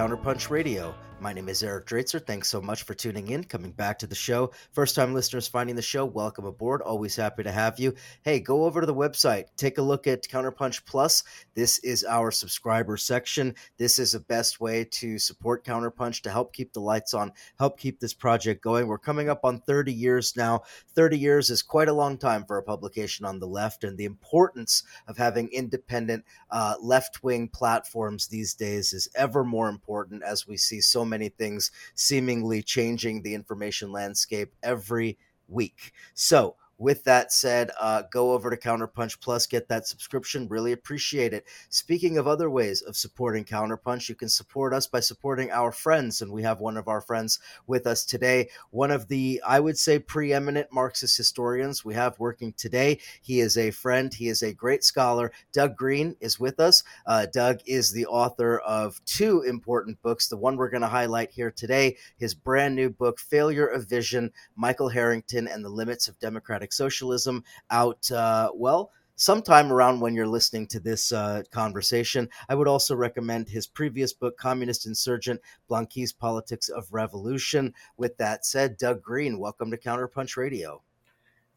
Counterpunch 0.00 0.48
Radio. 0.48 0.94
My 1.20 1.34
name 1.34 1.50
is 1.50 1.62
Eric 1.62 1.84
Draitser. 1.84 2.24
Thanks 2.24 2.48
so 2.48 2.62
much 2.62 2.84
for 2.84 2.94
tuning 2.94 3.28
in, 3.28 3.44
coming 3.44 3.69
back 3.70 3.98
to 4.00 4.06
the 4.06 4.14
show. 4.14 4.50
First 4.72 4.94
time 4.94 5.14
listeners 5.14 5.46
finding 5.46 5.76
the 5.76 5.82
show, 5.82 6.04
welcome 6.04 6.44
aboard. 6.44 6.82
Always 6.82 7.16
happy 7.16 7.42
to 7.42 7.52
have 7.52 7.78
you. 7.78 7.94
Hey, 8.22 8.40
go 8.40 8.64
over 8.64 8.80
to 8.80 8.86
the 8.86 8.94
website, 8.94 9.44
take 9.56 9.78
a 9.78 9.82
look 9.82 10.06
at 10.06 10.22
Counterpunch 10.22 10.84
Plus. 10.84 11.22
This 11.54 11.78
is 11.80 12.04
our 12.04 12.30
subscriber 12.30 12.96
section. 12.96 13.54
This 13.78 13.98
is 13.98 14.12
the 14.12 14.20
best 14.20 14.60
way 14.60 14.84
to 14.84 15.18
support 15.18 15.64
Counterpunch 15.64 16.22
to 16.22 16.30
help 16.30 16.52
keep 16.52 16.72
the 16.72 16.80
lights 16.80 17.14
on, 17.14 17.32
help 17.58 17.78
keep 17.78 18.00
this 18.00 18.14
project 18.14 18.62
going. 18.62 18.86
We're 18.86 18.98
coming 18.98 19.28
up 19.28 19.44
on 19.44 19.60
30 19.60 19.92
years 19.92 20.36
now. 20.36 20.62
30 20.94 21.18
years 21.18 21.50
is 21.50 21.62
quite 21.62 21.88
a 21.88 21.92
long 21.92 22.18
time 22.18 22.44
for 22.44 22.58
a 22.58 22.62
publication 22.62 23.24
on 23.24 23.38
the 23.38 23.46
left, 23.46 23.84
and 23.84 23.96
the 23.96 24.04
importance 24.04 24.82
of 25.06 25.16
having 25.16 25.48
independent 25.52 26.24
uh, 26.50 26.74
left 26.80 27.22
wing 27.22 27.48
platforms 27.48 28.28
these 28.28 28.54
days 28.54 28.92
is 28.92 29.08
ever 29.14 29.44
more 29.44 29.68
important 29.68 30.22
as 30.22 30.46
we 30.46 30.56
see 30.56 30.80
so 30.80 31.04
many 31.04 31.28
things 31.28 31.70
seemingly 31.94 32.62
changing 32.62 33.22
the 33.22 33.34
information 33.34 33.59
landscape 33.92 34.52
every 34.62 35.18
week. 35.48 35.92
So, 36.14 36.56
with 36.80 37.04
that 37.04 37.30
said, 37.30 37.70
uh, 37.78 38.02
go 38.10 38.32
over 38.32 38.48
to 38.48 38.56
Counterpunch 38.56 39.20
Plus, 39.20 39.46
get 39.46 39.68
that 39.68 39.86
subscription. 39.86 40.48
Really 40.48 40.72
appreciate 40.72 41.34
it. 41.34 41.44
Speaking 41.68 42.16
of 42.16 42.26
other 42.26 42.48
ways 42.48 42.80
of 42.80 42.96
supporting 42.96 43.44
Counterpunch, 43.44 44.08
you 44.08 44.14
can 44.14 44.30
support 44.30 44.72
us 44.72 44.86
by 44.86 45.00
supporting 45.00 45.50
our 45.50 45.72
friends. 45.72 46.22
And 46.22 46.32
we 46.32 46.42
have 46.42 46.60
one 46.60 46.78
of 46.78 46.88
our 46.88 47.02
friends 47.02 47.38
with 47.66 47.86
us 47.86 48.06
today, 48.06 48.48
one 48.70 48.90
of 48.90 49.08
the, 49.08 49.42
I 49.46 49.60
would 49.60 49.76
say, 49.76 49.98
preeminent 49.98 50.72
Marxist 50.72 51.18
historians 51.18 51.84
we 51.84 51.92
have 51.94 52.18
working 52.18 52.54
today. 52.54 52.98
He 53.20 53.40
is 53.40 53.58
a 53.58 53.70
friend, 53.72 54.12
he 54.12 54.28
is 54.28 54.42
a 54.42 54.54
great 54.54 54.82
scholar. 54.82 55.32
Doug 55.52 55.76
Greene 55.76 56.16
is 56.18 56.40
with 56.40 56.58
us. 56.58 56.82
Uh, 57.04 57.26
Doug 57.26 57.60
is 57.66 57.92
the 57.92 58.06
author 58.06 58.58
of 58.60 59.04
two 59.04 59.42
important 59.42 60.00
books. 60.00 60.28
The 60.28 60.36
one 60.38 60.56
we're 60.56 60.70
going 60.70 60.80
to 60.80 60.88
highlight 60.88 61.30
here 61.30 61.50
today, 61.50 61.98
his 62.16 62.32
brand 62.32 62.74
new 62.74 62.88
book, 62.88 63.20
Failure 63.20 63.66
of 63.66 63.86
Vision 63.86 64.32
Michael 64.56 64.88
Harrington 64.88 65.46
and 65.46 65.62
the 65.62 65.68
Limits 65.68 66.08
of 66.08 66.18
Democratic 66.20 66.69
socialism 66.72 67.44
out, 67.70 68.10
uh, 68.10 68.50
well, 68.54 68.90
sometime 69.20 69.70
around 69.70 70.00
when 70.00 70.14
you're 70.14 70.26
listening 70.26 70.66
to 70.66 70.80
this 70.80 71.12
uh, 71.12 71.42
conversation. 71.50 72.26
I 72.48 72.54
would 72.54 72.68
also 72.68 72.94
recommend 72.94 73.48
his 73.48 73.66
previous 73.66 74.14
book, 74.14 74.38
Communist 74.38 74.86
Insurgent 74.86 75.40
Blanquist 75.68 76.18
Politics 76.18 76.70
of 76.70 76.92
Revolution. 76.92 77.74
With 77.98 78.16
that 78.16 78.46
said, 78.46 78.78
Doug 78.78 79.02
Greene, 79.02 79.38
welcome 79.38 79.70
to 79.70 79.76
Counterpunch 79.76 80.38
Radio. 80.38 80.82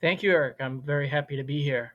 Thank 0.01 0.23
you, 0.23 0.31
Eric. 0.31 0.57
I'm 0.59 0.81
very 0.81 1.07
happy 1.07 1.37
to 1.37 1.43
be 1.43 1.63
here. 1.63 1.93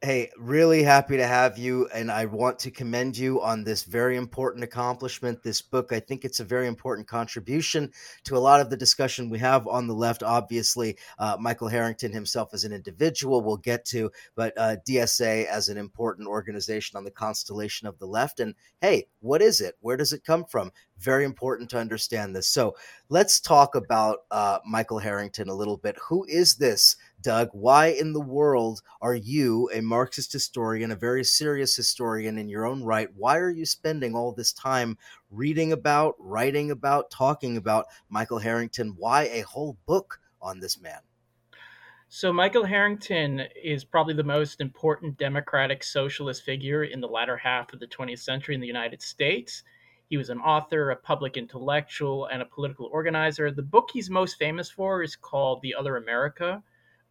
Hey, 0.00 0.30
really 0.38 0.84
happy 0.84 1.16
to 1.16 1.26
have 1.26 1.58
you. 1.58 1.88
And 1.88 2.08
I 2.08 2.26
want 2.26 2.60
to 2.60 2.70
commend 2.70 3.18
you 3.18 3.42
on 3.42 3.64
this 3.64 3.82
very 3.82 4.16
important 4.16 4.62
accomplishment. 4.62 5.42
This 5.42 5.60
book, 5.60 5.92
I 5.92 5.98
think 5.98 6.24
it's 6.24 6.38
a 6.38 6.44
very 6.44 6.68
important 6.68 7.08
contribution 7.08 7.90
to 8.22 8.36
a 8.36 8.38
lot 8.38 8.60
of 8.60 8.70
the 8.70 8.76
discussion 8.76 9.28
we 9.28 9.40
have 9.40 9.66
on 9.66 9.88
the 9.88 9.94
left. 9.94 10.22
Obviously, 10.22 10.96
uh, 11.18 11.36
Michael 11.40 11.66
Harrington 11.66 12.12
himself 12.12 12.50
as 12.54 12.62
an 12.62 12.72
individual, 12.72 13.42
we'll 13.42 13.56
get 13.56 13.84
to, 13.86 14.12
but 14.36 14.52
uh, 14.56 14.76
DSA 14.86 15.46
as 15.46 15.68
an 15.68 15.76
important 15.76 16.28
organization 16.28 16.96
on 16.96 17.02
the 17.02 17.10
constellation 17.10 17.88
of 17.88 17.98
the 17.98 18.06
left. 18.06 18.38
And 18.38 18.54
hey, 18.80 19.08
what 19.18 19.42
is 19.42 19.60
it? 19.60 19.74
Where 19.80 19.96
does 19.96 20.12
it 20.12 20.22
come 20.24 20.44
from? 20.44 20.70
Very 21.00 21.24
important 21.24 21.70
to 21.70 21.78
understand 21.78 22.36
this. 22.36 22.46
So 22.46 22.76
let's 23.08 23.40
talk 23.40 23.74
about 23.74 24.18
uh, 24.30 24.60
Michael 24.64 25.00
Harrington 25.00 25.48
a 25.48 25.54
little 25.54 25.76
bit. 25.76 25.96
Who 26.08 26.24
is 26.28 26.54
this? 26.54 26.94
Doug, 27.20 27.48
why 27.52 27.88
in 27.88 28.12
the 28.12 28.20
world 28.20 28.80
are 29.00 29.14
you, 29.14 29.68
a 29.74 29.80
Marxist 29.80 30.32
historian, 30.32 30.92
a 30.92 30.96
very 30.96 31.24
serious 31.24 31.74
historian 31.74 32.38
in 32.38 32.48
your 32.48 32.64
own 32.64 32.84
right, 32.84 33.08
why 33.16 33.38
are 33.38 33.50
you 33.50 33.66
spending 33.66 34.14
all 34.14 34.32
this 34.32 34.52
time 34.52 34.96
reading 35.30 35.72
about, 35.72 36.14
writing 36.18 36.70
about, 36.70 37.10
talking 37.10 37.56
about 37.56 37.86
Michael 38.08 38.38
Harrington? 38.38 38.94
Why 38.96 39.24
a 39.24 39.40
whole 39.40 39.76
book 39.86 40.20
on 40.40 40.60
this 40.60 40.80
man? 40.80 41.00
So, 42.10 42.32
Michael 42.32 42.64
Harrington 42.64 43.42
is 43.62 43.84
probably 43.84 44.14
the 44.14 44.22
most 44.22 44.62
important 44.62 45.18
democratic 45.18 45.84
socialist 45.84 46.42
figure 46.42 46.84
in 46.84 47.02
the 47.02 47.08
latter 47.08 47.36
half 47.36 47.72
of 47.74 47.80
the 47.80 47.86
20th 47.86 48.20
century 48.20 48.54
in 48.54 48.62
the 48.62 48.66
United 48.66 49.02
States. 49.02 49.62
He 50.08 50.16
was 50.16 50.30
an 50.30 50.38
author, 50.38 50.90
a 50.90 50.96
public 50.96 51.36
intellectual, 51.36 52.26
and 52.26 52.40
a 52.40 52.46
political 52.46 52.86
organizer. 52.86 53.50
The 53.50 53.62
book 53.62 53.90
he's 53.92 54.08
most 54.08 54.38
famous 54.38 54.70
for 54.70 55.02
is 55.02 55.16
called 55.16 55.60
The 55.60 55.74
Other 55.74 55.98
America, 55.98 56.62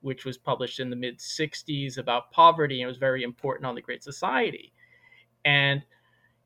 which 0.07 0.23
was 0.23 0.37
published 0.37 0.79
in 0.79 0.89
the 0.89 0.95
mid 0.95 1.19
60s 1.19 1.97
about 1.97 2.31
poverty 2.31 2.81
and 2.81 2.87
was 2.87 2.97
very 2.97 3.23
important 3.23 3.65
on 3.65 3.75
the 3.75 3.81
Great 3.81 4.01
Society. 4.01 4.71
And 5.43 5.83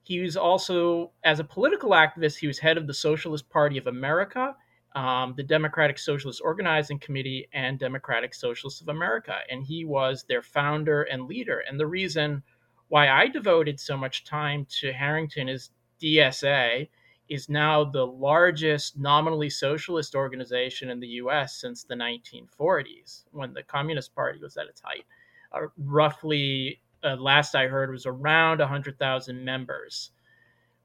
he 0.01 0.19
was 0.19 0.35
also, 0.35 1.11
as 1.23 1.39
a 1.39 1.43
political 1.43 1.91
activist, 1.91 2.39
he 2.39 2.47
was 2.47 2.57
head 2.57 2.75
of 2.75 2.87
the 2.87 2.93
Socialist 2.93 3.47
Party 3.51 3.77
of 3.77 3.85
America, 3.85 4.55
um, 4.95 5.35
the 5.37 5.43
Democratic 5.43 5.99
Socialist 5.99 6.41
Organizing 6.43 6.97
Committee, 6.97 7.47
and 7.53 7.77
Democratic 7.77 8.33
Socialists 8.33 8.81
of 8.81 8.89
America. 8.89 9.35
And 9.51 9.63
he 9.63 9.85
was 9.85 10.25
their 10.27 10.41
founder 10.41 11.03
and 11.03 11.27
leader. 11.27 11.63
And 11.69 11.79
the 11.79 11.85
reason 11.85 12.41
why 12.87 13.09
I 13.09 13.27
devoted 13.27 13.79
so 13.79 13.95
much 13.95 14.25
time 14.25 14.65
to 14.79 14.91
Harrington 14.91 15.47
is 15.47 15.69
DSA 16.01 16.89
is 17.31 17.47
now 17.47 17.81
the 17.85 18.05
largest 18.05 18.99
nominally 18.99 19.49
socialist 19.49 20.15
organization 20.15 20.89
in 20.89 20.99
the 20.99 21.07
US 21.07 21.55
since 21.55 21.85
the 21.85 21.95
1940s, 21.95 23.23
when 23.31 23.53
the 23.53 23.63
Communist 23.63 24.13
Party 24.13 24.37
was 24.39 24.57
at 24.57 24.67
its 24.67 24.81
height. 24.81 25.05
Uh, 25.53 25.67
roughly, 25.77 26.81
uh, 27.05 27.15
last 27.15 27.55
I 27.55 27.67
heard, 27.67 27.89
was 27.89 28.05
around 28.05 28.59
100,000 28.59 29.45
members, 29.45 30.11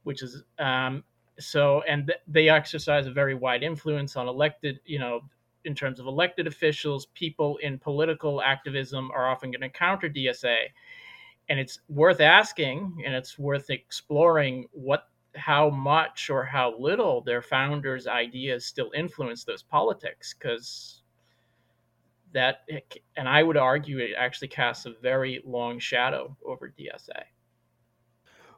which 0.05 0.23
is 0.23 0.45
um, 0.61 1.03
so, 1.37 1.83
and 1.89 2.07
th- 2.07 2.21
they 2.29 2.49
exercise 2.49 3.09
a 3.09 3.11
very 3.11 3.35
wide 3.35 3.65
influence 3.65 4.15
on 4.15 4.29
elected, 4.29 4.79
you 4.85 5.01
know, 5.01 5.23
in 5.65 5.75
terms 5.75 5.99
of 5.99 6.07
elected 6.07 6.47
officials, 6.47 7.07
people 7.07 7.57
in 7.57 7.77
political 7.77 8.41
activism 8.41 9.11
are 9.13 9.29
often 9.29 9.51
going 9.51 9.63
to 9.63 9.69
counter 9.69 10.09
DSA. 10.09 10.59
And 11.49 11.59
it's 11.59 11.81
worth 11.89 12.21
asking 12.21 13.03
and 13.05 13.17
it's 13.17 13.37
worth 13.37 13.69
exploring 13.69 14.69
what 14.71 15.09
how 15.37 15.71
much 15.71 16.31
or 16.31 16.45
how 16.45 16.75
little 16.79 17.21
their 17.21 17.43
founders' 17.43 18.07
ideas 18.07 18.65
still 18.65 18.91
influence 18.95 19.45
those 19.45 19.63
politics 19.63 20.35
because 20.35 21.03
that 22.33 22.61
eh, 22.71 22.81
and 23.17 23.29
i 23.29 23.43
would 23.43 23.57
argue 23.57 23.99
it 23.99 24.11
actually 24.19 24.49
casts 24.49 24.87
a 24.87 24.93
very 25.03 25.43
long 25.45 25.79
shadow 25.79 26.37
over 26.45 26.73
dsa 26.79 27.23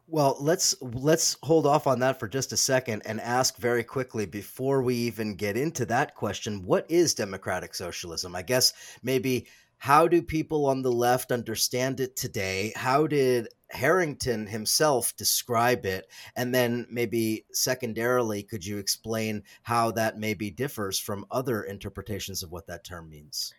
well 0.07 0.37
let's 0.41 0.75
let's 0.81 1.37
hold 1.43 1.67
off 1.67 1.87
on 1.87 2.01
that 2.01 2.19
for 2.19 2.27
just 2.27 2.53
a 2.53 2.57
second 2.57 3.03
and 3.05 3.21
ask 3.21 3.57
very 3.59 3.85
quickly 3.85 4.25
before 4.25 4.83
we 4.83 4.95
even 4.95 5.35
get 5.35 5.57
into 5.57 5.85
that 5.85 6.15
question 6.15 6.65
what 6.65 6.91
is 6.91 7.15
democratic 7.15 7.75
socialism? 7.75 8.35
I 8.35 8.43
guess 8.43 8.73
maybe 9.03 9.47
how 9.79 10.09
do 10.09 10.23
people 10.23 10.67
on 10.67 10.83
the 10.83 10.93
left 10.93 11.33
understand 11.33 12.01
it 12.01 12.17
today 12.17 12.73
how 12.77 13.07
did 13.07 13.49
Harrington 13.71 14.47
himself 14.47 15.15
describe 15.17 15.85
it? 15.85 16.11
And 16.37 16.55
then 16.55 16.87
maybe 16.91 17.45
secondarily, 17.53 18.43
could 18.43 18.65
you 18.65 18.79
explain 18.79 19.43
how 19.63 19.91
that 19.93 20.19
maybe 20.19 20.51
differs 20.51 20.99
from 20.99 21.27
other 21.31 21.63
interpretations 21.63 22.43
of 22.43 22.51
what 22.51 22.67
that 22.69 22.85
term 22.85 23.11
means? 23.11 23.53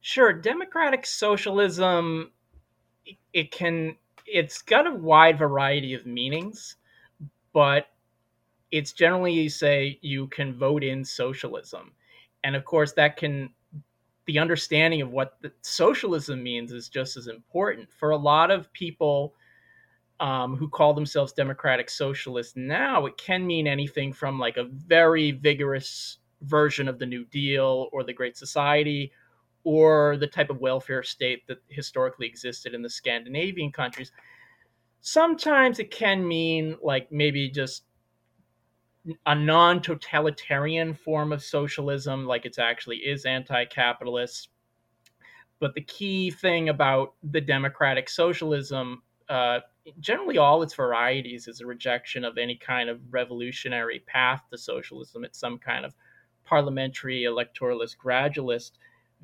Sure. 0.00 0.32
Democratic 0.32 1.06
socialism, 1.06 2.32
it 3.32 3.50
can, 3.50 3.96
it's 4.26 4.62
got 4.62 4.86
a 4.86 4.94
wide 4.94 5.38
variety 5.38 5.94
of 5.94 6.06
meanings, 6.06 6.76
but 7.52 7.86
it's 8.70 8.92
generally 8.92 9.32
you 9.32 9.48
say 9.48 9.98
you 10.02 10.26
can 10.28 10.54
vote 10.54 10.84
in 10.84 11.04
socialism. 11.04 11.92
And 12.44 12.54
of 12.54 12.64
course, 12.64 12.92
that 12.92 13.16
can 13.16 13.50
the 14.26 14.38
understanding 14.38 15.02
of 15.02 15.10
what 15.10 15.38
socialism 15.62 16.42
means 16.42 16.72
is 16.72 16.88
just 16.88 17.16
as 17.16 17.28
important 17.28 17.90
for 17.92 18.10
a 18.10 18.16
lot 18.16 18.50
of 18.50 18.72
people 18.72 19.34
um, 20.18 20.56
who 20.56 20.68
call 20.68 20.94
themselves 20.94 21.32
democratic 21.32 21.90
socialists 21.90 22.56
now, 22.56 23.06
it 23.06 23.16
can 23.18 23.46
mean 23.46 23.66
anything 23.66 24.12
from 24.12 24.38
like 24.38 24.56
a 24.56 24.64
very 24.64 25.30
vigorous 25.30 26.18
version 26.42 26.88
of 26.88 26.98
the 26.98 27.06
New 27.06 27.24
Deal 27.26 27.88
or 27.92 28.02
the 28.02 28.12
Great 28.12 28.36
Society 28.36 29.12
or 29.64 30.16
the 30.16 30.26
type 30.26 30.48
of 30.48 30.60
welfare 30.60 31.02
state 31.02 31.46
that 31.48 31.58
historically 31.68 32.26
existed 32.26 32.72
in 32.72 32.82
the 32.82 32.90
Scandinavian 32.90 33.72
countries. 33.72 34.12
Sometimes 35.00 35.78
it 35.78 35.90
can 35.90 36.26
mean 36.26 36.76
like 36.82 37.10
maybe 37.12 37.48
just 37.50 37.84
a 39.26 39.34
non 39.34 39.80
totalitarian 39.80 40.94
form 40.94 41.32
of 41.32 41.42
socialism, 41.42 42.26
like 42.26 42.46
it 42.46 42.58
actually 42.58 42.98
is 42.98 43.24
anti 43.24 43.64
capitalist. 43.66 44.48
But 45.58 45.74
the 45.74 45.82
key 45.82 46.30
thing 46.30 46.68
about 46.68 47.14
the 47.22 47.40
democratic 47.40 48.08
socialism 48.08 49.02
uh, 49.28 49.60
generally 50.00 50.38
all 50.38 50.62
its 50.62 50.74
varieties 50.74 51.48
is 51.48 51.60
a 51.60 51.66
rejection 51.66 52.24
of 52.24 52.38
any 52.38 52.56
kind 52.56 52.88
of 52.88 53.00
revolutionary 53.10 54.00
path 54.00 54.42
to 54.50 54.58
socialism. 54.58 55.24
It's 55.24 55.38
some 55.38 55.58
kind 55.58 55.84
of 55.84 55.94
parliamentary 56.44 57.22
electoralist 57.22 57.96
gradualist 58.02 58.72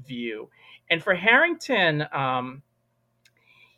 view. 0.05 0.49
And 0.90 1.02
for 1.02 1.14
Harrington, 1.14 2.06
um, 2.12 2.62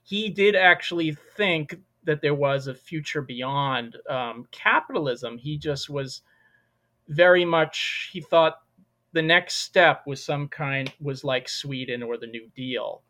he 0.02 0.30
did 0.30 0.54
actually 0.56 1.16
think 1.36 1.78
that 2.04 2.20
there 2.22 2.34
was 2.34 2.66
a 2.66 2.74
future 2.74 3.22
beyond 3.22 3.96
um, 4.08 4.46
capitalism. 4.50 5.38
He 5.38 5.58
just 5.58 5.88
was 5.90 6.22
very 7.08 7.44
much, 7.44 8.10
he 8.12 8.20
thought 8.20 8.56
the 9.12 9.22
next 9.22 9.56
step 9.56 10.02
was 10.06 10.24
some 10.24 10.48
kind, 10.48 10.92
was 11.00 11.24
like 11.24 11.48
Sweden 11.48 12.02
or 12.02 12.16
the 12.16 12.26
New 12.26 12.48
Deal. 12.54 13.02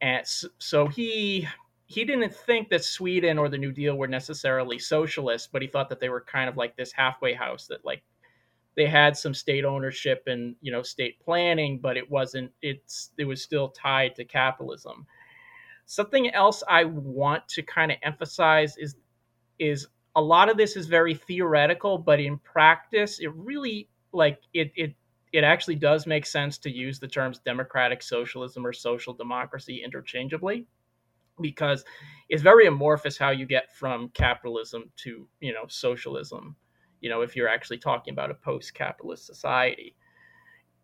And 0.00 0.24
so 0.58 0.86
he 0.86 1.46
he 1.86 2.04
didn't 2.04 2.32
think 2.32 2.68
that 2.70 2.84
Sweden 2.84 3.36
or 3.36 3.48
the 3.48 3.58
New 3.58 3.72
Deal 3.72 3.96
were 3.96 4.06
necessarily 4.06 4.78
socialist, 4.78 5.50
but 5.52 5.60
he 5.60 5.66
thought 5.68 5.88
that 5.88 5.98
they 5.98 6.08
were 6.08 6.20
kind 6.20 6.48
of 6.48 6.56
like 6.56 6.76
this 6.76 6.92
halfway 6.92 7.34
house 7.34 7.66
that 7.66 7.84
like 7.84 8.04
they 8.76 8.86
had 8.86 9.16
some 9.16 9.34
state 9.34 9.64
ownership 9.64 10.22
and 10.26 10.56
you 10.60 10.72
know 10.72 10.82
state 10.82 11.20
planning, 11.20 11.78
but 11.80 11.96
it 11.96 12.10
wasn't 12.10 12.52
it's 12.62 13.10
it 13.18 13.24
was 13.24 13.42
still 13.42 13.68
tied 13.70 14.14
to 14.16 14.24
capitalism. 14.24 15.06
Something 15.90 16.30
else 16.30 16.62
I 16.68 16.84
want 16.84 17.48
to 17.48 17.62
kind 17.62 17.90
of 17.90 17.98
emphasize 18.04 18.76
is 18.76 18.94
is 19.58 19.88
a 20.14 20.22
lot 20.22 20.48
of 20.48 20.56
this 20.56 20.76
is 20.76 20.86
very 20.86 21.14
theoretical, 21.14 21.98
but 21.98 22.20
in 22.20 22.38
practice, 22.38 23.18
it 23.18 23.34
really 23.34 23.88
like 24.12 24.38
it 24.54 24.70
it 24.76 24.94
it 25.32 25.42
actually 25.42 25.74
does 25.74 26.06
make 26.06 26.26
sense 26.26 26.58
to 26.58 26.70
use 26.70 27.00
the 27.00 27.08
terms 27.08 27.40
democratic 27.40 28.04
socialism 28.04 28.64
or 28.64 28.72
social 28.72 29.12
democracy 29.12 29.82
interchangeably 29.84 30.64
because 31.40 31.84
it's 32.28 32.42
very 32.42 32.68
amorphous 32.68 33.18
how 33.18 33.30
you 33.30 33.44
get 33.44 33.74
from 33.74 34.10
capitalism 34.10 34.92
to 34.94 35.26
you 35.40 35.52
know 35.52 35.64
socialism 35.66 36.54
you 37.00 37.10
know 37.10 37.22
if 37.22 37.34
you're 37.34 37.48
actually 37.48 37.78
talking 37.78 38.12
about 38.12 38.30
a 38.30 38.34
post-capitalist 38.34 39.26
society 39.26 39.94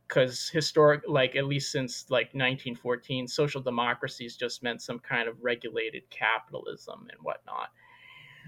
because 0.07 0.49
historic 0.49 1.03
like 1.09 1.37
at 1.37 1.47
least 1.47 1.73
since 1.73 2.07
like 2.11 2.27
1914 2.27 3.27
social 3.27 3.61
democracies 3.61 4.37
just 4.37 4.63
meant 4.63 4.83
some 4.83 4.99
kind 4.99 5.29
of 5.29 5.37
regulated 5.43 6.03
capitalism 6.11 7.07
and 7.11 7.21
whatnot 7.23 7.71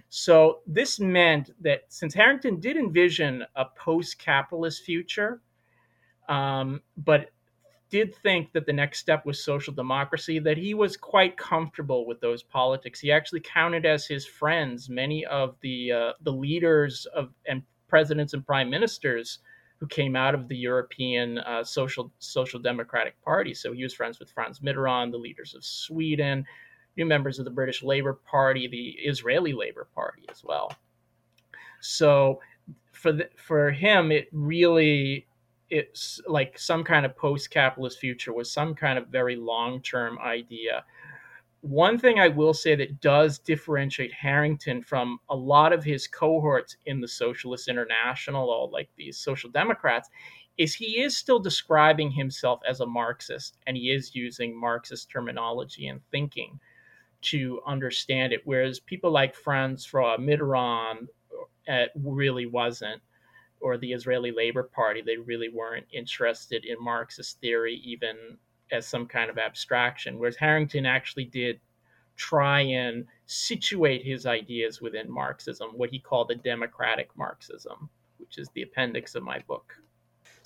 so 0.09 0.61
this 0.67 1.01
meant 1.01 1.51
that 1.61 1.83
since 1.89 2.15
harrington 2.15 2.61
did 2.61 2.77
envision 2.77 3.45
a 3.57 3.65
post-capitalist 3.77 4.83
future 4.83 5.41
um, 6.29 6.83
but 6.97 7.31
did 7.91 8.15
think 8.15 8.53
that 8.53 8.67
the 8.67 8.73
next 8.73 8.99
step 8.99 9.25
was 9.25 9.43
social 9.43 9.73
democracy, 9.73 10.39
that 10.39 10.59
he 10.59 10.75
was 10.75 10.97
quite 10.97 11.37
comfortable 11.37 12.07
with 12.07 12.21
those 12.21 12.43
politics. 12.43 13.01
He 13.01 13.11
actually 13.11 13.41
counted 13.41 13.87
as 13.87 14.07
his 14.07 14.27
friends 14.27 14.89
many 14.89 15.25
of 15.27 15.57
the 15.61 15.93
uh, 15.93 16.13
the 16.23 16.33
leaders 16.33 17.07
of 17.15 17.31
and 17.47 17.63
presidents 17.89 18.35
and 18.35 18.45
prime 18.45 18.69
ministers 18.69 19.39
who 19.81 19.87
came 19.87 20.17
out 20.17 20.35
of 20.35 20.49
the 20.49 20.57
European 20.57 21.39
uh, 21.39 21.63
social 21.63 22.13
social 22.19 22.61
democratic 22.61 23.21
party. 23.23 23.55
So 23.55 23.73
he 23.73 23.83
was 23.83 23.95
friends 23.95 24.19
with 24.19 24.31
Franz 24.31 24.61
Mitterrand, 24.61 25.13
the 25.13 25.19
leaders 25.19 25.55
of 25.55 25.65
Sweden, 25.65 26.45
new 26.97 27.07
members 27.07 27.39
of 27.39 27.45
the 27.45 27.51
British 27.51 27.83
Labour 27.83 28.15
Party, 28.15 28.67
the 28.67 28.91
Israeli 29.09 29.53
Labour 29.53 29.89
Party 29.95 30.25
as 30.31 30.43
well. 30.43 30.73
So 31.81 32.41
for 32.93 33.13
the, 33.13 33.29
for 33.37 33.71
him, 33.71 34.11
it 34.11 34.29
really 34.33 35.27
it's 35.71 36.21
like 36.27 36.59
some 36.59 36.83
kind 36.83 37.05
of 37.05 37.15
post-capitalist 37.15 37.99
future 37.99 38.33
was 38.33 38.51
some 38.51 38.75
kind 38.75 38.99
of 38.99 39.09
very 39.09 39.37
long-term 39.37 40.19
idea 40.19 40.83
one 41.61 41.99
thing 41.99 42.19
i 42.19 42.29
will 42.29 42.55
say 42.55 42.75
that 42.75 43.01
does 43.01 43.39
differentiate 43.39 44.13
harrington 44.13 44.83
from 44.83 45.19
a 45.29 45.37
lot 45.37 45.73
of 45.73 45.83
his 45.83 46.07
cohorts 46.07 46.77
in 46.87 47.01
the 47.01 47.09
socialist 47.09 47.69
international 47.69 48.49
or 48.49 48.69
like 48.69 48.89
these 48.97 49.19
social 49.19 49.51
democrats 49.51 50.09
is 50.57 50.75
he 50.75 51.01
is 51.01 51.17
still 51.17 51.39
describing 51.39 52.11
himself 52.11 52.61
as 52.69 52.81
a 52.81 52.87
marxist 52.87 53.59
and 53.67 53.77
he 53.77 53.91
is 53.91 54.15
using 54.15 54.59
marxist 54.59 55.11
terminology 55.11 55.89
and 55.89 56.01
thinking 56.11 56.59
to 57.21 57.61
understand 57.67 58.33
it 58.33 58.41
whereas 58.45 58.79
people 58.79 59.11
like 59.11 59.35
franz 59.35 59.85
from 59.85 60.25
mitterrand 60.27 61.09
uh, 61.69 61.85
really 61.97 62.47
wasn't 62.47 63.03
or 63.61 63.77
the 63.77 63.93
Israeli 63.93 64.31
Labor 64.31 64.63
Party, 64.63 65.03
they 65.03 65.17
really 65.17 65.49
weren't 65.49 65.87
interested 65.93 66.65
in 66.65 66.77
Marxist 66.81 67.41
theory, 67.41 67.75
even 67.85 68.39
as 68.73 68.87
some 68.87 69.07
kind 69.07 69.31
of 69.31 69.39
abstraction. 69.39 70.19
Whereas 70.19 70.37
Harrington 70.37 70.87
actually 70.87 71.25
did 71.25 71.61
try 72.17 72.61
and 72.61 73.07
situate 73.27 74.05
his 74.05 74.27
ideas 74.27 74.81
within 74.81 75.11
Marxism, 75.11 75.71
what 75.77 75.91
he 75.91 75.99
called 75.99 76.29
the 76.29 76.35
democratic 76.35 77.11
Marxism, 77.17 77.89
which 78.19 78.39
is 78.39 78.49
the 78.55 78.63
appendix 78.63 79.15
of 79.15 79.23
my 79.23 79.39
book. 79.47 79.75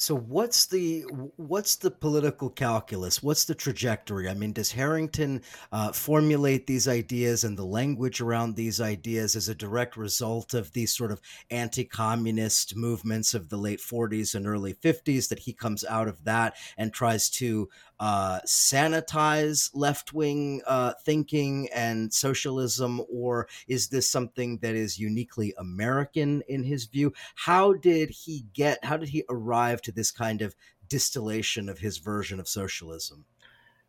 So 0.02 0.16
what's 0.16 0.66
the 0.66 1.02
what's 1.36 1.76
the 1.76 1.92
political 1.92 2.50
calculus? 2.50 3.22
What's 3.22 3.44
the 3.44 3.54
trajectory? 3.54 4.28
I 4.28 4.34
mean, 4.34 4.52
does 4.52 4.72
Harrington 4.72 5.42
uh, 5.70 5.92
formulate 5.92 6.66
these 6.66 6.88
ideas 6.88 7.44
and 7.44 7.56
the 7.56 7.64
language 7.64 8.20
around 8.20 8.56
these 8.56 8.80
ideas 8.80 9.36
as 9.36 9.48
a 9.48 9.54
direct 9.54 9.96
result 9.96 10.54
of 10.54 10.72
these 10.72 10.92
sort 10.92 11.12
of 11.12 11.20
anti-communist 11.52 12.74
movements 12.74 13.32
of 13.32 13.48
the 13.48 13.56
late 13.56 13.78
40s 13.78 14.34
and 14.34 14.44
early 14.44 14.74
50s? 14.74 15.28
That 15.28 15.38
he 15.38 15.52
comes 15.52 15.84
out 15.84 16.08
of 16.08 16.24
that 16.24 16.56
and 16.76 16.92
tries 16.92 17.30
to 17.30 17.68
uh, 18.02 18.40
sanitize 18.44 19.70
left 19.74 20.12
wing 20.12 20.60
uh, 20.66 20.92
thinking 21.04 21.68
and 21.72 22.12
socialism, 22.12 23.00
or 23.08 23.46
is 23.68 23.90
this 23.90 24.10
something 24.10 24.58
that 24.58 24.74
is 24.74 24.98
uniquely 24.98 25.54
American 25.56 26.42
in 26.48 26.64
his 26.64 26.86
view? 26.86 27.12
How 27.36 27.74
did 27.74 28.10
he 28.10 28.44
get, 28.54 28.84
how 28.84 28.96
did 28.96 29.10
he 29.10 29.22
arrive 29.30 29.80
to 29.82 29.92
this 29.92 30.10
kind 30.10 30.42
of 30.42 30.56
distillation 30.88 31.68
of 31.68 31.78
his 31.78 31.98
version 31.98 32.40
of 32.40 32.48
socialism? 32.48 33.24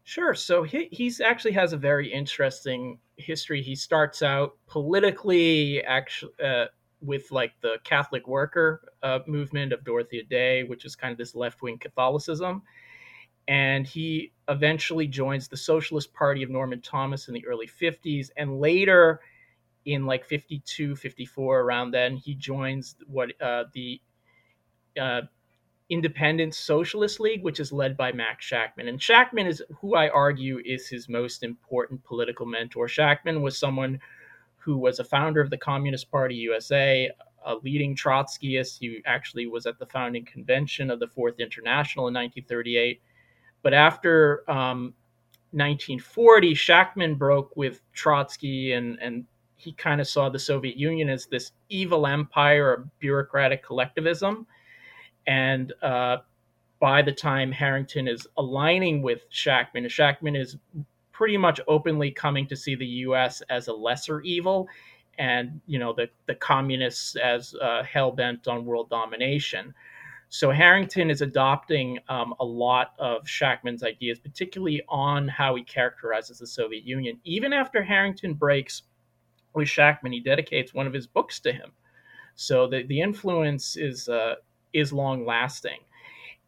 Sure. 0.04 0.36
So 0.36 0.62
he 0.62 0.90
he's 0.92 1.20
actually 1.20 1.54
has 1.54 1.74
a 1.74 1.78
very 1.78 2.14
interesting 2.14 3.00
history. 3.18 3.64
He 3.64 3.76
starts 3.76 4.22
out 4.22 4.58
politically, 4.68 5.82
actually, 5.82 6.34
uh, 6.44 6.66
with 7.02 7.32
like 7.32 7.54
the 7.62 7.78
Catholic 7.84 8.28
worker 8.28 8.94
uh, 9.02 9.20
movement 9.26 9.74
of 9.74 9.84
Dorothea 9.84 10.24
Day, 10.24 10.66
which 10.66 10.86
is 10.86 10.96
kind 10.96 11.12
of 11.12 11.18
this 11.18 11.34
left 11.34 11.64
wing 11.64 11.80
Catholicism 11.80 12.62
and 13.48 13.86
he 13.86 14.32
eventually 14.48 15.08
joins 15.08 15.48
the 15.48 15.58
Socialist 15.58 16.14
Party 16.14 16.44
of 16.44 16.50
Norman 16.50 16.82
Thomas 16.82 17.28
in 17.28 17.34
the 17.34 17.46
early 17.46 17.68
50s 17.68 18.30
and 18.38 18.60
later 18.60 19.20
in 19.86 20.06
like 20.06 20.26
52 20.26 20.96
54 20.96 21.60
around 21.60 21.92
then 21.92 22.16
he 22.16 22.36
joins 22.36 22.96
what 23.08 23.30
uh, 23.42 23.66
the 23.74 24.02
uh, 25.00 25.22
Independent 25.90 26.56
Socialist 26.56 27.20
League, 27.20 27.44
which 27.44 27.60
is 27.60 27.72
led 27.72 27.98
by 27.98 28.12
Max 28.12 28.50
Shachtman. 28.50 28.88
And 28.88 29.00
Shachtman 29.00 29.46
is 29.46 29.62
who 29.80 29.96
I 29.96 30.10
argue 30.10 30.60
is 30.66 30.88
his 30.88 31.10
most 31.10 31.44
important 31.44 32.04
political 32.04 32.46
mentor. 32.46 32.88
Shachtman 32.88 33.42
was 33.42 33.58
someone 33.58 34.00
who 34.56 34.78
was 34.78 35.00
a 35.00 35.04
founder 35.04 35.42
of 35.42 35.50
the 35.50 35.58
Communist 35.58 36.10
Party 36.10 36.36
USA, 36.36 37.12
a 37.46 37.56
leading 37.56 37.96
Trotskyist. 37.96 38.80
He 38.80 39.02
actually 39.06 39.46
was 39.46 39.66
at 39.66 39.78
the 39.78 39.86
founding 39.86 40.26
convention 40.26 40.90
of 40.90 41.00
the 41.00 41.08
Fourth 41.08 41.40
International 41.40 42.08
in 42.08 42.14
1938 42.14 43.02
but 43.64 43.74
after 43.74 44.50
um, 44.50 44.94
1940, 45.52 46.54
Shachtman 46.54 47.18
broke 47.18 47.56
with 47.56 47.82
Trotsky 47.94 48.74
and, 48.74 49.00
and 49.02 49.26
he 49.56 49.72
kind 49.74 50.02
of 50.02 50.08
saw 50.08 50.30
the 50.30 50.40
Soviet 50.40 50.76
Union 50.78 51.10
as 51.10 51.26
this 51.28 51.54
evil 51.70 52.06
empire 52.06 52.74
of 52.74 53.00
bureaucratic 53.00 53.64
collectivism. 53.64 54.46
And 55.26 55.74
uh, 55.82 56.18
by 56.80 57.02
the 57.02 57.14
time 57.14 57.52
Harrington 57.52 58.08
is 58.10 58.28
aligning 58.38 59.02
with 59.02 59.30
Shachtman, 59.32 59.86
Shachtman 59.86 60.38
is 60.38 60.58
pretty 61.14 61.38
much 61.38 61.62
openly 61.68 62.12
coming 62.12 62.46
to 62.48 62.58
see 62.58 62.76
the 62.76 62.86
U.S. 62.86 63.42
as 63.50 63.70
a 63.70 63.74
lesser 63.74 64.20
evil, 64.22 64.68
and 65.18 65.62
you 65.68 65.80
know 65.80 65.94
the 65.94 66.10
the 66.26 66.36
communists 66.36 67.16
as 67.16 67.56
uh, 67.62 67.84
hell 67.84 68.12
bent 68.12 68.48
on 68.50 68.66
world 68.66 68.90
domination. 68.90 69.74
So 70.34 70.50
Harrington 70.50 71.12
is 71.12 71.22
adopting 71.22 72.00
um, 72.10 72.34
a 72.40 72.44
lot 72.44 72.96
of 72.98 73.22
Shachtman's 73.22 73.84
ideas, 73.84 74.18
particularly 74.18 74.82
on 74.90 75.28
how 75.28 75.54
he 75.54 75.64
characterizes 75.64 76.40
the 76.40 76.48
Soviet 76.48 76.84
Union. 76.86 77.20
Even 77.24 77.54
after 77.54 77.84
Harrington 77.84 78.34
breaks 78.34 78.82
with 79.54 79.68
Shachtman, 79.68 80.12
he 80.12 80.20
dedicates 80.20 80.74
one 80.74 80.88
of 80.88 80.94
his 80.94 81.06
books 81.06 81.40
to 81.42 81.52
him. 81.52 81.72
So 82.34 82.66
the, 82.66 82.82
the 82.82 83.00
influence 83.00 83.78
is 83.78 84.10
uh, 84.10 84.38
is 84.74 84.92
long 84.92 85.24
lasting. 85.24 85.78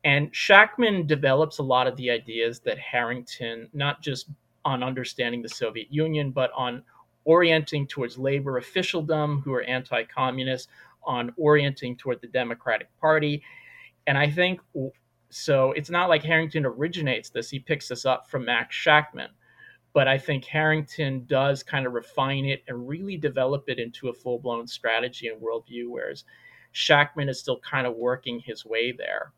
And 0.04 0.34
Shachtman 0.34 1.06
develops 1.06 1.60
a 1.60 1.64
lot 1.64 1.86
of 1.86 1.96
the 1.96 2.10
ideas 2.10 2.62
that 2.62 2.80
Harrington, 2.80 3.70
not 3.72 4.02
just 4.02 4.30
on 4.66 4.82
understanding 4.82 5.44
the 5.44 5.50
Soviet 5.50 5.94
Union, 5.94 6.32
but 6.32 6.50
on 6.58 6.82
orienting 7.26 7.86
towards 7.86 8.18
labor 8.18 8.58
officialdom, 8.58 9.42
who 9.42 9.54
are 9.54 9.62
anti 9.62 10.06
communist, 10.06 10.70
on 11.04 11.32
orienting 11.38 11.96
toward 11.96 12.20
the 12.22 12.28
Democratic 12.28 12.88
Party, 13.00 13.44
and 14.08 14.18
I 14.18 14.30
think 14.30 14.62
so. 15.30 15.72
It's 15.72 15.90
not 15.90 16.10
like 16.10 16.24
Harrington 16.24 16.66
originates 16.66 17.30
this; 17.30 17.50
he 17.50 17.60
picks 17.60 17.88
this 17.88 18.06
up 18.06 18.30
from 18.30 18.46
Max 18.46 18.76
Shachtman. 18.76 19.30
But 19.94 20.08
I 20.10 20.18
think 20.18 20.44
Harrington 20.46 21.26
does 21.26 21.64
kind 21.64 21.86
of 21.88 21.94
refine 21.94 22.46
it 22.46 22.64
and 22.68 22.88
really 22.88 23.16
develop 23.16 23.70
it 23.70 23.80
into 23.80 24.10
a 24.10 24.14
full 24.14 24.40
blown 24.40 24.68
strategy 24.68 25.30
and 25.30 25.42
worldview, 25.42 25.88
whereas 25.88 26.26
Shachtman 26.74 27.30
is 27.30 27.40
still 27.40 27.60
kind 27.60 27.88
of 27.88 27.96
working 27.96 28.40
his 28.40 28.66
way 28.66 28.92
there. 28.92 29.32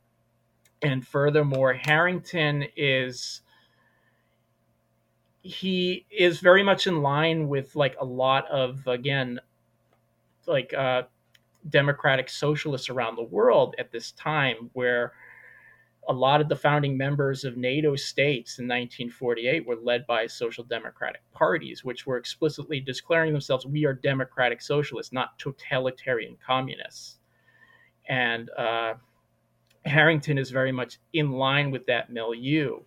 And 0.82 1.06
furthermore, 1.06 1.74
Harrington 1.74 2.66
is 2.76 3.42
he 5.42 6.06
is 6.12 6.40
very 6.40 6.64
much 6.64 6.88
in 6.88 7.02
line 7.02 7.48
with 7.48 7.76
like 7.76 7.96
a 8.02 8.06
lot 8.06 8.50
of 8.50 8.86
again 8.88 9.40
like 10.46 10.74
uh, 10.74 11.04
democratic 11.70 12.30
socialists 12.30 12.90
around 12.90 13.16
the 13.16 13.24
world 13.24 13.76
at 13.80 13.92
this 13.92 14.12
time 14.14 14.70
where 14.74 15.14
a 16.10 16.14
lot 16.14 16.40
of 16.40 16.48
the 16.48 16.56
founding 16.56 16.98
members 16.98 17.44
of 17.44 17.58
NATO 17.58 17.96
states 17.96 18.60
in 18.60 18.66
1948 18.66 19.68
were 19.68 19.76
led 19.76 20.08
by 20.08 20.26
social 20.26 20.64
democratic 20.64 21.22
parties, 21.34 21.84
which 21.84 22.06
were 22.06 22.18
explicitly 22.18 22.80
declaring 22.80 23.34
themselves, 23.34 23.66
we 23.66 23.86
are 23.86 23.94
democratic 23.94 24.62
socialists, 24.62 25.12
not 25.12 25.38
totalitarian 25.38 26.38
communists. 26.46 27.20
And 28.08 28.50
uh, 28.52 28.94
Harrington 29.86 30.38
is 30.38 30.50
very 30.50 30.72
much 30.72 31.00
in 31.12 31.32
line 31.32 31.72
with 31.72 31.86
that 31.88 32.10
milieu. 32.10 32.80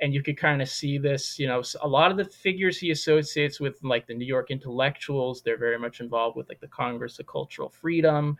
And 0.00 0.14
you 0.14 0.22
could 0.22 0.36
kind 0.36 0.62
of 0.62 0.68
see 0.68 0.96
this, 0.96 1.38
you 1.38 1.48
know, 1.48 1.62
a 1.82 1.88
lot 1.88 2.10
of 2.10 2.16
the 2.16 2.24
figures 2.24 2.78
he 2.78 2.92
associates 2.92 3.58
with, 3.58 3.82
like 3.82 4.06
the 4.06 4.14
New 4.14 4.26
York 4.26 4.50
intellectuals, 4.50 5.42
they're 5.42 5.58
very 5.58 5.78
much 5.78 6.00
involved 6.00 6.36
with 6.36 6.48
like 6.48 6.60
the 6.60 6.68
Congress 6.68 7.18
of 7.18 7.26
Cultural 7.26 7.68
Freedom. 7.68 8.36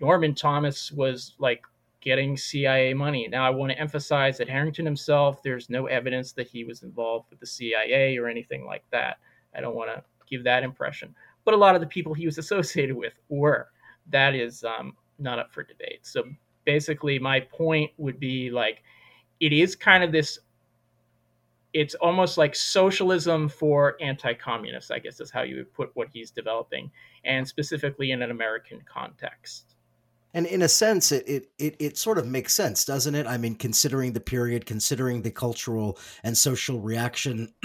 Norman 0.00 0.34
Thomas 0.34 0.92
was 0.92 1.34
like 1.38 1.62
getting 2.04 2.36
CIA 2.36 2.92
money. 2.92 3.26
Now, 3.28 3.46
I 3.46 3.50
want 3.50 3.72
to 3.72 3.78
emphasize 3.78 4.36
that 4.38 4.48
Harrington 4.48 4.84
himself, 4.84 5.42
there's 5.42 5.70
no 5.70 5.86
evidence 5.86 6.32
that 6.32 6.46
he 6.46 6.62
was 6.62 6.82
involved 6.82 7.30
with 7.30 7.40
the 7.40 7.46
CIA 7.46 8.18
or 8.18 8.28
anything 8.28 8.66
like 8.66 8.84
that. 8.90 9.16
I 9.56 9.62
don't 9.62 9.74
want 9.74 9.90
to 9.90 10.02
give 10.28 10.44
that 10.44 10.62
impression. 10.62 11.14
But 11.44 11.54
a 11.54 11.56
lot 11.56 11.74
of 11.74 11.80
the 11.80 11.86
people 11.86 12.12
he 12.12 12.26
was 12.26 12.38
associated 12.44 12.94
with 12.94 13.14
were. 13.28 13.68
That 14.10 14.34
is 14.34 14.64
um, 14.64 14.96
not 15.18 15.38
up 15.38 15.50
for 15.50 15.62
debate. 15.62 16.00
So 16.02 16.24
basically, 16.66 17.18
my 17.18 17.40
point 17.40 17.90
would 17.96 18.20
be 18.20 18.50
like, 18.50 18.82
it 19.40 19.52
is 19.52 19.74
kind 19.74 20.04
of 20.04 20.12
this. 20.12 20.38
It's 21.74 21.94
almost 21.96 22.38
like 22.38 22.54
socialism 22.54 23.48
for 23.48 23.96
anti-communists, 24.00 24.90
I 24.90 25.00
guess 25.00 25.20
is 25.20 25.30
how 25.30 25.42
you 25.42 25.56
would 25.56 25.72
put 25.74 25.90
what 25.94 26.08
he's 26.12 26.30
developing, 26.30 26.90
and 27.24 27.46
specifically 27.46 28.12
in 28.12 28.22
an 28.22 28.30
American 28.30 28.80
context. 28.90 29.74
And 30.36 30.46
in 30.46 30.62
a 30.62 30.68
sense, 30.68 31.12
it, 31.12 31.28
it 31.28 31.46
it 31.60 31.76
it 31.78 31.96
sort 31.96 32.18
of 32.18 32.26
makes 32.26 32.52
sense, 32.52 32.84
doesn't 32.84 33.14
it? 33.14 33.24
I 33.24 33.38
mean, 33.38 33.54
considering 33.54 34.12
the 34.12 34.20
period, 34.20 34.66
considering 34.66 35.22
the 35.22 35.30
cultural 35.30 35.96
and 36.24 36.36
social 36.36 36.80
reaction 36.80 37.54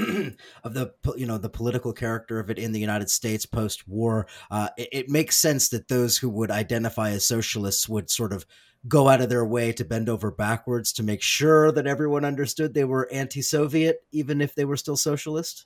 of 0.63 0.75
the 0.75 0.93
you 1.17 1.25
know 1.25 1.39
the 1.39 1.49
political 1.49 1.93
character 1.93 2.39
of 2.39 2.51
it 2.51 2.59
in 2.59 2.71
the 2.71 2.79
United 2.79 3.09
States 3.09 3.47
post 3.47 3.87
war, 3.87 4.27
uh, 4.51 4.69
it, 4.77 4.89
it 4.91 5.09
makes 5.09 5.35
sense 5.35 5.69
that 5.69 5.87
those 5.87 6.19
who 6.19 6.29
would 6.29 6.51
identify 6.51 7.09
as 7.09 7.25
socialists 7.25 7.89
would 7.89 8.11
sort 8.11 8.31
of 8.31 8.45
go 8.87 9.09
out 9.09 9.21
of 9.21 9.29
their 9.29 9.45
way 9.45 9.71
to 9.73 9.83
bend 9.83 10.07
over 10.07 10.31
backwards 10.31 10.93
to 10.93 11.03
make 11.03 11.21
sure 11.21 11.71
that 11.71 11.87
everyone 11.87 12.23
understood 12.23 12.73
they 12.73 12.85
were 12.85 13.11
anti-Soviet, 13.11 14.03
even 14.11 14.39
if 14.39 14.55
they 14.55 14.65
were 14.65 14.77
still 14.77 14.95
socialist. 14.95 15.65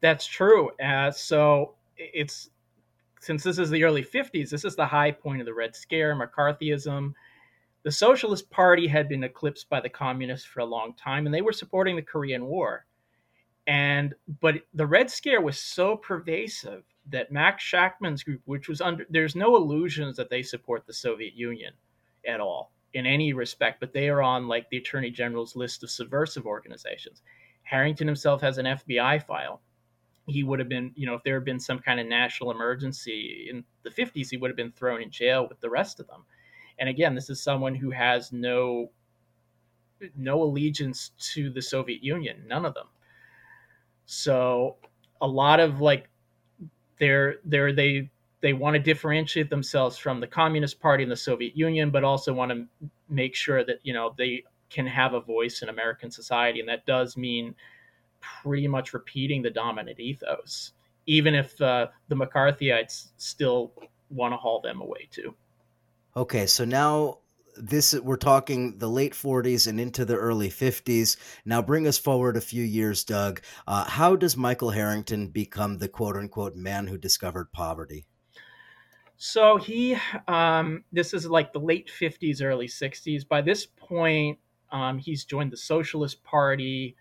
That's 0.00 0.26
true. 0.26 0.70
Uh, 0.82 1.10
so 1.10 1.74
it's 1.96 2.48
since 3.20 3.42
this 3.42 3.58
is 3.58 3.68
the 3.68 3.84
early 3.84 4.02
50s, 4.02 4.48
this 4.48 4.64
is 4.64 4.74
the 4.74 4.86
high 4.86 5.10
point 5.10 5.40
of 5.40 5.46
the 5.46 5.52
Red 5.52 5.76
Scare, 5.76 6.16
McCarthyism. 6.16 7.12
The 7.82 7.92
Socialist 7.92 8.50
Party 8.50 8.86
had 8.86 9.10
been 9.10 9.24
eclipsed 9.24 9.68
by 9.68 9.80
the 9.80 9.90
communists 9.90 10.46
for 10.46 10.60
a 10.60 10.64
long 10.64 10.94
time, 10.94 11.26
and 11.26 11.34
they 11.34 11.42
were 11.42 11.52
supporting 11.52 11.96
the 11.96 12.02
Korean 12.02 12.46
War. 12.46 12.86
And 13.66 14.14
but 14.40 14.56
the 14.72 14.86
Red 14.86 15.10
Scare 15.10 15.42
was 15.42 15.58
so 15.58 15.96
pervasive 15.96 16.82
that 17.10 17.30
Max 17.30 17.62
Shachtman's 17.62 18.22
group, 18.22 18.40
which 18.46 18.68
was 18.68 18.80
under, 18.80 19.04
there's 19.10 19.36
no 19.36 19.54
illusions 19.56 20.16
that 20.16 20.30
they 20.30 20.42
support 20.42 20.86
the 20.86 20.94
Soviet 20.94 21.34
Union 21.34 21.74
at 22.26 22.40
all 22.40 22.72
in 22.94 23.06
any 23.06 23.32
respect, 23.32 23.80
but 23.80 23.92
they 23.92 24.08
are 24.08 24.22
on 24.22 24.48
like 24.48 24.68
the 24.70 24.76
Attorney 24.76 25.10
General's 25.10 25.54
list 25.54 25.82
of 25.82 25.90
subversive 25.90 26.46
organizations. 26.46 27.22
Harrington 27.62 28.06
himself 28.06 28.40
has 28.40 28.58
an 28.58 28.66
FBI 28.66 29.24
file 29.24 29.60
he 30.30 30.42
would 30.44 30.58
have 30.58 30.68
been, 30.68 30.92
you 30.94 31.06
know, 31.06 31.14
if 31.14 31.22
there 31.22 31.34
had 31.34 31.44
been 31.44 31.60
some 31.60 31.78
kind 31.78 32.00
of 32.00 32.06
national 32.06 32.50
emergency 32.50 33.48
in 33.50 33.64
the 33.82 33.90
50s, 33.90 34.30
he 34.30 34.36
would 34.36 34.50
have 34.50 34.56
been 34.56 34.72
thrown 34.72 35.02
in 35.02 35.10
jail 35.10 35.46
with 35.48 35.60
the 35.60 35.70
rest 35.70 36.00
of 36.00 36.06
them. 36.06 36.24
And 36.78 36.88
again, 36.88 37.14
this 37.14 37.28
is 37.30 37.42
someone 37.42 37.74
who 37.74 37.90
has 37.90 38.32
no 38.32 38.90
no 40.16 40.42
allegiance 40.42 41.10
to 41.18 41.50
the 41.50 41.60
Soviet 41.60 42.02
Union, 42.02 42.42
none 42.46 42.64
of 42.64 42.72
them. 42.72 42.86
So 44.06 44.76
a 45.20 45.26
lot 45.26 45.60
of 45.60 45.82
like 45.82 46.08
they're 46.98 47.36
they're 47.44 47.72
they 47.72 48.10
they 48.40 48.52
want 48.52 48.74
to 48.74 48.80
differentiate 48.80 49.50
themselves 49.50 49.98
from 49.98 50.20
the 50.20 50.26
Communist 50.26 50.80
Party 50.80 51.02
and 51.02 51.12
the 51.12 51.16
Soviet 51.16 51.56
Union, 51.56 51.90
but 51.90 52.04
also 52.04 52.32
want 52.32 52.50
to 52.52 52.66
make 53.08 53.34
sure 53.34 53.64
that 53.64 53.78
you 53.82 53.92
know 53.92 54.14
they 54.16 54.44
can 54.70 54.86
have 54.86 55.14
a 55.14 55.20
voice 55.20 55.62
in 55.62 55.68
American 55.68 56.10
society, 56.10 56.60
and 56.60 56.68
that 56.68 56.86
does 56.86 57.16
mean 57.16 57.54
pretty 58.20 58.68
much 58.68 58.92
repeating 58.92 59.42
the 59.42 59.50
dominant 59.50 59.98
ethos, 59.98 60.72
even 61.06 61.34
if 61.34 61.60
uh, 61.60 61.86
the 62.08 62.14
McCarthyites 62.14 63.08
still 63.16 63.72
want 64.10 64.32
to 64.32 64.36
haul 64.36 64.60
them 64.60 64.80
away 64.80 65.08
too. 65.10 65.34
Okay, 66.16 66.46
so 66.46 66.64
now 66.64 67.18
this 67.56 67.94
we're 67.94 68.16
talking 68.16 68.78
the 68.78 68.88
late 68.88 69.12
40s 69.12 69.66
and 69.66 69.80
into 69.80 70.04
the 70.04 70.16
early 70.16 70.48
50s. 70.48 71.16
Now 71.44 71.62
bring 71.62 71.86
us 71.86 71.98
forward 71.98 72.36
a 72.36 72.40
few 72.40 72.64
years, 72.64 73.04
Doug. 73.04 73.42
Uh, 73.66 73.84
how 73.84 74.16
does 74.16 74.36
Michael 74.36 74.70
Harrington 74.70 75.28
become 75.28 75.78
the 75.78 75.88
quote 75.88 76.16
unquote 76.16 76.56
man 76.56 76.86
who 76.86 76.98
discovered 76.98 77.52
poverty? 77.52 78.06
So 79.22 79.58
he, 79.58 79.98
um, 80.28 80.82
this 80.92 81.12
is 81.12 81.26
like 81.28 81.52
the 81.52 81.58
late 81.58 81.90
50s, 81.90 82.42
early 82.42 82.66
60s. 82.66 83.28
By 83.28 83.42
this 83.42 83.66
point, 83.66 84.38
um, 84.72 84.96
he's 84.96 85.26
joined 85.26 85.52
the 85.52 85.58
Socialist 85.58 86.24
Party 86.24 86.96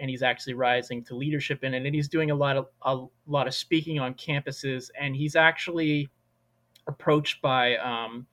and 0.00 0.10
he's 0.10 0.24
actually 0.24 0.54
rising 0.54 1.04
to 1.04 1.14
leadership 1.14 1.62
in 1.62 1.72
it 1.72 1.86
and 1.86 1.94
he's 1.94 2.08
doing 2.08 2.32
a 2.32 2.34
lot 2.34 2.56
of 2.56 2.66
a 2.82 3.06
lot 3.28 3.46
of 3.46 3.54
speaking 3.54 4.00
on 4.00 4.14
campuses 4.14 4.90
and 5.00 5.14
he's 5.14 5.36
actually 5.36 6.08
approached 6.88 7.40
by 7.40 7.76
um, 7.76 8.26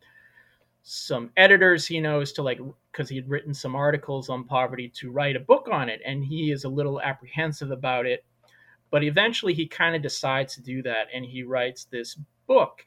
some 0.82 1.30
editors 1.38 1.86
he 1.86 2.00
knows 2.00 2.32
to 2.32 2.42
like 2.42 2.60
because 2.92 3.08
he 3.08 3.18
had 3.18 3.30
written 3.30 3.54
some 3.54 3.76
articles 3.76 4.30
on 4.30 4.46
poverty 4.46 4.90
to 4.96 5.12
write 5.12 5.36
a 5.36 5.42
book 5.42 5.68
on 5.72 5.90
it 5.90 6.02
and 6.04 6.26
he 6.26 6.52
is 6.52 6.64
a 6.64 6.70
little 6.70 7.00
apprehensive 7.02 7.70
about 7.70 8.08
it 8.08 8.26
but 8.90 9.04
eventually 9.04 9.54
he 9.54 9.68
kind 9.68 9.96
of 9.96 10.02
decides 10.02 10.56
to 10.56 10.62
do 10.62 10.82
that 10.82 11.06
and 11.14 11.24
he 11.24 11.44
writes 11.44 11.84
this 11.92 12.18
book 12.48 12.84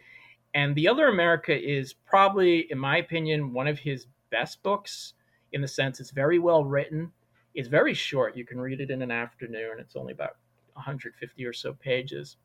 and 0.54 0.74
the 0.74 0.88
other 0.88 1.08
america 1.08 1.56
is 1.56 1.92
probably 1.92 2.70
in 2.70 2.78
my 2.78 2.98
opinion 2.98 3.52
one 3.52 3.66
of 3.66 3.78
his 3.78 4.06
best 4.30 4.62
books 4.62 5.14
in 5.52 5.60
the 5.60 5.68
sense 5.68 6.00
it's 6.00 6.10
very 6.10 6.38
well 6.38 6.64
written 6.64 7.10
it's 7.54 7.68
very 7.68 7.94
short. 7.94 8.36
You 8.36 8.44
can 8.44 8.60
read 8.60 8.80
it 8.80 8.90
in 8.90 9.02
an 9.02 9.10
afternoon. 9.10 9.78
It's 9.78 9.96
only 9.96 10.12
about 10.12 10.36
150 10.74 11.44
or 11.44 11.52
so 11.52 11.72
pages, 11.74 12.36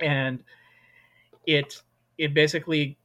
and 0.00 0.42
it 1.46 1.80
it 2.18 2.34
basically 2.34 2.98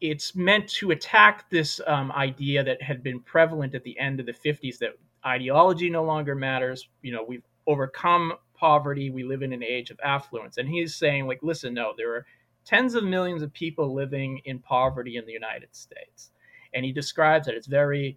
it's 0.00 0.34
meant 0.34 0.68
to 0.68 0.90
attack 0.90 1.48
this 1.50 1.80
um, 1.86 2.10
idea 2.12 2.62
that 2.64 2.82
had 2.82 3.02
been 3.02 3.20
prevalent 3.20 3.74
at 3.74 3.84
the 3.84 3.98
end 3.98 4.20
of 4.20 4.26
the 4.26 4.32
50s 4.32 4.78
that 4.78 4.90
ideology 5.24 5.88
no 5.88 6.04
longer 6.04 6.34
matters. 6.34 6.88
You 7.02 7.12
know, 7.12 7.24
we've 7.26 7.44
overcome 7.66 8.32
poverty. 8.54 9.10
We 9.10 9.22
live 9.22 9.42
in 9.42 9.52
an 9.52 9.62
age 9.62 9.90
of 9.90 10.00
affluence, 10.02 10.58
and 10.58 10.68
he's 10.68 10.94
saying 10.94 11.26
like, 11.26 11.40
listen, 11.42 11.74
no, 11.74 11.94
there 11.96 12.14
are 12.14 12.26
tens 12.64 12.94
of 12.94 13.04
millions 13.04 13.42
of 13.42 13.52
people 13.52 13.92
living 13.92 14.40
in 14.44 14.58
poverty 14.58 15.16
in 15.16 15.26
the 15.26 15.32
United 15.32 15.74
States, 15.74 16.30
and 16.72 16.84
he 16.84 16.92
describes 16.92 17.48
it. 17.48 17.54
it's 17.54 17.66
very 17.66 18.16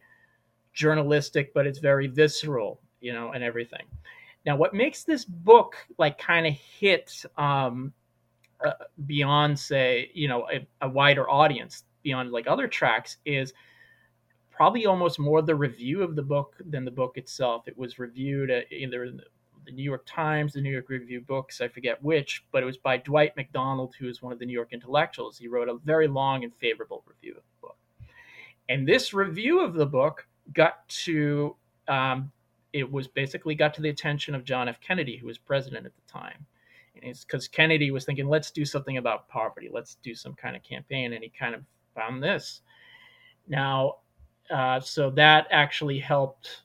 journalistic, 0.73 1.53
but 1.53 1.65
it's 1.65 1.79
very 1.79 2.07
visceral, 2.07 2.79
you 3.01 3.13
know, 3.13 3.31
and 3.31 3.43
everything. 3.43 3.85
Now, 4.45 4.55
what 4.55 4.73
makes 4.73 5.03
this 5.03 5.25
book 5.25 5.75
like 5.97 6.17
kind 6.17 6.47
of 6.47 6.53
hit 6.53 7.25
um, 7.37 7.91
uh, 8.63 8.71
beyond, 9.05 9.59
say, 9.59 10.09
you 10.13 10.27
know, 10.27 10.47
a, 10.51 10.65
a, 10.81 10.89
wider 10.89 11.29
audience 11.29 11.83
beyond 12.01 12.31
like 12.31 12.47
other 12.47 12.67
tracks 12.67 13.17
is 13.25 13.53
probably 14.49 14.85
almost 14.85 15.19
more 15.19 15.41
the 15.41 15.53
review 15.53 16.01
of 16.01 16.15
the 16.15 16.21
book 16.21 16.55
than 16.69 16.85
the 16.85 16.91
book 16.91 17.17
itself. 17.17 17.67
It 17.67 17.77
was 17.77 17.99
reviewed 17.99 18.49
at 18.49 18.71
either 18.71 19.11
the 19.67 19.73
New 19.73 19.83
York 19.83 20.03
Times, 20.07 20.53
the 20.53 20.61
New 20.61 20.71
York 20.71 20.89
Review 20.89 21.21
Books, 21.21 21.61
I 21.61 21.67
forget 21.67 22.01
which, 22.01 22.43
but 22.51 22.63
it 22.63 22.65
was 22.65 22.77
by 22.77 22.97
Dwight 22.97 23.35
MacDonald, 23.35 23.93
who 23.99 24.07
is 24.07 24.21
one 24.21 24.33
of 24.33 24.39
the 24.39 24.45
New 24.45 24.53
York 24.53 24.73
intellectuals. 24.73 25.37
He 25.37 25.47
wrote 25.47 25.69
a 25.69 25.77
very 25.83 26.07
long 26.07 26.43
and 26.43 26.55
favorable 26.55 27.03
review 27.05 27.35
of 27.37 27.43
the 27.43 27.67
book. 27.67 27.77
And 28.69 28.87
this 28.87 29.13
review 29.13 29.61
of 29.61 29.73
the 29.73 29.85
book 29.85 30.25
got 30.53 30.87
to 30.89 31.55
um, 31.87 32.31
it 32.73 32.91
was 32.91 33.07
basically 33.07 33.55
got 33.55 33.73
to 33.75 33.81
the 33.81 33.89
attention 33.89 34.35
of 34.35 34.43
John 34.43 34.67
F. 34.67 34.79
Kennedy, 34.79 35.17
who 35.17 35.27
was 35.27 35.37
president 35.37 35.85
at 35.85 35.93
the 35.95 36.11
time. 36.11 36.45
And 36.95 37.03
it's 37.05 37.23
because 37.23 37.47
Kennedy 37.47 37.91
was 37.91 38.05
thinking, 38.05 38.27
let's 38.27 38.51
do 38.51 38.65
something 38.65 38.97
about 38.97 39.27
poverty, 39.29 39.69
let's 39.71 39.95
do 39.95 40.15
some 40.15 40.33
kind 40.33 40.55
of 40.55 40.63
campaign, 40.63 41.13
and 41.13 41.23
he 41.23 41.29
kind 41.29 41.55
of 41.55 41.63
found 41.95 42.23
this. 42.23 42.61
Now, 43.47 43.95
uh, 44.49 44.79
so 44.79 45.09
that 45.11 45.47
actually 45.51 45.99
helped. 45.99 46.63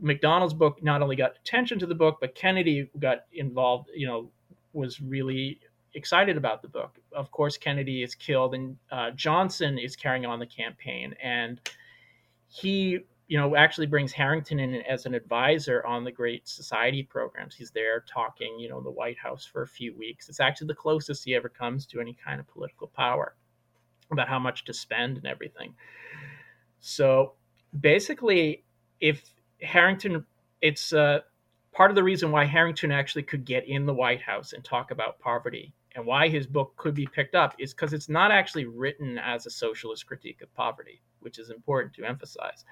MacDonald's 0.00 0.54
book 0.54 0.82
not 0.82 1.02
only 1.02 1.16
got 1.16 1.36
attention 1.36 1.78
to 1.78 1.86
the 1.86 1.94
book, 1.94 2.18
but 2.20 2.34
Kennedy 2.34 2.90
got 2.98 3.24
involved. 3.32 3.88
You 3.94 4.06
know, 4.06 4.30
was 4.72 5.00
really 5.00 5.60
excited 5.94 6.36
about 6.36 6.62
the 6.62 6.68
book. 6.68 6.98
Of 7.12 7.30
course, 7.30 7.56
Kennedy 7.56 8.02
is 8.02 8.14
killed, 8.14 8.54
and 8.54 8.76
uh, 8.90 9.10
Johnson 9.12 9.78
is 9.78 9.96
carrying 9.96 10.26
on 10.26 10.38
the 10.38 10.46
campaign, 10.46 11.14
and 11.22 11.60
he 12.48 13.00
you 13.28 13.36
know, 13.36 13.56
actually 13.56 13.86
brings 13.86 14.12
Harrington 14.12 14.60
in 14.60 14.74
as 14.82 15.04
an 15.04 15.14
advisor 15.14 15.84
on 15.84 16.04
the 16.04 16.12
Great 16.12 16.46
Society 16.46 17.02
programs. 17.02 17.56
He's 17.56 17.72
there 17.72 18.04
talking, 18.08 18.56
you 18.58 18.68
know, 18.68 18.80
the 18.80 18.90
White 18.90 19.18
House 19.18 19.44
for 19.44 19.62
a 19.62 19.66
few 19.66 19.96
weeks. 19.96 20.28
It's 20.28 20.38
actually 20.38 20.68
the 20.68 20.74
closest 20.74 21.24
he 21.24 21.34
ever 21.34 21.48
comes 21.48 21.86
to 21.86 22.00
any 22.00 22.16
kind 22.24 22.38
of 22.38 22.46
political 22.46 22.86
power 22.86 23.34
about 24.12 24.28
how 24.28 24.38
much 24.38 24.64
to 24.66 24.72
spend 24.72 25.16
and 25.16 25.26
everything. 25.26 25.74
So 26.78 27.32
basically, 27.80 28.64
if 29.00 29.24
Harrington, 29.62 30.24
it's 30.60 30.92
uh, 30.92 31.20
part 31.72 31.90
of 31.90 31.94
the 31.94 32.02
reason 32.02 32.30
why 32.30 32.44
Harrington 32.44 32.92
actually 32.92 33.22
could 33.22 33.44
get 33.44 33.66
in 33.66 33.86
the 33.86 33.94
White 33.94 34.22
House 34.22 34.52
and 34.52 34.64
talk 34.64 34.90
about 34.90 35.18
poverty 35.18 35.72
and 35.94 36.04
why 36.04 36.28
his 36.28 36.46
book 36.46 36.74
could 36.76 36.94
be 36.94 37.06
picked 37.06 37.34
up 37.34 37.54
is 37.58 37.72
because 37.72 37.92
it's 37.92 38.08
not 38.08 38.30
actually 38.30 38.66
written 38.66 39.18
as 39.18 39.46
a 39.46 39.50
socialist 39.50 40.06
critique 40.06 40.42
of 40.42 40.54
poverty, 40.54 41.00
which 41.20 41.38
is 41.38 41.50
important 41.50 41.94
to 41.94 42.04
emphasize 42.04 42.64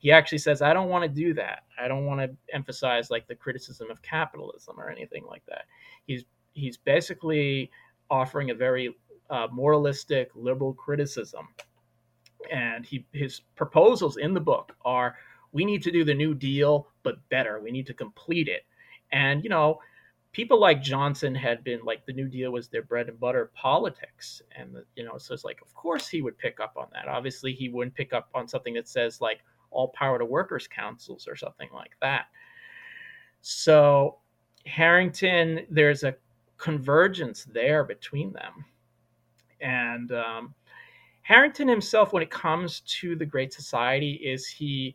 he 0.00 0.10
actually 0.10 0.38
says, 0.38 0.62
I 0.62 0.72
don't 0.72 0.88
want 0.88 1.04
to 1.04 1.08
do 1.08 1.34
that. 1.34 1.64
I 1.78 1.86
don't 1.86 2.06
want 2.06 2.20
to 2.20 2.30
emphasize 2.54 3.10
like 3.10 3.28
the 3.28 3.34
criticism 3.34 3.90
of 3.90 4.00
capitalism 4.00 4.80
or 4.80 4.88
anything 4.88 5.24
like 5.28 5.42
that. 5.46 5.66
He's 6.06 6.24
he's 6.52 6.78
basically 6.78 7.70
offering 8.10 8.48
a 8.50 8.54
very 8.54 8.96
uh, 9.28 9.48
moralistic 9.52 10.30
liberal 10.34 10.72
criticism, 10.72 11.48
and 12.50 12.86
he 12.86 13.04
his 13.12 13.42
proposals 13.56 14.16
in 14.16 14.32
the 14.32 14.40
book 14.40 14.74
are 14.86 15.16
we 15.52 15.64
need 15.64 15.82
to 15.82 15.90
do 15.90 16.04
the 16.04 16.14
New 16.14 16.34
Deal 16.34 16.88
but 17.02 17.16
better. 17.28 17.60
We 17.60 17.70
need 17.70 17.86
to 17.86 17.94
complete 17.94 18.48
it, 18.48 18.64
and 19.12 19.42
you 19.44 19.50
know. 19.50 19.80
People 20.32 20.60
like 20.60 20.80
Johnson 20.80 21.34
had 21.34 21.64
been 21.64 21.80
like 21.82 22.06
the 22.06 22.12
New 22.12 22.28
Deal 22.28 22.52
was 22.52 22.68
their 22.68 22.84
bread 22.84 23.08
and 23.08 23.18
butter 23.18 23.50
politics, 23.52 24.40
and 24.56 24.76
you 24.94 25.04
know, 25.04 25.18
so 25.18 25.34
it's 25.34 25.44
like, 25.44 25.60
of 25.60 25.74
course 25.74 26.06
he 26.06 26.22
would 26.22 26.38
pick 26.38 26.60
up 26.60 26.74
on 26.76 26.86
that. 26.92 27.08
Obviously, 27.08 27.52
he 27.52 27.68
wouldn't 27.68 27.96
pick 27.96 28.12
up 28.12 28.28
on 28.32 28.46
something 28.46 28.74
that 28.74 28.86
says 28.86 29.20
like, 29.20 29.40
all 29.70 29.88
power 29.88 30.18
to 30.20 30.24
workers 30.24 30.66
councils 30.66 31.26
or 31.26 31.36
something 31.36 31.68
like 31.72 31.96
that. 32.00 32.26
So 33.40 34.18
Harrington, 34.66 35.66
there's 35.70 36.04
a 36.04 36.14
convergence 36.58 37.44
there 37.44 37.84
between 37.84 38.32
them. 38.32 38.64
And 39.60 40.12
um, 40.12 40.54
Harrington 41.22 41.68
himself, 41.68 42.12
when 42.12 42.22
it 42.22 42.30
comes 42.30 42.80
to 43.00 43.16
the 43.16 43.26
Great 43.26 43.52
Society, 43.52 44.12
is 44.12 44.46
he 44.46 44.94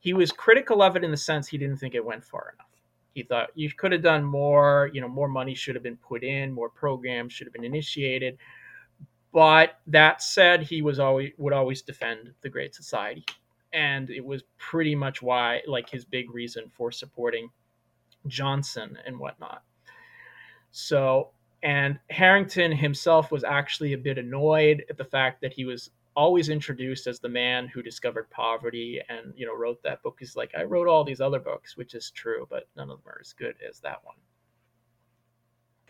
he 0.00 0.12
was 0.12 0.32
critical 0.32 0.82
of 0.82 0.96
it 0.96 1.04
in 1.04 1.10
the 1.10 1.16
sense 1.16 1.46
he 1.46 1.58
didn't 1.58 1.76
think 1.76 1.94
it 1.94 2.04
went 2.04 2.24
far 2.24 2.54
enough. 2.54 2.66
He 3.14 3.22
thought 3.22 3.50
you 3.54 3.70
could 3.72 3.92
have 3.92 4.02
done 4.02 4.24
more. 4.24 4.90
You 4.92 5.00
know, 5.00 5.08
more 5.08 5.28
money 5.28 5.54
should 5.54 5.74
have 5.74 5.84
been 5.84 5.96
put 5.96 6.24
in, 6.24 6.52
more 6.52 6.68
programs 6.68 7.32
should 7.32 7.46
have 7.46 7.54
been 7.54 7.64
initiated. 7.64 8.38
But 9.32 9.78
that 9.86 10.22
said, 10.22 10.62
he 10.62 10.82
was 10.82 10.98
always 10.98 11.32
would 11.38 11.52
always 11.52 11.82
defend 11.82 12.32
the 12.40 12.48
Great 12.48 12.74
Society 12.74 13.24
and 13.72 14.10
it 14.10 14.24
was 14.24 14.42
pretty 14.58 14.94
much 14.94 15.22
why 15.22 15.60
like 15.66 15.88
his 15.88 16.04
big 16.04 16.32
reason 16.32 16.68
for 16.68 16.90
supporting 16.90 17.50
Johnson 18.26 18.98
and 19.06 19.18
whatnot. 19.18 19.62
So 20.72 21.30
and 21.62 21.98
Harrington 22.08 22.72
himself 22.72 23.30
was 23.30 23.44
actually 23.44 23.92
a 23.92 23.98
bit 23.98 24.18
annoyed 24.18 24.84
at 24.88 24.96
the 24.96 25.04
fact 25.04 25.42
that 25.42 25.52
he 25.52 25.64
was 25.64 25.90
always 26.16 26.48
introduced 26.48 27.06
as 27.06 27.20
the 27.20 27.28
man 27.28 27.68
who 27.68 27.82
discovered 27.82 28.28
poverty 28.30 29.00
and 29.08 29.32
you 29.36 29.46
know 29.46 29.56
wrote 29.56 29.82
that 29.82 30.02
book. 30.02 30.16
He's 30.18 30.36
like, 30.36 30.52
I 30.56 30.64
wrote 30.64 30.88
all 30.88 31.04
these 31.04 31.20
other 31.20 31.40
books, 31.40 31.76
which 31.76 31.94
is 31.94 32.10
true, 32.10 32.46
but 32.50 32.68
none 32.76 32.90
of 32.90 32.98
them 32.98 33.12
are 33.12 33.20
as 33.20 33.32
good 33.32 33.56
as 33.68 33.80
that 33.80 34.04
one. 34.04 34.16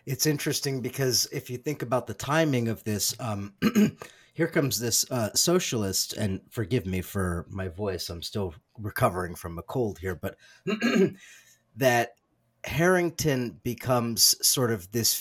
It's 0.07 0.27
interesting 0.27 0.81
because 0.81 1.29
if 1.33 1.51
you 1.51 1.59
think 1.59 1.83
about 1.83 2.07
the 2.07 2.15
timing 2.15 2.69
of 2.69 2.83
this, 2.85 3.15
um, 3.21 3.55
here 4.35 4.49
comes 4.49 4.79
this 4.79 5.11
uh, 5.11 5.33
socialist, 5.35 6.15
and 6.15 6.41
forgive 6.51 6.87
me 6.87 7.03
for 7.03 7.47
my 7.51 7.69
voice, 7.69 8.09
I'm 8.09 8.23
still 8.23 8.55
recovering 8.79 9.35
from 9.35 9.59
a 9.59 9.63
cold 9.63 9.99
here, 9.99 10.15
but 10.15 10.37
that 11.77 12.13
Harrington 12.65 13.61
becomes 13.63 14.37
sort 14.47 14.71
of 14.71 14.91
this 14.91 15.15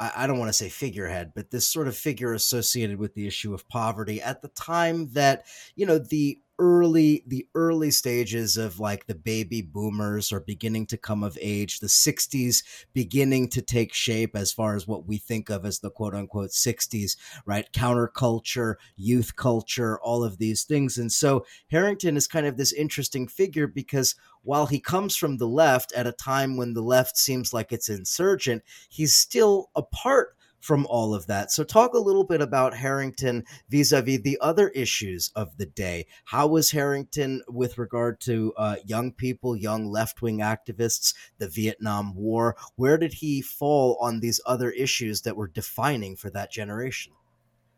I 0.00 0.26
don't 0.26 0.38
want 0.38 0.48
to 0.48 0.54
say 0.54 0.70
figurehead, 0.70 1.32
but 1.34 1.50
this 1.50 1.68
sort 1.68 1.86
of 1.86 1.94
figure 1.94 2.32
associated 2.32 2.98
with 2.98 3.14
the 3.14 3.26
issue 3.26 3.52
of 3.52 3.68
poverty 3.68 4.22
at 4.22 4.40
the 4.40 4.48
time 4.48 5.12
that, 5.12 5.44
you 5.76 5.84
know, 5.84 5.98
the 5.98 6.40
early 6.60 7.24
the 7.26 7.48
early 7.54 7.90
stages 7.90 8.58
of 8.58 8.78
like 8.78 9.06
the 9.06 9.14
baby 9.14 9.62
boomers 9.62 10.30
are 10.30 10.40
beginning 10.40 10.84
to 10.84 10.98
come 10.98 11.24
of 11.24 11.36
age 11.40 11.80
the 11.80 11.86
60s 11.86 12.62
beginning 12.92 13.48
to 13.48 13.62
take 13.62 13.94
shape 13.94 14.36
as 14.36 14.52
far 14.52 14.76
as 14.76 14.86
what 14.86 15.06
we 15.06 15.16
think 15.16 15.48
of 15.48 15.64
as 15.64 15.80
the 15.80 15.90
quote 15.90 16.14
unquote 16.14 16.50
60s 16.50 17.16
right? 17.46 17.72
Counterculture 17.72 18.74
youth 18.96 19.34
culture 19.36 19.98
all 20.02 20.22
of 20.22 20.36
these 20.38 20.64
things. 20.64 20.98
And 20.98 21.10
so 21.10 21.46
harrington 21.68 22.16
is 22.16 22.26
kind 22.28 22.46
of 22.46 22.58
this 22.58 22.74
interesting 22.74 23.26
figure 23.26 23.66
because 23.66 24.14
while 24.42 24.66
he 24.66 24.78
comes 24.78 25.16
from 25.16 25.38
the 25.38 25.48
left 25.48 25.92
at 25.94 26.06
a 26.06 26.12
time 26.12 26.58
when 26.58 26.74
the 26.74 26.82
left 26.82 27.16
seems 27.16 27.54
like 27.54 27.72
it's 27.72 27.88
insurgent 27.88 28.62
he's 28.90 29.14
still 29.14 29.70
a 29.74 29.82
part 29.82 30.36
from 30.60 30.86
all 30.86 31.14
of 31.14 31.26
that. 31.26 31.50
So, 31.50 31.64
talk 31.64 31.94
a 31.94 31.98
little 31.98 32.24
bit 32.24 32.40
about 32.40 32.76
Harrington 32.76 33.44
vis 33.68 33.92
a 33.92 34.02
vis 34.02 34.20
the 34.20 34.38
other 34.40 34.68
issues 34.68 35.30
of 35.34 35.56
the 35.56 35.66
day. 35.66 36.06
How 36.26 36.46
was 36.46 36.70
Harrington 36.70 37.42
with 37.48 37.78
regard 37.78 38.20
to 38.20 38.52
uh, 38.56 38.76
young 38.84 39.12
people, 39.12 39.56
young 39.56 39.86
left 39.86 40.22
wing 40.22 40.38
activists, 40.38 41.14
the 41.38 41.48
Vietnam 41.48 42.14
War? 42.14 42.56
Where 42.76 42.98
did 42.98 43.14
he 43.14 43.40
fall 43.40 43.96
on 44.00 44.20
these 44.20 44.40
other 44.46 44.70
issues 44.70 45.22
that 45.22 45.36
were 45.36 45.48
defining 45.48 46.16
for 46.16 46.30
that 46.30 46.52
generation? 46.52 47.14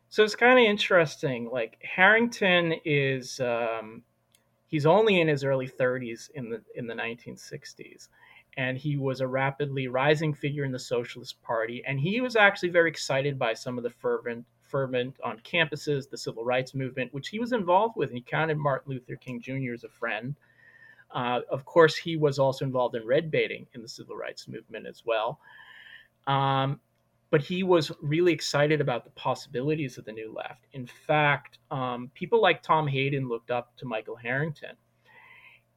So, 0.08 0.24
it's 0.24 0.34
kind 0.34 0.58
of 0.58 0.64
interesting. 0.64 1.50
Like, 1.50 1.78
Harrington 1.82 2.74
is. 2.84 3.40
Um, 3.40 4.02
he's 4.66 4.86
only 4.86 5.20
in 5.20 5.28
his 5.28 5.44
early 5.44 5.68
30s 5.68 6.30
in 6.34 6.50
the 6.50 6.62
in 6.74 6.86
the 6.86 6.94
1960s 6.94 8.08
and 8.56 8.76
he 8.76 8.96
was 8.96 9.20
a 9.20 9.26
rapidly 9.26 9.88
rising 9.88 10.34
figure 10.34 10.64
in 10.64 10.72
the 10.72 10.78
Socialist 10.78 11.40
Party. 11.42 11.82
And 11.86 11.98
he 11.98 12.20
was 12.20 12.36
actually 12.36 12.68
very 12.68 12.90
excited 12.90 13.38
by 13.38 13.54
some 13.54 13.78
of 13.78 13.84
the 13.84 13.90
fervent 13.90 14.44
fervent 14.62 15.16
on 15.22 15.38
campuses, 15.40 16.08
the 16.08 16.16
civil 16.16 16.44
rights 16.44 16.74
movement, 16.74 17.12
which 17.12 17.28
he 17.28 17.38
was 17.38 17.52
involved 17.52 17.96
with. 17.96 18.08
And 18.08 18.16
he 18.16 18.24
counted 18.24 18.56
Martin 18.56 18.92
Luther 18.92 19.16
King 19.16 19.40
Jr. 19.40 19.74
as 19.74 19.84
a 19.84 19.88
friend. 19.88 20.34
Uh, 21.14 21.40
of 21.50 21.64
course, 21.66 21.94
he 21.94 22.16
was 22.16 22.38
also 22.38 22.64
involved 22.64 22.94
in 22.94 23.06
red 23.06 23.30
baiting 23.30 23.66
in 23.74 23.82
the 23.82 23.88
civil 23.88 24.16
rights 24.16 24.48
movement 24.48 24.86
as 24.86 25.02
well. 25.04 25.38
Um, 26.26 26.80
but 27.30 27.42
he 27.42 27.62
was 27.62 27.90
really 28.00 28.32
excited 28.32 28.80
about 28.80 29.04
the 29.04 29.10
possibilities 29.10 29.98
of 29.98 30.04
the 30.04 30.12
new 30.12 30.32
left. 30.32 30.66
In 30.72 30.86
fact, 30.86 31.58
um, 31.70 32.10
people 32.14 32.40
like 32.40 32.62
Tom 32.62 32.86
Hayden 32.86 33.28
looked 33.28 33.50
up 33.50 33.76
to 33.78 33.86
Michael 33.86 34.16
Harrington 34.16 34.76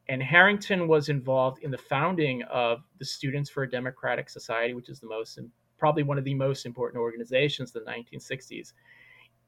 and 0.08 0.22
Harrington 0.22 0.88
was 0.88 1.10
involved 1.10 1.63
in 1.63 1.72
the 1.72 1.78
founding 1.78 2.44
of 2.44 2.84
the 3.00 3.06
Students 3.06 3.50
for 3.50 3.63
a 3.63 3.70
Democratic 3.70 4.30
Society, 4.30 4.74
which 4.74 4.89
is 4.89 5.00
the 5.00 5.08
most 5.08 5.39
probably 5.78 6.04
one 6.04 6.18
of 6.18 6.24
the 6.24 6.34
most 6.34 6.65
important 6.65 7.02
organizations 7.02 7.76
in 7.76 7.84
the 7.84 7.91
1960s. 7.91 8.74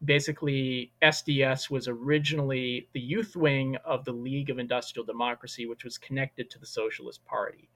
Basically, 0.03 0.91
SDS 1.01 1.69
was 1.69 1.87
originally 1.87 2.87
the 2.93 2.99
youth 2.99 3.35
wing 3.35 3.77
of 3.85 4.03
the 4.05 4.11
League 4.11 4.49
of 4.49 4.59
Industrial 4.59 5.05
Democracy, 5.05 5.65
which 5.65 5.83
was 5.83 5.97
connected 5.97 6.49
to 6.49 6.59
the 6.59 6.65
Socialist 6.65 7.23
Party. 7.25 7.69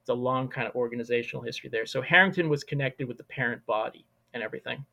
It's 0.00 0.08
a 0.08 0.14
long 0.14 0.48
kind 0.48 0.66
of 0.66 0.74
organizational 0.74 1.44
history 1.44 1.68
there. 1.70 1.86
So 1.86 2.00
Harrington 2.00 2.48
was 2.48 2.64
connected 2.64 3.06
with 3.06 3.18
the 3.18 3.24
parent 3.24 3.64
body 3.66 4.06
and 4.32 4.42
everything 4.42 4.84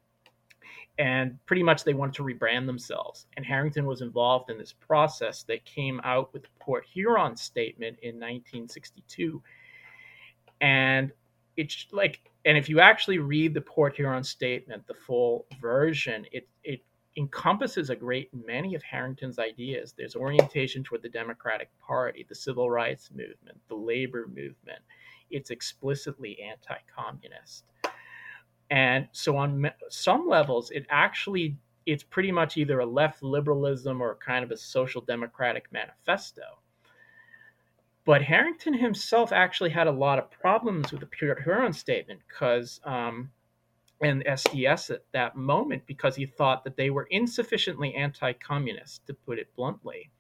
and 0.99 1.38
pretty 1.45 1.63
much 1.63 1.83
they 1.83 1.93
wanted 1.93 2.15
to 2.15 2.23
rebrand 2.23 2.65
themselves. 2.65 3.27
And 3.36 3.45
Harrington 3.45 3.86
was 3.86 4.01
involved 4.01 4.49
in 4.49 4.57
this 4.57 4.73
process 4.73 5.43
that 5.43 5.63
came 5.65 6.01
out 6.03 6.33
with 6.33 6.43
the 6.43 6.49
Port 6.60 6.86
Huron 6.91 7.36
statement 7.36 7.97
in 8.01 8.15
1962. 8.15 9.41
And 10.62 11.12
it's 11.55 11.88
like, 11.91 12.21
and 12.45 12.57
if 12.57 12.69
you 12.69 12.79
actually 12.79 13.19
read 13.19 13.53
the 13.53 13.62
Port 13.62 13.95
Huron 13.95 14.23
statement, 14.23 14.88
the 14.88 14.93
full 14.93 15.45
version, 15.62 16.25
it 16.31 16.47
it 16.63 16.81
encompasses 17.17 17.89
a 17.89 17.95
great 17.95 18.29
many 18.33 18.75
of 18.75 18.83
Harrington's 18.83 19.39
ideas. 19.39 19.93
There's 19.97 20.15
orientation 20.15 20.83
toward 20.83 21.01
the 21.01 21.10
Democratic 21.10 21.69
Party, 21.79 22.25
the 22.29 22.36
civil 22.36 22.69
rights 22.69 23.10
movement, 23.12 23.60
the 23.67 23.75
labor 23.75 24.27
movement. 24.27 24.79
It's 25.31 25.49
explicitly 25.49 26.39
anti-communist 26.39 27.65
and 28.69 29.08
so 29.12 29.38
on 29.38 29.69
some 29.89 30.27
levels 30.27 30.71
it 30.71 30.86
actually 30.89 31.58
it's 31.86 32.03
pretty 32.03 32.32
much 32.32 32.58
either 32.58 32.80
a 32.80 32.86
left 32.86 33.23
liberalism 33.23 34.01
or 34.01 34.15
kind 34.15 34.43
of 34.43 34.51
a 34.51 34.58
social 34.58 34.99
democratic 35.01 35.71
manifesto. 35.71 36.43
But 38.06 38.21
harrington 38.21 38.73
himself 38.73 39.32
actually 39.32 39.69
had 39.69 39.88
a 39.88 39.91
lot 39.91 40.19
of 40.19 40.32
problems 40.32 40.91
with 40.91 41.01
the 41.01 41.08
Port 41.08 41.43
Huron 41.43 41.73
statement 41.73 42.21
because 42.27 42.80
um, 42.84 43.32
and 44.01 44.23
sds 44.25 44.91
at 44.91 45.03
that 45.12 45.36
moment 45.36 45.84
because 45.88 46.15
he 46.15 46.25
thought 46.25 46.63
that 46.63 46.77
they 46.77 46.89
were 46.89 47.08
insufficiently 47.10 47.95
anti-communist 47.95 49.08
to 49.08 49.13
put 49.13 49.39
it 49.39 49.56
bluntly. 49.56 50.12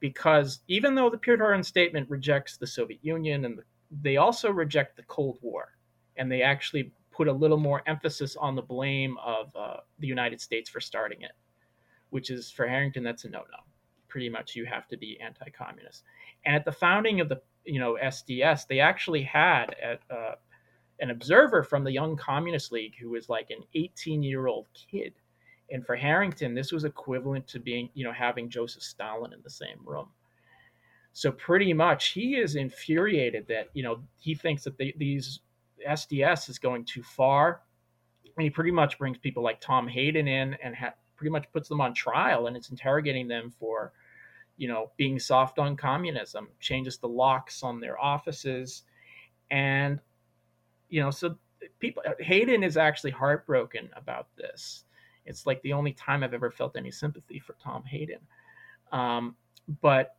Because 0.00 0.60
even 0.68 0.94
though 0.94 1.10
the 1.10 1.18
Port 1.18 1.38
Huron 1.38 1.62
statement 1.62 2.08
rejects 2.10 2.56
the 2.56 2.66
soviet 2.66 3.00
union 3.02 3.44
and 3.44 3.58
the, 3.58 3.62
they 4.02 4.16
also 4.16 4.50
reject 4.50 4.96
the 4.96 5.02
cold 5.04 5.38
war 5.42 5.72
and 6.16 6.30
they 6.30 6.42
actually 6.42 6.92
put 7.14 7.28
a 7.28 7.32
little 7.32 7.56
more 7.56 7.82
emphasis 7.86 8.36
on 8.36 8.54
the 8.54 8.62
blame 8.62 9.16
of 9.24 9.54
uh, 9.56 9.76
the 9.98 10.06
United 10.06 10.40
States 10.40 10.68
for 10.68 10.80
starting 10.80 11.22
it, 11.22 11.32
which 12.10 12.30
is 12.30 12.50
for 12.50 12.66
Harrington, 12.66 13.02
that's 13.02 13.24
a 13.24 13.28
no 13.28 13.40
no. 13.40 13.58
pretty 14.08 14.28
much 14.28 14.56
you 14.56 14.64
have 14.66 14.88
to 14.88 14.96
be 14.96 15.18
anti-communist. 15.20 16.02
And 16.44 16.56
at 16.56 16.64
the 16.64 16.72
founding 16.72 17.20
of 17.20 17.28
the 17.28 17.40
you 17.64 17.80
know 17.80 17.96
SDS, 18.02 18.66
they 18.66 18.80
actually 18.80 19.22
had 19.22 19.74
a, 19.82 20.14
uh, 20.14 20.34
an 21.00 21.10
observer 21.10 21.62
from 21.62 21.84
the 21.84 21.92
Young 21.92 22.16
Communist 22.16 22.72
League 22.72 22.94
who 23.00 23.10
was 23.10 23.28
like 23.28 23.50
an 23.50 23.62
18 23.74 24.22
year 24.22 24.46
old 24.46 24.66
kid. 24.74 25.14
And 25.70 25.84
for 25.84 25.96
Harrington, 25.96 26.54
this 26.54 26.72
was 26.72 26.84
equivalent 26.84 27.46
to 27.48 27.58
being, 27.58 27.88
you 27.94 28.04
know, 28.04 28.12
having 28.12 28.50
Joseph 28.50 28.82
Stalin 28.82 29.32
in 29.32 29.40
the 29.42 29.50
same 29.50 29.78
room. 29.84 30.08
So 31.14 31.30
pretty 31.32 31.72
much, 31.72 32.08
he 32.08 32.36
is 32.36 32.56
infuriated 32.56 33.46
that 33.48 33.68
you 33.72 33.84
know 33.84 34.02
he 34.18 34.34
thinks 34.34 34.64
that 34.64 34.76
they, 34.76 34.94
these 34.98 35.40
SDS 35.88 36.48
is 36.48 36.58
going 36.58 36.84
too 36.84 37.02
far, 37.02 37.62
and 38.36 38.44
he 38.44 38.50
pretty 38.50 38.70
much 38.70 38.98
brings 38.98 39.18
people 39.18 39.42
like 39.42 39.60
Tom 39.60 39.88
Hayden 39.88 40.28
in 40.28 40.56
and 40.62 40.74
ha- 40.74 40.94
pretty 41.16 41.30
much 41.30 41.50
puts 41.52 41.68
them 41.68 41.80
on 41.80 41.94
trial, 41.94 42.46
and 42.46 42.56
it's 42.56 42.70
interrogating 42.70 43.28
them 43.28 43.52
for, 43.58 43.92
you 44.56 44.68
know, 44.68 44.90
being 44.96 45.18
soft 45.18 45.58
on 45.58 45.76
communism, 45.76 46.48
changes 46.60 46.98
the 46.98 47.08
locks 47.08 47.62
on 47.62 47.80
their 47.80 48.00
offices, 48.00 48.82
and 49.50 50.00
you 50.88 51.00
know, 51.00 51.10
so 51.10 51.36
people 51.80 52.02
Hayden 52.20 52.62
is 52.62 52.76
actually 52.76 53.10
heartbroken 53.10 53.90
about 53.96 54.28
this. 54.36 54.84
It's 55.26 55.46
like 55.46 55.62
the 55.62 55.72
only 55.72 55.92
time 55.92 56.22
I've 56.22 56.34
ever 56.34 56.50
felt 56.50 56.76
any 56.76 56.90
sympathy 56.90 57.38
for 57.38 57.54
Tom 57.54 57.82
Hayden. 57.84 58.20
Um, 58.92 59.36
but 59.80 60.16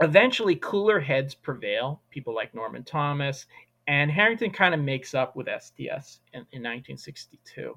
eventually 0.00 0.56
cooler 0.56 1.00
heads 1.00 1.34
prevail, 1.34 2.02
people 2.10 2.34
like 2.34 2.54
Norman 2.54 2.82
Thomas, 2.84 3.46
and 3.90 4.08
Harrington 4.08 4.52
kind 4.52 4.72
of 4.72 4.78
makes 4.78 5.14
up 5.14 5.34
with 5.34 5.48
SDS 5.48 6.20
in, 6.32 6.46
in 6.52 6.62
1962. 6.62 7.76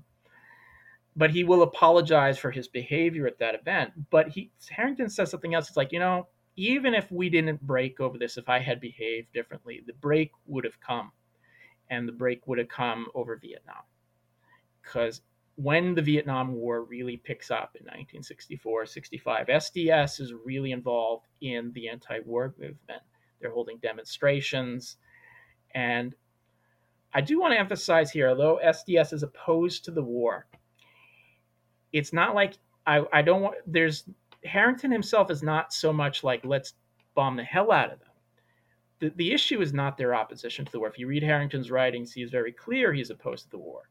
But 1.16 1.32
he 1.32 1.44
will 1.44 1.64
apologize 1.64 2.38
for 2.38 2.52
his 2.52 2.68
behavior 2.68 3.26
at 3.26 3.40
that 3.40 3.56
event. 3.56 3.94
But 4.12 4.30
he 4.30 4.52
Harrington 4.70 5.10
says 5.10 5.32
something 5.32 5.56
else. 5.56 5.70
It's 5.70 5.78
like, 5.78 5.92
you 5.92 5.98
know, 5.98 6.28
even 6.56 6.94
if 6.94 7.12
we 7.12 7.32
didn't 7.32 7.66
break 7.66 8.00
over 8.00 8.20
this, 8.20 8.38
if 8.38 8.48
I 8.48 8.60
had 8.60 8.80
behaved 8.80 9.34
differently, 9.34 9.82
the 9.88 9.94
break 9.94 10.30
would 10.46 10.66
have 10.66 10.80
come. 10.80 11.12
And 11.90 12.08
the 12.08 12.12
break 12.12 12.46
would 12.46 12.60
have 12.60 12.70
come 12.70 13.08
over 13.16 13.36
Vietnam. 13.36 13.82
Because 14.84 15.22
when 15.56 15.96
the 15.96 16.02
Vietnam 16.04 16.54
War 16.54 16.84
really 16.84 17.18
picks 17.18 17.50
up 17.50 17.76
in 17.76 17.86
1964 17.86 18.86
65, 18.86 19.48
SDS 19.48 20.22
is 20.22 20.32
really 20.46 20.74
involved 20.74 21.26
in 21.42 21.72
the 21.74 21.90
anti 21.90 22.20
war 22.24 22.54
movement. 22.60 23.02
They're 23.42 23.52
holding 23.52 23.80
demonstrations. 23.80 24.98
And 25.74 26.14
I 27.14 27.22
do 27.22 27.40
want 27.40 27.54
to 27.54 27.60
emphasize 27.60 28.12
here, 28.12 28.30
although 28.30 28.60
SDS 28.64 29.14
is 29.14 29.24
opposed 29.24 29.86
to 29.86 29.92
the 29.92 30.04
war, 30.04 30.48
it's 31.92 32.14
not 32.14 32.36
like 32.36 32.54
I, 32.86 33.04
I 33.14 33.22
don't 33.22 33.42
want, 33.42 33.56
there's, 33.68 34.10
Harrington 34.44 34.92
himself 34.92 35.30
is 35.32 35.44
not 35.44 35.74
so 35.74 35.94
much 35.94 36.24
like, 36.24 36.44
let's 36.44 36.74
bomb 37.16 37.38
the 37.38 37.44
hell 37.44 37.72
out 37.72 37.94
of 37.94 38.00
them. 38.00 38.10
The, 39.00 39.14
the 39.16 39.32
issue 39.32 39.62
is 39.62 39.74
not 39.74 39.98
their 39.98 40.16
opposition 40.16 40.66
to 40.66 40.72
the 40.72 40.80
war. 40.80 40.90
If 40.90 41.00
you 41.00 41.08
read 41.08 41.24
Harrington's 41.24 41.72
writings, 41.72 42.14
he 42.14 42.24
is 42.24 42.32
very 42.32 42.52
clear 42.52 42.94
he's 42.94 43.10
opposed 43.10 43.46
to 43.46 43.52
the 43.52 43.58
war 43.58 43.84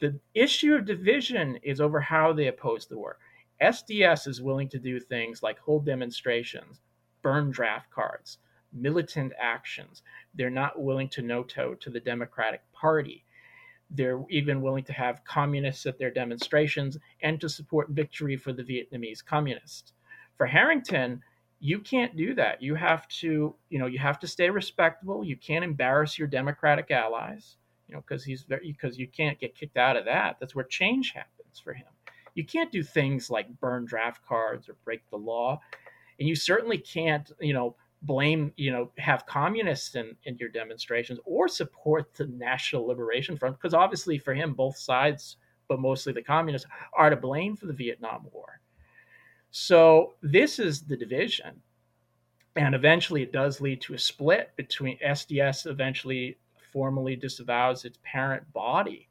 the 0.00 0.18
issue 0.34 0.74
of 0.74 0.84
division 0.84 1.56
is 1.62 1.80
over 1.80 2.00
how 2.00 2.32
they 2.32 2.48
oppose 2.48 2.86
the 2.86 2.96
war. 2.96 3.18
SDS 3.60 4.28
is 4.28 4.40
willing 4.40 4.68
to 4.68 4.78
do 4.78 5.00
things 5.00 5.42
like 5.42 5.58
hold 5.58 5.84
demonstrations, 5.84 6.80
burn 7.22 7.50
draft 7.50 7.90
cards, 7.90 8.38
militant 8.72 9.32
actions. 9.40 10.02
They're 10.34 10.50
not 10.50 10.80
willing 10.80 11.08
to 11.10 11.22
no 11.22 11.42
toe 11.42 11.74
to 11.74 11.90
the 11.90 12.00
Democratic 12.00 12.60
Party. 12.72 13.24
They're 13.90 14.22
even 14.28 14.60
willing 14.60 14.84
to 14.84 14.92
have 14.92 15.24
communists 15.24 15.86
at 15.86 15.98
their 15.98 16.10
demonstrations 16.10 16.98
and 17.22 17.40
to 17.40 17.48
support 17.48 17.88
victory 17.90 18.36
for 18.36 18.52
the 18.52 18.62
Vietnamese 18.62 19.24
communists. 19.24 19.92
For 20.36 20.46
Harrington, 20.46 21.22
you 21.60 21.80
can't 21.80 22.16
do 22.16 22.34
that. 22.34 22.62
You 22.62 22.74
have 22.74 23.08
to, 23.08 23.54
you 23.70 23.78
know, 23.78 23.86
you 23.86 23.98
have 23.98 24.18
to 24.20 24.26
stay 24.26 24.50
respectable. 24.50 25.24
You 25.24 25.36
can't 25.36 25.64
embarrass 25.64 26.18
your 26.18 26.28
Democratic 26.28 26.90
allies 26.90 27.56
you 27.88 27.94
know, 27.94 28.02
because 28.06 28.22
he's 28.22 28.44
because 28.44 28.98
you 28.98 29.08
can't 29.08 29.40
get 29.40 29.54
kicked 29.56 29.76
out 29.76 29.96
of 29.96 30.04
that. 30.04 30.36
That's 30.38 30.54
where 30.54 30.64
change 30.64 31.12
happens 31.12 31.58
for 31.58 31.72
him. 31.72 31.86
You 32.34 32.44
can't 32.44 32.70
do 32.70 32.82
things 32.82 33.30
like 33.30 33.58
burn 33.60 33.86
draft 33.86 34.24
cards 34.28 34.68
or 34.68 34.76
break 34.84 35.08
the 35.10 35.16
law, 35.16 35.60
and 36.20 36.28
you 36.28 36.36
certainly 36.36 36.78
can't, 36.78 37.30
you 37.40 37.54
know, 37.54 37.74
blame, 38.02 38.52
you 38.56 38.70
know, 38.70 38.90
have 38.98 39.26
communists 39.26 39.94
in, 39.94 40.14
in 40.24 40.36
your 40.38 40.48
demonstrations 40.48 41.18
or 41.24 41.48
support 41.48 42.14
the 42.14 42.26
National 42.26 42.86
Liberation 42.86 43.36
Front 43.36 43.56
because 43.56 43.74
obviously 43.74 44.18
for 44.18 44.34
him, 44.34 44.54
both 44.54 44.76
sides, 44.76 45.36
but 45.68 45.80
mostly 45.80 46.12
the 46.12 46.22
communists, 46.22 46.68
are 46.96 47.10
to 47.10 47.16
blame 47.16 47.56
for 47.56 47.66
the 47.66 47.72
Vietnam 47.72 48.26
War. 48.32 48.60
So 49.50 50.14
this 50.22 50.58
is 50.58 50.82
the 50.82 50.96
division. 50.96 51.62
And 52.56 52.74
eventually 52.74 53.22
it 53.22 53.32
does 53.32 53.60
lead 53.60 53.80
to 53.82 53.94
a 53.94 53.98
split 53.98 54.52
between 54.56 54.98
SDS 54.98 55.66
eventually 55.66 56.38
formally 56.72 57.16
disavows 57.16 57.84
its 57.84 57.98
parent 58.02 58.52
body. 58.52 59.08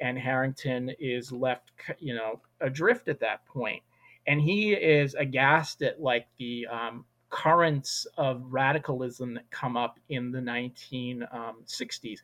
And 0.00 0.18
Harrington 0.18 0.90
is 0.98 1.32
left, 1.32 1.70
you 1.98 2.14
know, 2.14 2.40
adrift 2.60 3.08
at 3.08 3.20
that 3.20 3.44
point. 3.46 3.82
And 4.26 4.40
he 4.40 4.72
is 4.72 5.14
aghast 5.14 5.82
at 5.82 6.00
like 6.00 6.26
the 6.38 6.66
um, 6.66 7.04
currents 7.32 8.06
of 8.18 8.42
radicalism 8.52 9.32
that 9.34 9.50
come 9.50 9.74
up 9.74 9.98
in 10.10 10.30
the 10.30 10.38
1960s 10.38 11.26
um, 11.32 12.16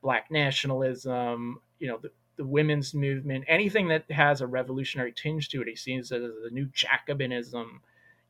black 0.00 0.30
nationalism, 0.30 1.60
you 1.78 1.86
know, 1.86 1.98
the, 1.98 2.10
the 2.36 2.44
women's 2.44 2.94
movement, 2.94 3.44
anything 3.48 3.86
that 3.88 4.10
has 4.10 4.40
a 4.40 4.46
revolutionary 4.46 5.12
tinge 5.12 5.50
to 5.50 5.60
it. 5.60 5.68
He 5.68 5.76
sees 5.76 6.10
it 6.10 6.22
as 6.22 6.32
the 6.42 6.50
new 6.50 6.66
Jacobinism, 6.68 7.66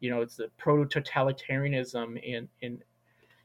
you 0.01 0.11
know, 0.11 0.21
it's 0.21 0.37
the 0.37 0.51
proto 0.59 1.01
totalitarianism 1.01 2.21
in, 2.23 2.49
in, 2.61 2.83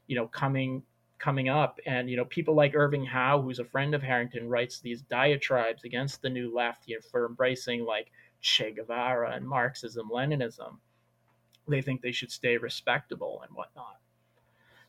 you 0.07 0.15
know, 0.15 0.27
coming 0.27 0.81
coming 1.19 1.49
up. 1.49 1.79
And, 1.85 2.09
you 2.09 2.17
know, 2.17 2.25
people 2.25 2.55
like 2.55 2.75
Irving 2.75 3.05
Howe, 3.05 3.43
who's 3.43 3.59
a 3.59 3.65
friend 3.65 3.93
of 3.93 4.01
Harrington, 4.01 4.49
writes 4.49 4.79
these 4.79 5.03
diatribes 5.03 5.83
against 5.83 6.23
the 6.23 6.29
new 6.31 6.51
left 6.53 6.87
you 6.87 6.95
know, 6.95 7.01
for 7.11 7.27
embracing 7.27 7.85
like 7.85 8.11
Che 8.41 8.71
Guevara 8.71 9.35
and 9.35 9.47
Marxism, 9.47 10.09
Leninism. 10.11 10.77
They 11.67 11.81
think 11.81 12.01
they 12.01 12.11
should 12.11 12.31
stay 12.31 12.57
respectable 12.57 13.41
and 13.47 13.55
whatnot. 13.55 13.97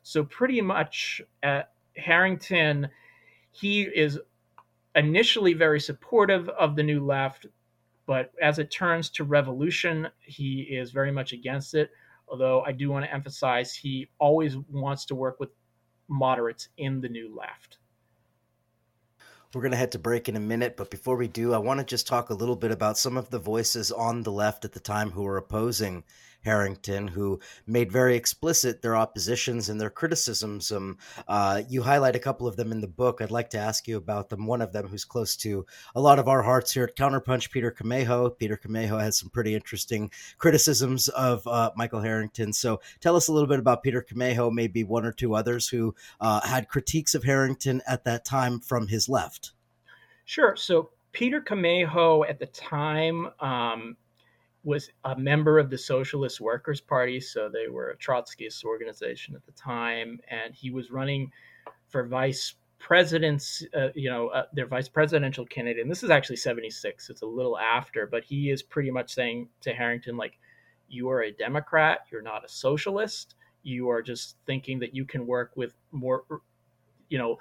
So, 0.02 0.24
pretty 0.24 0.60
much 0.60 1.22
at 1.42 1.72
Harrington, 1.96 2.88
he 3.50 3.82
is 3.82 4.18
initially 4.94 5.54
very 5.54 5.80
supportive 5.80 6.48
of 6.48 6.76
the 6.76 6.82
new 6.82 7.04
left, 7.04 7.46
but 8.06 8.32
as 8.40 8.58
it 8.58 8.70
turns 8.70 9.10
to 9.10 9.24
revolution, 9.24 10.08
he 10.20 10.62
is 10.62 10.90
very 10.90 11.12
much 11.12 11.32
against 11.32 11.74
it. 11.74 11.90
Although 12.28 12.62
I 12.62 12.72
do 12.72 12.90
want 12.90 13.04
to 13.04 13.12
emphasize 13.12 13.74
he 13.74 14.08
always 14.18 14.56
wants 14.70 15.04
to 15.06 15.14
work 15.14 15.38
with 15.38 15.50
moderates 16.08 16.68
in 16.78 17.00
the 17.00 17.08
new 17.08 17.34
left. 17.34 17.78
We're 19.54 19.60
going 19.60 19.72
to 19.72 19.78
head 19.78 19.92
to 19.92 19.98
break 19.98 20.30
in 20.30 20.36
a 20.36 20.40
minute, 20.40 20.78
but 20.78 20.90
before 20.90 21.16
we 21.16 21.28
do, 21.28 21.52
I 21.52 21.58
want 21.58 21.78
to 21.78 21.84
just 21.84 22.06
talk 22.06 22.30
a 22.30 22.34
little 22.34 22.56
bit 22.56 22.70
about 22.70 22.96
some 22.96 23.18
of 23.18 23.28
the 23.28 23.38
voices 23.38 23.92
on 23.92 24.22
the 24.22 24.32
left 24.32 24.64
at 24.64 24.72
the 24.72 24.80
time 24.80 25.10
who 25.10 25.24
were 25.24 25.36
opposing 25.36 26.04
Harrington, 26.42 27.08
who 27.08 27.40
made 27.66 27.90
very 27.90 28.16
explicit 28.16 28.82
their 28.82 28.96
oppositions 28.96 29.68
and 29.68 29.80
their 29.80 29.90
criticisms. 29.90 30.70
Um, 30.70 30.98
uh, 31.28 31.62
you 31.68 31.82
highlight 31.82 32.16
a 32.16 32.20
couple 32.20 32.46
of 32.46 32.56
them 32.56 32.72
in 32.72 32.80
the 32.80 32.88
book. 32.88 33.20
I'd 33.20 33.30
like 33.30 33.50
to 33.50 33.58
ask 33.58 33.86
you 33.88 33.96
about 33.96 34.28
them. 34.28 34.46
One 34.46 34.62
of 34.62 34.72
them, 34.72 34.88
who's 34.88 35.04
close 35.04 35.36
to 35.36 35.64
a 35.94 36.00
lot 36.00 36.18
of 36.18 36.28
our 36.28 36.42
hearts 36.42 36.72
here 36.72 36.84
at 36.84 36.96
Counterpunch, 36.96 37.50
Peter 37.50 37.70
Camejo. 37.70 38.36
Peter 38.36 38.56
Camejo 38.56 39.00
has 39.00 39.18
some 39.18 39.30
pretty 39.30 39.54
interesting 39.54 40.10
criticisms 40.38 41.08
of 41.08 41.46
uh, 41.46 41.70
Michael 41.76 42.00
Harrington. 42.00 42.52
So 42.52 42.80
tell 43.00 43.16
us 43.16 43.28
a 43.28 43.32
little 43.32 43.48
bit 43.48 43.58
about 43.58 43.82
Peter 43.82 44.02
Camejo, 44.02 44.52
maybe 44.52 44.84
one 44.84 45.04
or 45.04 45.12
two 45.12 45.34
others 45.34 45.68
who 45.68 45.94
uh, 46.20 46.40
had 46.46 46.68
critiques 46.68 47.14
of 47.14 47.24
Harrington 47.24 47.82
at 47.86 48.04
that 48.04 48.24
time 48.24 48.60
from 48.60 48.88
his 48.88 49.08
left. 49.08 49.52
Sure. 50.24 50.56
So 50.56 50.90
Peter 51.12 51.40
Camejo 51.40 52.28
at 52.28 52.38
the 52.38 52.46
time 52.46 53.28
um, 53.40 53.96
was 54.64 54.90
a 55.04 55.16
member 55.16 55.58
of 55.58 55.70
the 55.70 55.78
Socialist 55.78 56.40
Workers 56.40 56.80
Party, 56.80 57.20
so 57.20 57.48
they 57.48 57.68
were 57.68 57.90
a 57.90 57.96
Trotskyist 57.96 58.64
organization 58.64 59.34
at 59.34 59.44
the 59.44 59.52
time, 59.52 60.20
and 60.28 60.54
he 60.54 60.70
was 60.70 60.90
running 60.90 61.32
for 61.88 62.06
vice 62.06 62.54
president's, 62.78 63.64
uh, 63.76 63.88
you 63.94 64.10
know, 64.10 64.28
uh, 64.28 64.44
their 64.52 64.66
vice 64.66 64.88
presidential 64.88 65.46
candidate. 65.46 65.82
And 65.82 65.90
this 65.90 66.02
is 66.02 66.10
actually 66.10 66.36
76, 66.36 67.10
it's 67.10 67.22
a 67.22 67.26
little 67.26 67.58
after, 67.58 68.06
but 68.06 68.24
he 68.24 68.50
is 68.50 68.62
pretty 68.62 68.90
much 68.90 69.14
saying 69.14 69.48
to 69.62 69.72
Harrington, 69.72 70.16
like, 70.16 70.38
you 70.88 71.08
are 71.08 71.22
a 71.22 71.32
Democrat, 71.32 72.00
you're 72.10 72.22
not 72.22 72.44
a 72.44 72.48
socialist, 72.48 73.34
you 73.62 73.88
are 73.88 74.02
just 74.02 74.36
thinking 74.46 74.78
that 74.80 74.94
you 74.94 75.04
can 75.04 75.26
work 75.26 75.52
with 75.56 75.74
more, 75.90 76.24
you 77.08 77.18
know, 77.18 77.38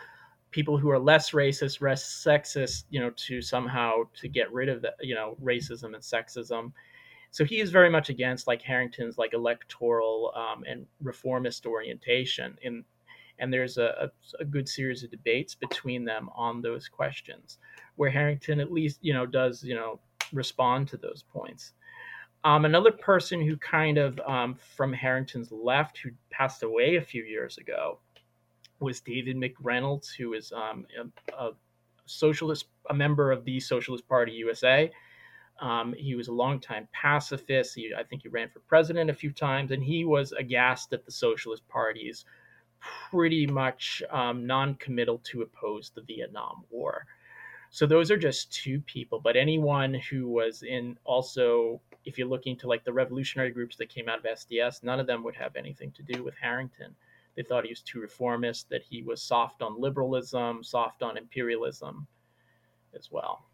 people 0.51 0.77
who 0.77 0.89
are 0.89 0.99
less 0.99 1.31
racist, 1.31 1.81
less 1.81 2.03
sexist, 2.03 2.83
you 2.89 2.99
know, 2.99 3.11
to 3.15 3.41
somehow 3.41 4.03
to 4.13 4.27
get 4.27 4.51
rid 4.53 4.69
of 4.69 4.81
the, 4.81 4.93
you 5.01 5.15
know, 5.15 5.35
racism 5.41 5.93
and 5.95 6.03
sexism 6.03 6.71
so 7.31 7.45
he 7.45 7.59
is 7.59 7.71
very 7.71 7.89
much 7.89 8.09
against 8.09 8.45
like 8.45 8.61
Harrington's 8.61 9.17
like 9.17 9.33
electoral 9.33 10.33
um, 10.35 10.63
and 10.67 10.85
reformist 11.01 11.65
orientation. 11.65 12.57
In 12.61 12.83
and 13.39 13.51
there's 13.51 13.77
a, 13.77 14.11
a, 14.39 14.41
a, 14.41 14.45
good 14.45 14.69
series 14.69 15.03
of 15.03 15.09
debates 15.09 15.55
between 15.55 16.05
them 16.05 16.29
on 16.35 16.61
those 16.61 16.87
questions, 16.87 17.57
where 17.95 18.11
Harrington 18.11 18.59
at 18.59 18.71
least 18.71 18.99
you 19.01 19.13
know 19.13 19.25
does 19.25 19.63
you 19.63 19.75
know 19.75 19.99
respond 20.33 20.87
to 20.89 20.97
those 20.97 21.23
points. 21.33 21.73
Um, 22.43 22.65
another 22.65 22.91
person 22.91 23.41
who 23.41 23.55
kind 23.57 23.97
of 23.97 24.19
um, 24.21 24.55
from 24.75 24.91
Harrington's 24.91 25.51
left, 25.51 25.99
who 25.99 26.09
passed 26.31 26.63
away 26.63 26.95
a 26.95 27.01
few 27.01 27.23
years 27.23 27.57
ago, 27.57 27.99
was 28.79 28.99
David 28.99 29.37
McReynolds, 29.37 30.07
who 30.13 30.33
is 30.33 30.51
um, 30.51 30.85
a, 30.99 31.33
a, 31.35 31.51
socialist, 32.05 32.65
a 32.89 32.93
member 32.93 33.31
of 33.31 33.45
the 33.45 33.59
Socialist 33.59 34.07
Party 34.07 34.33
USA. 34.33 34.91
Um, 35.61 35.93
he 35.95 36.15
was 36.15 36.27
a 36.27 36.33
longtime 36.33 36.87
pacifist. 36.91 37.75
He, 37.75 37.93
I 37.95 38.03
think 38.03 38.23
he 38.23 38.29
ran 38.29 38.49
for 38.49 38.59
president 38.61 39.11
a 39.11 39.13
few 39.13 39.31
times, 39.31 39.71
and 39.71 39.83
he 39.83 40.03
was 40.03 40.31
aghast 40.31 40.91
at 40.91 41.05
the 41.05 41.11
Socialist 41.11 41.67
Party's 41.69 42.25
pretty 42.79 43.45
much 43.45 44.01
um, 44.09 44.47
non-committal 44.47 45.19
to 45.19 45.43
oppose 45.43 45.91
the 45.93 46.01
Vietnam 46.01 46.63
War. 46.71 47.05
So 47.69 47.85
those 47.85 48.09
are 48.09 48.17
just 48.17 48.51
two 48.51 48.81
people, 48.81 49.19
but 49.19 49.37
anyone 49.37 49.93
who 49.93 50.27
was 50.27 50.63
in 50.63 50.97
also, 51.05 51.79
if 52.03 52.17
you're 52.17 52.27
looking 52.27 52.57
to 52.57 52.67
like 52.67 52.83
the 52.83 52.91
revolutionary 52.91 53.51
groups 53.51 53.77
that 53.77 53.87
came 53.87 54.09
out 54.09 54.19
of 54.19 54.25
SDS, 54.25 54.83
none 54.83 54.99
of 54.99 55.07
them 55.07 55.23
would 55.23 55.35
have 55.35 55.55
anything 55.55 55.91
to 55.91 56.03
do 56.03 56.23
with 56.23 56.33
Harrington. 56.41 56.95
They 57.35 57.43
thought 57.43 57.63
he 57.63 57.71
was 57.71 57.81
too 57.81 58.01
reformist, 58.01 58.67
that 58.69 58.81
he 58.83 59.03
was 59.03 59.21
soft 59.21 59.61
on 59.61 59.79
liberalism, 59.79 60.63
soft 60.63 61.01
on 61.01 61.17
imperialism 61.17 62.07
as 62.93 63.09
well. 63.09 63.45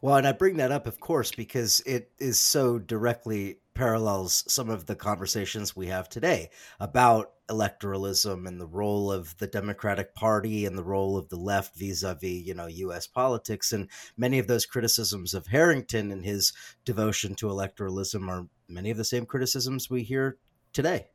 Well, 0.00 0.16
and 0.16 0.26
I 0.26 0.32
bring 0.32 0.58
that 0.58 0.72
up, 0.72 0.86
of 0.86 1.00
course, 1.00 1.32
because 1.32 1.80
it 1.80 2.10
is 2.18 2.38
so 2.38 2.78
directly 2.78 3.58
parallels 3.74 4.44
some 4.52 4.70
of 4.70 4.86
the 4.86 4.96
conversations 4.96 5.76
we 5.76 5.86
have 5.86 6.08
today 6.08 6.50
about 6.80 7.32
electoralism 7.48 8.46
and 8.46 8.60
the 8.60 8.66
role 8.66 9.10
of 9.10 9.36
the 9.38 9.46
Democratic 9.46 10.14
Party 10.14 10.66
and 10.66 10.76
the 10.76 10.84
role 10.84 11.16
of 11.16 11.28
the 11.28 11.36
left 11.36 11.76
vis-a-vis, 11.76 12.46
you 12.46 12.54
know, 12.54 12.66
U.S. 12.66 13.06
politics. 13.06 13.72
And 13.72 13.88
many 14.16 14.38
of 14.38 14.46
those 14.46 14.66
criticisms 14.66 15.32
of 15.32 15.46
Harrington 15.46 16.10
and 16.12 16.24
his 16.24 16.52
devotion 16.84 17.34
to 17.36 17.46
electoralism 17.46 18.28
are 18.28 18.46
many 18.68 18.90
of 18.90 18.96
the 18.96 19.04
same 19.04 19.26
criticisms 19.26 19.88
we 19.88 20.02
hear 20.02 20.38
today. 20.72 21.06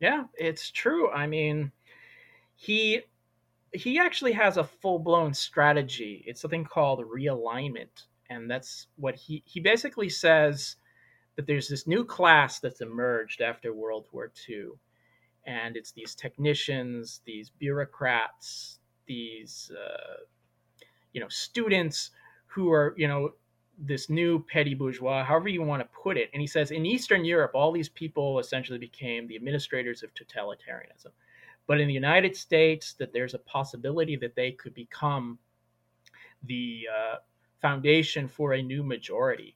Yeah, 0.00 0.24
it's 0.34 0.70
true. 0.70 1.10
I 1.10 1.26
mean, 1.26 1.72
he 2.54 3.02
he 3.72 3.98
actually 3.98 4.32
has 4.32 4.56
a 4.56 4.64
full-blown 4.64 5.34
strategy. 5.34 6.24
It's 6.26 6.40
something 6.40 6.64
called 6.64 7.04
realignment, 7.04 8.06
and 8.30 8.50
that's 8.50 8.86
what 8.96 9.14
he 9.14 9.42
he 9.46 9.60
basically 9.60 10.08
says 10.08 10.76
that 11.36 11.46
there's 11.46 11.68
this 11.68 11.86
new 11.86 12.04
class 12.04 12.58
that's 12.58 12.80
emerged 12.80 13.40
after 13.40 13.72
World 13.72 14.06
War 14.12 14.30
II, 14.48 14.70
and 15.46 15.76
it's 15.76 15.92
these 15.92 16.14
technicians, 16.14 17.20
these 17.24 17.50
bureaucrats, 17.50 18.78
these 19.06 19.70
uh, 19.76 20.24
you 21.12 21.20
know 21.20 21.28
students 21.28 22.10
who 22.46 22.72
are 22.72 22.94
you 22.96 23.08
know 23.08 23.32
this 23.78 24.10
new 24.10 24.44
petty 24.50 24.74
bourgeois, 24.74 25.22
however 25.22 25.48
you 25.48 25.62
want 25.62 25.80
to 25.80 25.88
put 26.02 26.16
it. 26.16 26.30
And 26.32 26.40
he 26.40 26.46
says 26.46 26.70
in 26.70 26.84
Eastern 26.84 27.24
Europe, 27.24 27.52
all 27.54 27.70
these 27.70 27.88
people 27.88 28.40
essentially 28.40 28.78
became 28.78 29.28
the 29.28 29.36
administrators 29.36 30.02
of 30.02 30.10
totalitarianism. 30.14 31.12
But 31.68 31.80
in 31.80 31.86
the 31.86 31.94
United 31.94 32.34
States, 32.34 32.94
that 32.94 33.12
there's 33.12 33.34
a 33.34 33.38
possibility 33.38 34.16
that 34.16 34.34
they 34.34 34.50
could 34.50 34.74
become 34.74 35.38
the 36.42 36.88
uh, 36.92 37.16
foundation 37.62 38.26
for 38.26 38.54
a 38.54 38.62
new 38.62 38.82
majority. 38.82 39.54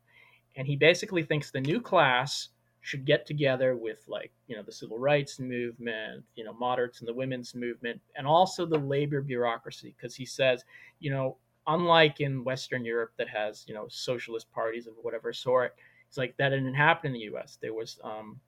And 0.54 0.66
he 0.66 0.76
basically 0.76 1.24
thinks 1.24 1.50
the 1.50 1.60
new 1.60 1.80
class 1.80 2.50
should 2.82 3.04
get 3.04 3.26
together 3.26 3.76
with 3.76 4.04
like 4.08 4.32
you 4.48 4.56
know 4.56 4.62
the 4.62 4.72
civil 4.72 4.98
rights 4.98 5.38
movement 5.38 6.24
you 6.34 6.42
know 6.42 6.52
moderates 6.52 6.98
and 6.98 7.06
the 7.06 7.14
women's 7.14 7.54
movement 7.54 8.00
and 8.16 8.26
also 8.26 8.66
the 8.66 8.76
labor 8.76 9.22
bureaucracy 9.22 9.94
because 9.96 10.16
he 10.16 10.26
says 10.26 10.64
you 10.98 11.08
know 11.08 11.36
unlike 11.66 12.20
in 12.20 12.44
Western 12.44 12.84
Europe 12.84 13.12
that 13.18 13.28
has 13.28 13.64
you 13.66 13.74
know 13.74 13.86
socialist 13.88 14.50
parties 14.52 14.86
of 14.86 14.94
whatever 15.02 15.32
sort, 15.32 15.74
it's 16.08 16.18
like 16.18 16.36
that 16.36 16.50
didn't 16.50 16.74
happen 16.74 17.08
in 17.08 17.12
the 17.14 17.26
U.S. 17.30 17.58
There 17.60 17.74
was 17.74 17.98
um, 18.04 18.40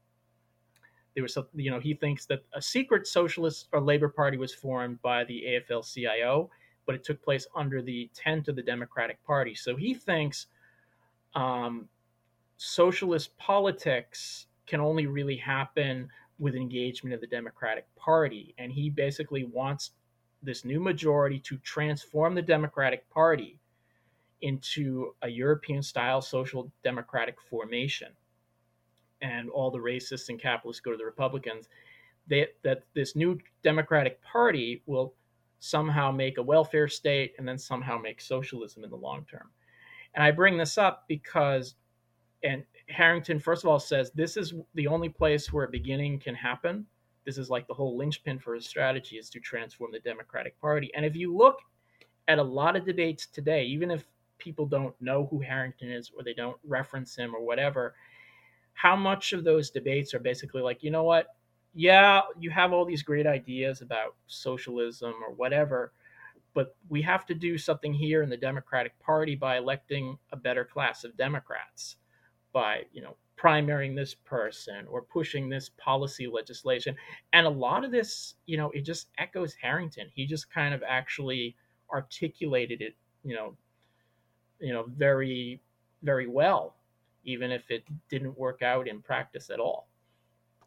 there 1.15 1.23
was 1.23 1.39
you 1.55 1.71
know 1.71 1.81
he 1.81 1.95
thinks 1.95 2.27
that 2.27 2.45
a 2.55 2.63
secret 2.63 3.07
socialist 3.07 3.69
or 3.73 3.81
labor 3.81 4.09
party 4.09 4.37
was 4.37 4.53
formed 4.53 5.01
by 5.03 5.25
the 5.25 5.45
AFL-CIO, 5.71 6.51
but 6.87 6.95
it 6.95 7.05
took 7.05 7.23
place 7.23 7.47
under 7.55 7.81
the 7.83 8.11
tent 8.15 8.49
of 8.49 8.57
the 8.57 8.63
Democratic 8.63 9.25
Party. 9.25 9.55
So 9.55 9.77
he 9.77 9.95
thinks 9.95 10.47
um, 11.35 11.89
socialist 12.57 13.37
politics 13.39 14.47
can 14.67 14.81
only 14.81 15.07
really 15.07 15.37
happen 15.37 16.09
with 16.39 16.55
engagement 16.55 17.15
of 17.15 17.21
the 17.21 17.27
Democratic 17.27 17.87
Party, 17.95 18.55
and 18.59 18.73
he 18.73 18.91
basically 18.91 19.45
wants 19.45 19.93
this 20.43 20.65
new 20.65 20.81
majority 20.81 21.39
to 21.39 21.57
transform 21.59 22.35
the 22.35 22.43
Democratic 22.43 23.09
Party 23.11 23.59
into 24.43 25.15
a 25.23 25.29
European 25.29 25.83
style 25.83 26.21
social 26.21 26.71
democratic 26.83 27.37
formation. 27.41 28.09
And 29.25 29.49
all 29.49 29.71
the 29.71 29.79
racists 29.79 30.29
and 30.29 30.41
capitalists 30.41 30.81
go 30.81 30.93
to 30.93 30.97
the 30.97 31.05
Republicans. 31.05 31.69
They, 32.27 32.49
that 32.63 32.83
this 32.95 33.17
new 33.17 33.39
Democratic 33.63 34.23
Party 34.23 34.83
will 34.87 35.15
somehow 35.59 36.11
make 36.11 36.39
a 36.39 36.43
welfare 36.43 36.89
state 36.89 37.35
and 37.39 37.49
then 37.49 37.59
somehow 37.59 37.99
make 37.99 38.21
socialism 38.21 38.85
in 38.85 38.91
the 38.91 38.97
long 38.97 39.27
term. 39.31 39.51
And 40.15 40.23
I 40.23 40.31
bring 40.31 40.57
this 40.59 40.79
up 40.79 41.05
because, 41.09 41.75
and 42.43 42.63
Harrington, 42.89 43.41
first 43.41 43.65
of 43.65 43.71
all, 43.71 43.81
says 43.81 44.11
this 44.15 44.37
is 44.37 44.55
the 44.75 44.87
only 44.87 45.09
place 45.09 45.53
where 45.53 45.65
a 45.65 45.71
beginning 45.71 46.19
can 46.19 46.35
happen 46.35 46.87
this 47.25 47.39
is 47.39 47.51
like 47.51 47.67
the 47.67 47.75
whole 47.75 47.97
linchpin 47.97 48.39
for 48.39 48.55
his 48.55 48.67
strategy 48.67 49.17
is 49.17 49.31
to 49.31 49.41
transform 49.41 49.93
the 49.93 50.01
Democratic 50.01 50.61
Party. 50.61 50.91
And 50.95 51.05
if 51.05 51.17
you 51.17 51.35
look 51.35 51.59
at 52.29 52.39
a 52.39 52.43
lot 52.43 52.77
of 52.77 52.85
debates 52.85 53.27
today, 53.27 53.65
even 53.65 53.91
if 53.91 54.05
people 54.39 54.67
don't 54.67 54.95
know 55.01 55.27
who 55.31 55.41
Harrington 55.41 55.91
is 55.91 56.11
or 56.17 56.23
they 56.23 56.35
don't 56.35 56.59
reference 56.65 57.17
him 57.17 57.35
or 57.35 57.45
whatever, 57.45 57.95
how 58.75 58.95
much 58.95 59.33
of 59.33 59.45
those 59.45 59.71
debates 59.71 60.15
are 60.15 60.19
basically 60.19 60.63
like, 60.63 60.83
you 60.83 60.91
know 60.91 61.05
what? 61.05 61.29
Yeah, 61.75 62.21
you 62.39 62.51
have 62.51 62.73
all 62.73 62.85
these 62.85 63.03
great 63.03 63.27
ideas 63.27 63.81
about 63.81 64.15
socialism 64.27 65.15
or 65.27 65.35
whatever, 65.35 65.93
but 66.55 66.77
we 66.89 67.03
have 67.03 67.27
to 67.27 67.35
do 67.35 67.59
something 67.59 67.93
here 67.93 68.23
in 68.23 68.31
the 68.31 68.37
Democratic 68.37 68.99
Party 69.01 69.35
by 69.35 69.57
electing 69.57 70.19
a 70.33 70.37
better 70.37 70.65
class 70.65 71.03
of 71.03 71.17
Democrats 71.17 71.97
by, 72.53 72.83
you 72.93 73.03
know, 73.03 73.17
primarying 73.37 73.97
this 73.97 74.15
person 74.15 74.87
or 74.89 75.03
pushing 75.03 75.49
this 75.49 75.71
policy 75.77 76.29
legislation. 76.29 76.95
And 77.33 77.47
a 77.47 77.51
lot 77.51 77.85
of 77.85 77.91
this, 77.91 78.35
you 78.47 78.57
know, 78.57 78.71
it 78.71 78.83
just 78.83 79.09
echoes 79.19 79.55
Harrington. 79.55 80.09
He 80.15 80.27
just 80.27 80.53
kind 80.53 80.73
of 80.73 80.83
actually 80.87 81.57
articulated 81.93 82.81
it, 82.81 82.95
you 83.25 83.35
know, 83.35 83.57
you 84.61 84.73
know, 84.73 84.85
very, 84.97 85.61
very 86.03 86.29
well, 86.29 86.77
even 87.25 87.51
if 87.51 87.71
it 87.71 87.85
didn't 88.09 88.39
work 88.39 88.63
out 88.63 88.89
in 88.89 89.03
practice 89.03 89.51
at 89.51 89.61
all. 89.61 89.89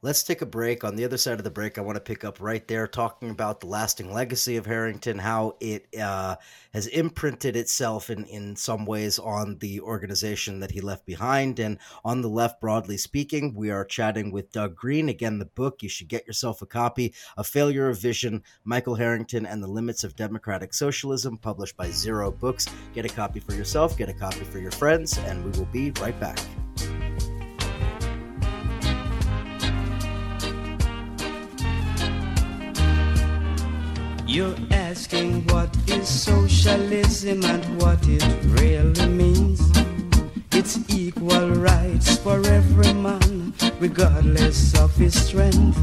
Let's 0.04 0.22
take 0.22 0.44
a 0.44 0.46
break. 0.46 0.84
On 0.84 0.96
the 0.96 1.06
other 1.06 1.18
side 1.18 1.40
of 1.40 1.44
the 1.44 1.50
break, 1.50 1.78
I 1.78 1.82
want 1.82 1.96
to 1.96 2.02
pick 2.02 2.24
up 2.24 2.40
right 2.40 2.66
there 2.68 2.88
talking 2.88 3.32
about 3.32 3.60
the 3.60 3.66
lasting 3.66 4.14
legacy 4.14 4.56
of 4.56 4.68
Harrington, 4.68 5.18
how 5.18 5.56
it 5.60 5.88
uh, 6.00 6.36
has 6.72 6.86
imprinted 6.88 7.56
itself 7.56 8.12
in, 8.12 8.26
in 8.26 8.56
some 8.56 8.86
ways 8.86 9.18
on 9.18 9.58
the 9.58 9.82
organization 9.82 10.60
that 10.60 10.70
he 10.70 10.82
left 10.82 11.06
behind. 11.08 11.58
And 11.58 11.80
on 12.06 12.22
the 12.22 12.30
left, 12.30 12.62
broadly 12.62 12.98
speaking, 12.98 13.56
we 13.56 13.72
are 13.72 13.84
chatting 13.84 14.32
with 14.32 14.52
Doug 14.52 14.76
Greene. 14.76 15.10
Again, 15.10 15.40
the 15.40 15.46
book, 15.46 15.82
you 15.82 15.90
should 15.90 16.10
get 16.10 16.28
yourself 16.28 16.62
a 16.62 16.68
copy 16.68 17.16
A 17.36 17.44
Failure 17.44 17.90
of 17.90 18.00
Vision, 18.00 18.44
Michael 18.66 18.96
Harrington 18.96 19.48
and 19.48 19.64
the 19.64 19.68
Limits 19.68 20.04
of 20.04 20.16
Democratic 20.16 20.76
Socialism, 20.76 21.38
published 21.38 21.76
by 21.76 21.90
Zero 21.90 22.30
Books. 22.30 22.68
Get 22.94 23.06
a 23.06 23.10
copy 23.10 23.40
for 23.40 23.54
yourself, 23.54 23.98
get 23.98 24.10
a 24.10 24.14
copy 24.14 24.44
for 24.44 24.60
your 24.60 24.72
friends, 24.72 25.18
and 25.18 25.44
we 25.44 25.58
will 25.58 25.66
be 25.66 25.90
right 26.00 26.18
back. 26.20 26.40
You're 34.28 34.56
asking 34.72 35.48
what 35.48 35.74
is 35.88 36.08
socialism 36.08 37.46
and 37.46 37.82
what 37.82 38.00
it 38.10 38.26
really 38.60 39.08
means. 39.08 39.62
It's 40.52 40.78
equal 40.90 41.52
rights 41.52 42.18
for 42.18 42.46
every 42.46 42.92
man, 42.92 43.54
regardless 43.80 44.78
of 44.78 44.94
his 44.98 45.16
strength. 45.16 45.80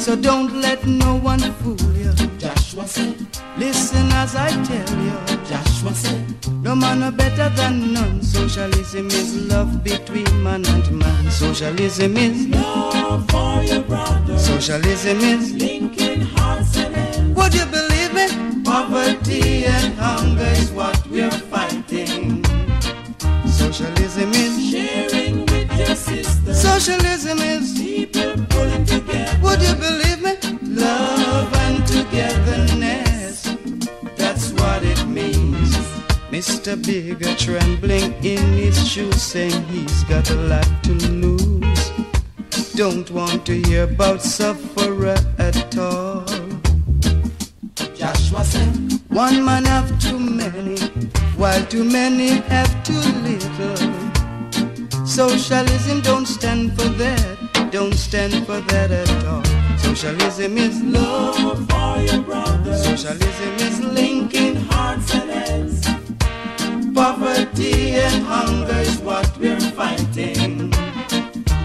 So 0.00 0.16
don't 0.16 0.60
let 0.62 0.86
no 0.86 1.16
one 1.16 1.40
fool 1.60 1.76
you. 1.92 2.12
Joshua 2.38 2.86
said, 2.86 3.14
Listen 3.58 4.10
as 4.12 4.34
I 4.34 4.48
tell 4.64 4.98
you. 5.04 5.36
Joshua 5.44 5.94
said, 5.94 6.24
No 6.62 6.74
man 6.74 7.02
are 7.02 7.12
better 7.12 7.50
than 7.50 7.92
none. 7.92 8.22
Socialism 8.22 9.08
is 9.08 9.36
love 9.48 9.84
between 9.84 10.42
man 10.42 10.64
and 10.66 10.98
man. 10.98 11.30
Socialism 11.30 12.16
is 12.16 12.48
love 12.48 13.30
for 13.30 13.62
your 13.62 13.82
brother. 13.82 14.38
Socialism 14.38 15.18
is 15.20 15.52
linking 15.52 16.22
hearts 16.22 16.76
and 16.78 17.13
Poverty 18.74 19.66
and 19.66 19.94
hunger 19.94 20.50
is 20.58 20.72
what 20.72 21.06
we're 21.06 21.30
fighting. 21.30 22.44
Socialism 23.46 24.32
is 24.32 24.68
sharing 24.68 25.46
with 25.46 25.78
your 25.78 25.94
sister. 25.94 26.52
Socialism 26.52 27.38
is 27.38 27.72
people 27.78 28.34
pulling 28.50 28.84
together. 28.84 29.38
Would 29.44 29.62
you 29.62 29.76
believe 29.76 30.20
me? 30.26 30.34
Love 30.62 31.54
and 31.54 31.86
togetherness. 31.86 33.54
That's 34.16 34.50
what 34.54 34.82
it 34.82 35.06
means. 35.06 35.76
Mr. 36.32 36.74
bigger 36.84 37.32
trembling 37.36 38.12
in 38.24 38.42
his 38.54 38.88
shoes, 38.88 39.22
saying 39.22 39.64
he's 39.66 40.02
got 40.02 40.28
a 40.30 40.34
lot 40.34 40.68
to 40.82 40.94
lose. 40.94 41.92
Don't 42.74 43.08
want 43.12 43.46
to 43.46 43.52
hear 43.68 43.84
about 43.84 44.20
sufferer 44.20 45.14
at 45.38 45.78
all. 45.78 46.33
Said, 48.42 49.00
One 49.08 49.42
man 49.44 49.64
have 49.64 49.98
too 50.00 50.18
many, 50.18 50.76
while 51.36 51.64
too 51.66 51.82
many 51.84 52.28
have 52.52 52.70
too 52.84 53.00
little. 53.22 53.76
Socialism 55.06 56.02
don't 56.02 56.26
stand 56.26 56.74
for 56.78 56.88
that, 57.00 57.70
don't 57.72 57.94
stand 57.94 58.34
for 58.46 58.60
that 58.60 58.90
at 58.90 59.24
all. 59.26 59.42
Socialism 59.78 60.58
is 60.58 60.82
love, 60.82 61.38
love 61.40 61.68
for 61.70 62.02
your 62.02 62.22
brother. 62.22 62.76
socialism 62.76 63.54
is 63.60 63.80
linking 63.80 64.56
Hearts 64.56 65.14
and 65.14 65.30
heads, 65.30 65.86
poverty 66.94 67.92
and 67.92 68.22
hunger 68.24 68.78
is 68.80 68.98
what 68.98 69.30
we're 69.38 69.58
fighting. 69.60 70.70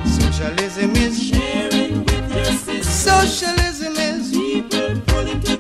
Socialism 0.06 0.96
is 0.96 1.22
Sharing 1.30 2.06
with 2.06 2.36
your 2.36 2.46
sister. 2.46 2.84
socialism 2.84 3.94
is 3.98 4.32
People 4.32 5.02
pulling 5.08 5.42
together. 5.42 5.59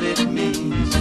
What 0.00 0.18
it 0.18 0.30
means. 0.30 0.94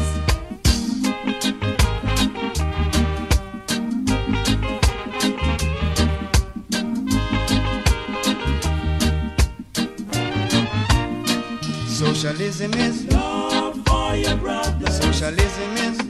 Socialism 11.87 12.73
is 12.73 13.05
Love 13.11 13.75
for 13.85 14.15
your 14.15 14.37
brother. 14.37 14.91
socialism 14.91 15.77
is 15.77 16.08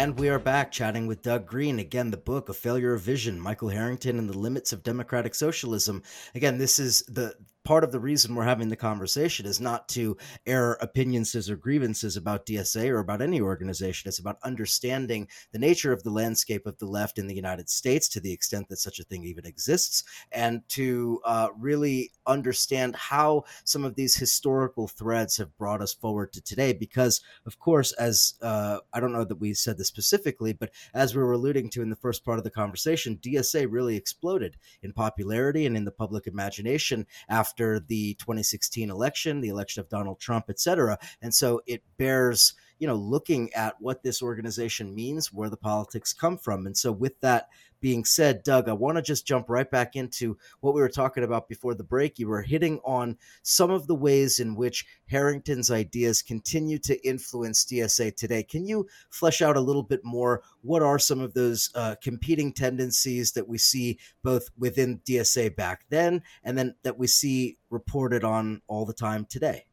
And 0.00 0.18
we 0.18 0.30
are 0.30 0.38
back 0.38 0.72
chatting 0.72 1.06
with 1.06 1.20
Doug 1.20 1.44
Greene. 1.44 1.78
Again, 1.78 2.10
the 2.10 2.16
book, 2.16 2.48
A 2.48 2.54
Failure 2.54 2.94
of 2.94 3.02
Vision, 3.02 3.38
Michael 3.38 3.68
Harrington 3.68 4.18
and 4.18 4.30
the 4.30 4.38
Limits 4.38 4.72
of 4.72 4.82
Democratic 4.82 5.34
Socialism. 5.34 6.02
Again, 6.34 6.56
this 6.56 6.78
is 6.78 7.02
the 7.02 7.34
part 7.64 7.84
of 7.84 7.92
the 7.92 8.00
reason 8.00 8.34
we're 8.34 8.44
having 8.44 8.68
the 8.68 8.76
conversation 8.76 9.46
is 9.46 9.60
not 9.60 9.88
to 9.88 10.16
air 10.46 10.72
opinions 10.80 11.34
or 11.48 11.56
grievances 11.56 12.16
about 12.16 12.46
DSA 12.46 12.88
or 12.88 13.00
about 13.00 13.20
any 13.20 13.40
organization. 13.40 14.08
It's 14.08 14.18
about 14.18 14.38
understanding 14.42 15.28
the 15.52 15.58
nature 15.58 15.92
of 15.92 16.02
the 16.02 16.10
landscape 16.10 16.66
of 16.66 16.78
the 16.78 16.86
left 16.86 17.18
in 17.18 17.26
the 17.26 17.34
United 17.34 17.68
States 17.68 18.08
to 18.08 18.20
the 18.20 18.32
extent 18.32 18.68
that 18.68 18.78
such 18.78 18.98
a 18.98 19.04
thing 19.04 19.24
even 19.24 19.44
exists, 19.44 20.04
and 20.32 20.66
to 20.70 21.20
uh, 21.24 21.48
really 21.58 22.10
understand 22.26 22.96
how 22.96 23.44
some 23.64 23.84
of 23.84 23.94
these 23.94 24.16
historical 24.16 24.88
threads 24.88 25.36
have 25.36 25.56
brought 25.58 25.82
us 25.82 25.92
forward 25.92 26.32
to 26.32 26.40
today. 26.40 26.72
Because, 26.72 27.20
of 27.46 27.58
course, 27.58 27.92
as 27.92 28.34
uh, 28.40 28.78
I 28.92 29.00
don't 29.00 29.12
know 29.12 29.24
that 29.24 29.40
we 29.40 29.54
said 29.54 29.76
this 29.76 29.88
specifically, 29.88 30.52
but 30.52 30.70
as 30.94 31.14
we 31.14 31.22
were 31.22 31.32
alluding 31.32 31.68
to 31.70 31.82
in 31.82 31.90
the 31.90 31.96
first 31.96 32.24
part 32.24 32.38
of 32.38 32.44
the 32.44 32.50
conversation, 32.50 33.18
DSA 33.22 33.66
really 33.68 33.96
exploded 33.96 34.56
in 34.82 34.92
popularity 34.92 35.66
and 35.66 35.76
in 35.76 35.84
the 35.84 35.90
public 35.90 36.26
imagination 36.26 37.06
after 37.28 37.49
the 37.56 38.14
2016 38.14 38.90
election, 38.90 39.40
the 39.40 39.48
election 39.48 39.80
of 39.80 39.88
Donald 39.88 40.20
Trump, 40.20 40.46
et 40.48 40.60
cetera. 40.60 40.98
And 41.22 41.34
so 41.34 41.60
it 41.66 41.82
bears, 41.96 42.54
you 42.80 42.86
know, 42.86 42.96
looking 42.96 43.52
at 43.52 43.74
what 43.78 44.02
this 44.02 44.22
organization 44.22 44.94
means, 44.94 45.32
where 45.32 45.50
the 45.50 45.56
politics 45.56 46.12
come 46.14 46.38
from. 46.38 46.66
And 46.66 46.76
so 46.76 46.90
with 46.90 47.20
that 47.20 47.50
being 47.80 48.04
said, 48.04 48.42
Doug, 48.42 48.68
I 48.68 48.72
want 48.72 48.96
to 48.96 49.02
just 49.02 49.26
jump 49.26 49.48
right 49.48 49.70
back 49.70 49.96
into 49.96 50.36
what 50.60 50.74
we 50.74 50.80
were 50.80 50.88
talking 50.88 51.22
about 51.22 51.48
before 51.48 51.74
the 51.74 51.84
break. 51.84 52.18
You 52.18 52.28
were 52.28 52.42
hitting 52.42 52.80
on 52.84 53.18
some 53.42 53.70
of 53.70 53.86
the 53.86 53.94
ways 53.94 54.38
in 54.38 54.54
which 54.54 54.86
Harrington's 55.06 55.70
ideas 55.70 56.22
continue 56.22 56.78
to 56.78 57.06
influence 57.06 57.64
DSA 57.64 58.16
today. 58.16 58.42
Can 58.42 58.66
you 58.66 58.88
flesh 59.10 59.42
out 59.42 59.56
a 59.56 59.60
little 59.60 59.82
bit 59.82 60.00
more? 60.02 60.42
What 60.62 60.82
are 60.82 60.98
some 60.98 61.20
of 61.20 61.34
those 61.34 61.70
uh, 61.74 61.96
competing 62.02 62.52
tendencies 62.52 63.32
that 63.32 63.48
we 63.48 63.58
see 63.58 63.98
both 64.22 64.48
within 64.58 65.00
DSA 65.06 65.54
back 65.54 65.84
then 65.90 66.22
and 66.42 66.56
then 66.56 66.74
that 66.82 66.98
we 66.98 67.06
see 67.06 67.58
reported 67.68 68.24
on 68.24 68.62
all 68.68 68.86
the 68.86 68.94
time 68.94 69.26
today? 69.28 69.66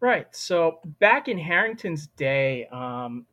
Right. 0.00 0.26
So 0.34 0.80
back 1.00 1.28
in 1.28 1.38
Harrington's 1.38 2.08
day, 2.08 2.66
um, 2.66 3.26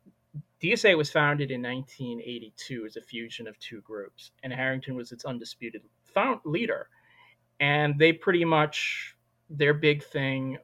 DSA 0.61 0.95
was 0.97 1.11
founded 1.11 1.51
in 1.51 1.61
1982 1.61 2.85
as 2.85 2.95
a 2.95 3.01
fusion 3.01 3.47
of 3.47 3.59
two 3.59 3.81
groups, 3.81 4.31
and 4.43 4.53
Harrington 4.53 4.95
was 4.95 5.11
its 5.11 5.25
undisputed 5.25 5.81
found 6.05 6.39
leader. 6.45 6.87
And 7.59 7.99
they 7.99 8.13
pretty 8.13 8.45
much 8.45 9.15
their 9.49 9.73
big 9.73 10.03
thing 10.03 10.57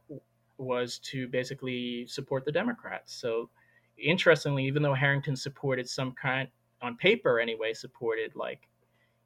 was 0.57 0.99
to 0.99 1.27
basically 1.27 2.05
support 2.07 2.45
the 2.45 2.51
Democrats. 2.51 3.13
So 3.13 3.49
interestingly, 3.97 4.65
even 4.65 4.81
though 4.81 4.93
Harrington 4.93 5.35
supported 5.35 5.87
some 5.87 6.13
kind 6.13 6.47
on 6.81 6.95
paper 6.95 7.39
anyway, 7.39 7.73
supported 7.73 8.35
like 8.35 8.67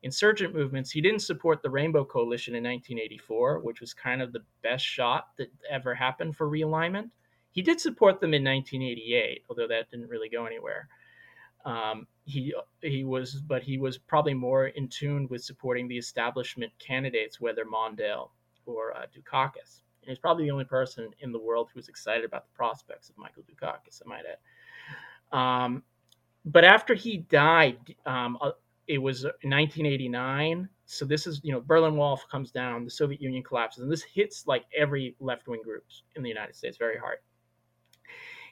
insurgent 0.03 0.53
movements, 0.53 0.91
he 0.91 1.01
didn't 1.01 1.21
support 1.21 1.61
the 1.61 1.69
Rainbow 1.69 2.05
Coalition 2.05 2.55
in 2.55 2.63
1984, 2.63 3.59
which 3.59 3.81
was 3.81 3.93
kind 3.93 4.21
of 4.21 4.31
the 4.31 4.43
best 4.61 4.85
shot 4.85 5.29
that 5.37 5.51
ever 5.69 5.95
happened 5.95 6.35
for 6.35 6.49
realignment. 6.49 7.09
He 7.51 7.61
did 7.61 7.79
support 7.79 8.19
them 8.19 8.33
in 8.33 8.43
1988, 8.43 9.43
although 9.49 9.67
that 9.67 9.89
didn't 9.89 10.09
really 10.09 10.29
go 10.29 10.45
anywhere. 10.45 10.87
Um, 11.65 12.07
he 12.25 12.53
he 12.81 13.05
was, 13.05 13.35
but 13.35 13.63
he 13.63 13.77
was 13.77 13.97
probably 13.97 14.33
more 14.33 14.67
in 14.67 14.89
tune 14.89 15.27
with 15.29 15.43
supporting 15.43 15.87
the 15.87 15.97
establishment 15.97 16.71
candidates, 16.79 17.39
whether 17.39 17.63
Mondale 17.63 18.29
or 18.65 18.95
uh, 18.95 19.05
Dukakis. 19.15 19.81
And 20.01 20.09
he's 20.09 20.19
probably 20.19 20.45
the 20.45 20.51
only 20.51 20.65
person 20.65 21.09
in 21.19 21.31
the 21.31 21.39
world 21.39 21.69
who 21.73 21.77
was 21.77 21.87
excited 21.87 22.25
about 22.25 22.45
the 22.45 22.55
prospects 22.55 23.09
of 23.09 23.17
Michael 23.17 23.43
Dukakis. 23.43 24.01
I 24.05 24.09
might 24.09 24.23
add. 24.25 25.37
Um, 25.37 25.83
but 26.45 26.65
after 26.65 26.93
he 26.93 27.17
died, 27.17 27.95
um, 28.05 28.37
uh, 28.41 28.51
it 28.87 28.97
was 28.97 29.25
uh, 29.25 29.29
1989. 29.43 30.67
So 30.85 31.05
this 31.05 31.27
is, 31.27 31.39
you 31.43 31.51
know, 31.51 31.61
Berlin 31.61 31.95
Wall 31.95 32.19
comes 32.29 32.51
down, 32.51 32.83
the 32.83 32.91
Soviet 32.91 33.21
Union 33.21 33.43
collapses, 33.43 33.83
and 33.83 33.91
this 33.91 34.03
hits 34.03 34.45
like 34.47 34.65
every 34.77 35.15
left 35.19 35.47
wing 35.47 35.61
groups 35.63 36.03
in 36.15 36.23
the 36.23 36.29
United 36.29 36.55
States 36.55 36.77
very 36.77 36.97
hard. 36.97 37.17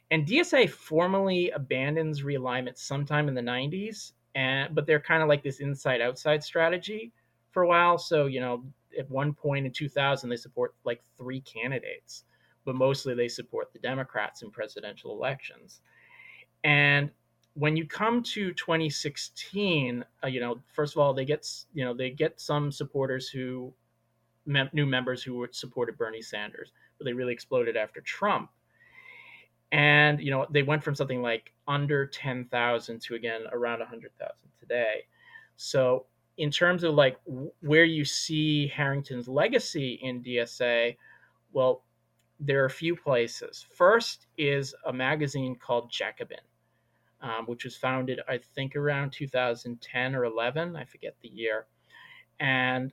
And 0.09 0.25
DSA 0.25 0.69
formally 0.69 1.51
abandons 1.51 2.21
realignment 2.21 2.77
sometime 2.77 3.27
in 3.27 3.34
the 3.34 3.41
90s, 3.41 4.13
and 4.36 4.73
but 4.75 4.86
they're 4.86 4.99
kind 4.99 5.21
of 5.21 5.29
like 5.29 5.43
this 5.43 5.59
inside 5.59 6.01
outside 6.01 6.43
strategy 6.43 7.13
for 7.51 7.63
a 7.63 7.67
while. 7.67 7.97
So, 7.97 8.25
you 8.25 8.39
know, 8.39 8.63
at 8.97 9.09
one 9.09 9.34
point 9.34 9.65
in 9.65 9.71
2000, 9.71 10.29
they 10.29 10.36
support 10.36 10.75
like 10.84 11.01
three 11.17 11.41
candidates, 11.41 12.25
but 12.65 12.75
mostly 12.75 13.13
they 13.13 13.27
support 13.27 13.71
the 13.71 13.79
Democrats 13.79 14.41
in 14.41 14.51
presidential 14.51 15.11
elections. 15.11 15.82
And 16.63 17.09
when 17.54 17.76
you 17.76 17.86
come 17.86 18.24
to 18.24 18.54
2016, 18.54 20.06
uh, 20.24 20.28
you 20.28 20.39
know, 20.39 20.60
first 20.74 20.95
of 20.95 20.99
all, 20.99 21.14
they 21.14 21.26
get 21.26 21.47
you 21.74 21.84
know 21.84 21.93
they 21.93 22.10
get 22.10 22.39
some 22.39 22.72
supporters 22.72 23.28
who 23.28 23.74
mem- 24.45 24.70
new 24.74 24.86
members 24.86 25.22
who 25.24 25.45
supported 25.52 25.97
Bernie 25.97 26.22
Sanders, 26.22 26.72
but 26.97 27.06
they 27.06 27.14
really 27.14 27.34
exploded 27.34 27.76
after 27.76 28.02
Trump. 28.02 28.49
And 29.72 30.22
you 30.22 30.32
know 30.32 30.45
they 30.49 30.64
went 30.64 30.84
from 30.84 30.95
something 30.95 31.22
like 31.22 31.54
under 31.68 32.06
10,000 32.06 33.02
to 33.02 33.16
again 33.16 33.41
around 33.52 33.80
100,000 33.80 34.34
today. 34.60 35.06
So 35.56 36.06
in 36.38 36.52
terms 36.52 36.84
of 36.84 36.95
like 36.95 37.18
where 37.62 37.86
you 37.86 38.04
see 38.06 38.68
Harrington's 38.68 39.28
legacy 39.28 39.99
in 40.02 40.24
DSA, 40.24 40.97
well, 41.54 41.84
there 42.39 42.62
are 42.64 42.66
a 42.66 42.70
few 42.70 42.95
places. 42.95 43.66
First 43.76 44.28
is 44.38 44.74
a 44.86 44.93
magazine 44.93 45.56
called 45.56 45.91
Jacobin 45.91 46.39
um, 47.22 47.45
which 47.45 47.63
was 47.63 47.76
founded, 47.76 48.19
I 48.28 48.38
think, 48.38 48.76
around 48.76 49.11
2010 49.11 50.15
or 50.15 50.26
11. 50.26 50.76
I 50.76 50.86
forget 50.86 51.15
the 51.22 51.30
year. 51.30 51.67
And 52.39 52.91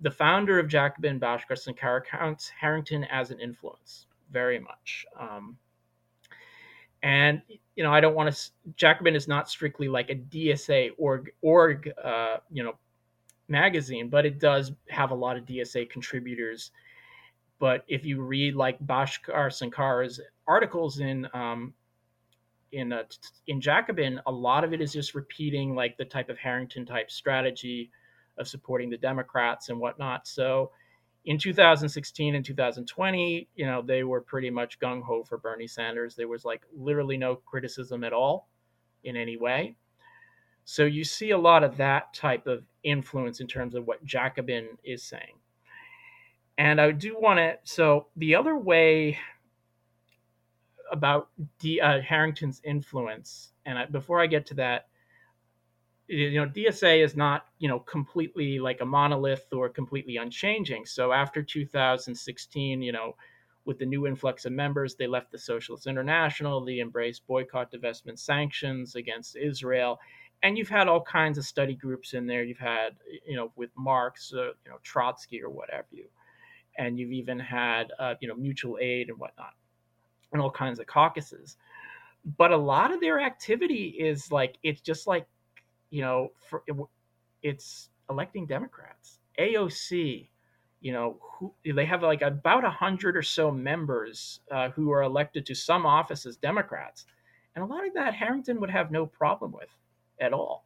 the 0.00 0.10
founder 0.10 0.58
of 0.58 0.68
Jacobin, 0.68 1.20
Bhaskar 1.20 1.56
Sankara, 1.56 2.02
counts 2.02 2.48
Harrington 2.48 3.04
as 3.04 3.30
an 3.30 3.40
influence 3.40 4.06
very 4.30 4.58
much. 4.58 5.06
Um, 5.18 5.56
and 7.02 7.42
you 7.76 7.82
know, 7.82 7.92
I 7.92 8.00
don't 8.00 8.14
want 8.14 8.34
to. 8.34 8.50
Jacobin 8.76 9.16
is 9.16 9.26
not 9.26 9.48
strictly 9.48 9.88
like 9.88 10.10
a 10.10 10.14
DSA 10.14 10.90
org 10.98 11.30
org, 11.40 11.90
uh, 12.02 12.36
you 12.50 12.62
know, 12.62 12.74
magazine, 13.48 14.08
but 14.08 14.26
it 14.26 14.38
does 14.38 14.72
have 14.88 15.10
a 15.10 15.14
lot 15.14 15.36
of 15.36 15.44
DSA 15.44 15.90
contributors. 15.90 16.70
But 17.58 17.84
if 17.88 18.04
you 18.04 18.22
read 18.22 18.54
like 18.54 18.78
Bhaskar 18.86 19.52
Sankara's 19.52 20.20
articles 20.46 21.00
in 21.00 21.28
um, 21.32 21.72
in 22.72 22.92
uh, 22.92 23.04
in 23.46 23.60
Jacobin, 23.60 24.20
a 24.26 24.32
lot 24.32 24.64
of 24.64 24.72
it 24.72 24.80
is 24.80 24.92
just 24.92 25.14
repeating 25.14 25.74
like 25.74 25.96
the 25.96 26.04
type 26.04 26.28
of 26.28 26.38
Harrington 26.38 26.84
type 26.84 27.10
strategy 27.10 27.90
of 28.38 28.48
supporting 28.48 28.90
the 28.90 28.96
Democrats 28.96 29.68
and 29.68 29.78
whatnot. 29.78 30.26
So 30.26 30.70
in 31.24 31.38
2016 31.38 32.34
and 32.34 32.44
2020, 32.44 33.48
you 33.54 33.66
know, 33.66 33.82
they 33.82 34.02
were 34.02 34.20
pretty 34.20 34.50
much 34.50 34.80
gung 34.80 35.02
ho 35.02 35.22
for 35.22 35.38
Bernie 35.38 35.68
Sanders. 35.68 36.16
There 36.16 36.28
was 36.28 36.44
like 36.44 36.62
literally 36.74 37.16
no 37.16 37.36
criticism 37.36 38.04
at 38.04 38.12
all 38.12 38.48
in 39.04 39.16
any 39.16 39.36
way. 39.36 39.76
So 40.64 40.84
you 40.84 41.04
see 41.04 41.30
a 41.30 41.38
lot 41.38 41.64
of 41.64 41.76
that 41.76 42.14
type 42.14 42.46
of 42.46 42.64
influence 42.82 43.40
in 43.40 43.46
terms 43.46 43.74
of 43.74 43.86
what 43.86 44.04
Jacobin 44.04 44.68
is 44.84 45.02
saying. 45.02 45.38
And 46.58 46.80
I 46.80 46.92
do 46.92 47.16
want 47.18 47.38
to, 47.38 47.58
so 47.64 48.06
the 48.16 48.34
other 48.34 48.56
way 48.56 49.18
about 50.92 51.30
D, 51.58 51.80
uh, 51.80 52.00
Harrington's 52.00 52.60
influence, 52.64 53.52
and 53.66 53.78
I, 53.78 53.86
before 53.86 54.20
I 54.20 54.26
get 54.26 54.46
to 54.46 54.54
that, 54.54 54.86
you 56.08 56.38
know 56.38 56.46
DSA 56.46 57.02
is 57.02 57.16
not 57.16 57.46
you 57.58 57.68
know 57.68 57.78
completely 57.80 58.58
like 58.58 58.80
a 58.80 58.84
monolith 58.84 59.46
or 59.52 59.68
completely 59.68 60.18
unchanging. 60.18 60.84
So 60.86 61.12
after 61.12 61.42
2016, 61.42 62.82
you 62.82 62.92
know, 62.92 63.16
with 63.64 63.78
the 63.78 63.86
new 63.86 64.06
influx 64.06 64.44
of 64.44 64.52
members, 64.52 64.94
they 64.94 65.06
left 65.06 65.32
the 65.32 65.38
Socialist 65.38 65.86
International. 65.86 66.64
They 66.64 66.80
embraced 66.80 67.26
boycott, 67.26 67.72
divestment, 67.72 68.18
sanctions 68.18 68.94
against 68.94 69.36
Israel, 69.36 69.98
and 70.42 70.58
you've 70.58 70.68
had 70.68 70.88
all 70.88 71.02
kinds 71.02 71.38
of 71.38 71.44
study 71.44 71.74
groups 71.74 72.14
in 72.14 72.26
there. 72.26 72.42
You've 72.42 72.58
had 72.58 72.96
you 73.26 73.36
know 73.36 73.52
with 73.56 73.70
Marx, 73.76 74.32
uh, 74.34 74.46
you 74.64 74.70
know 74.70 74.78
Trotsky 74.82 75.42
or 75.42 75.50
whatever 75.50 75.86
you, 75.90 76.06
and 76.76 76.98
you've 76.98 77.12
even 77.12 77.38
had 77.38 77.92
uh, 77.98 78.14
you 78.20 78.28
know 78.28 78.34
mutual 78.34 78.78
aid 78.80 79.08
and 79.08 79.18
whatnot, 79.18 79.54
and 80.32 80.40
all 80.40 80.50
kinds 80.50 80.78
of 80.78 80.86
caucuses. 80.86 81.56
But 82.36 82.52
a 82.52 82.56
lot 82.56 82.92
of 82.92 83.00
their 83.00 83.20
activity 83.20 83.96
is 83.98 84.30
like 84.30 84.56
it's 84.62 84.80
just 84.80 85.06
like 85.06 85.26
you 85.92 86.00
know, 86.00 86.32
for, 86.48 86.64
it's 87.42 87.90
electing 88.10 88.46
Democrats. 88.46 89.18
AOC, 89.38 90.28
you 90.80 90.92
know, 90.92 91.18
who, 91.20 91.54
they 91.64 91.84
have 91.84 92.02
like 92.02 92.22
about 92.22 92.64
a 92.64 92.70
hundred 92.70 93.16
or 93.16 93.22
so 93.22 93.50
members 93.50 94.40
uh, 94.50 94.70
who 94.70 94.90
are 94.90 95.02
elected 95.02 95.44
to 95.46 95.54
some 95.54 95.84
office 95.84 96.24
as 96.26 96.36
Democrats, 96.36 97.04
and 97.54 97.62
a 97.62 97.66
lot 97.66 97.86
of 97.86 97.92
that 97.94 98.14
Harrington 98.14 98.58
would 98.60 98.70
have 98.70 98.90
no 98.90 99.06
problem 99.06 99.52
with 99.52 99.68
at 100.18 100.32
all. 100.32 100.64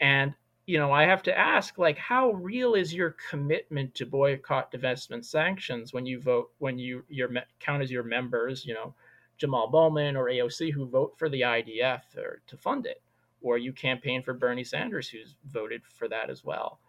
And 0.00 0.34
you 0.66 0.78
know, 0.78 0.92
I 0.92 1.04
have 1.04 1.22
to 1.24 1.38
ask, 1.38 1.78
like, 1.78 1.98
how 1.98 2.32
real 2.32 2.74
is 2.74 2.92
your 2.92 3.16
commitment 3.30 3.94
to 3.94 4.06
boycott, 4.06 4.72
divestment, 4.72 5.24
sanctions 5.24 5.92
when 5.92 6.06
you 6.06 6.20
vote 6.20 6.50
when 6.58 6.78
you 6.78 7.04
your 7.08 7.30
count 7.60 7.82
as 7.82 7.90
your 7.90 8.02
members, 8.02 8.66
you 8.66 8.74
know, 8.74 8.94
Jamal 9.38 9.68
Bowman 9.68 10.16
or 10.16 10.26
AOC 10.26 10.72
who 10.72 10.86
vote 10.86 11.14
for 11.16 11.28
the 11.28 11.42
IDF 11.42 12.16
or 12.16 12.42
to 12.46 12.56
fund 12.56 12.86
it? 12.86 13.00
or 13.46 13.58
you 13.58 13.72
campaign 13.72 14.22
for 14.22 14.34
Bernie 14.34 14.64
Sanders, 14.64 15.08
who's 15.08 15.36
voted 15.46 15.82
for 15.84 16.08
that 16.08 16.30
as 16.30 16.44
well. 16.44 16.80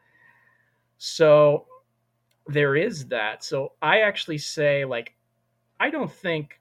So 0.97 1.67
there 2.47 2.75
is 2.75 3.05
that. 3.07 3.43
So 3.43 3.73
I 3.81 4.01
actually 4.01 4.39
say, 4.39 4.85
like, 4.85 5.13
I 5.79 5.91
don't 5.91 6.11
think, 6.11 6.59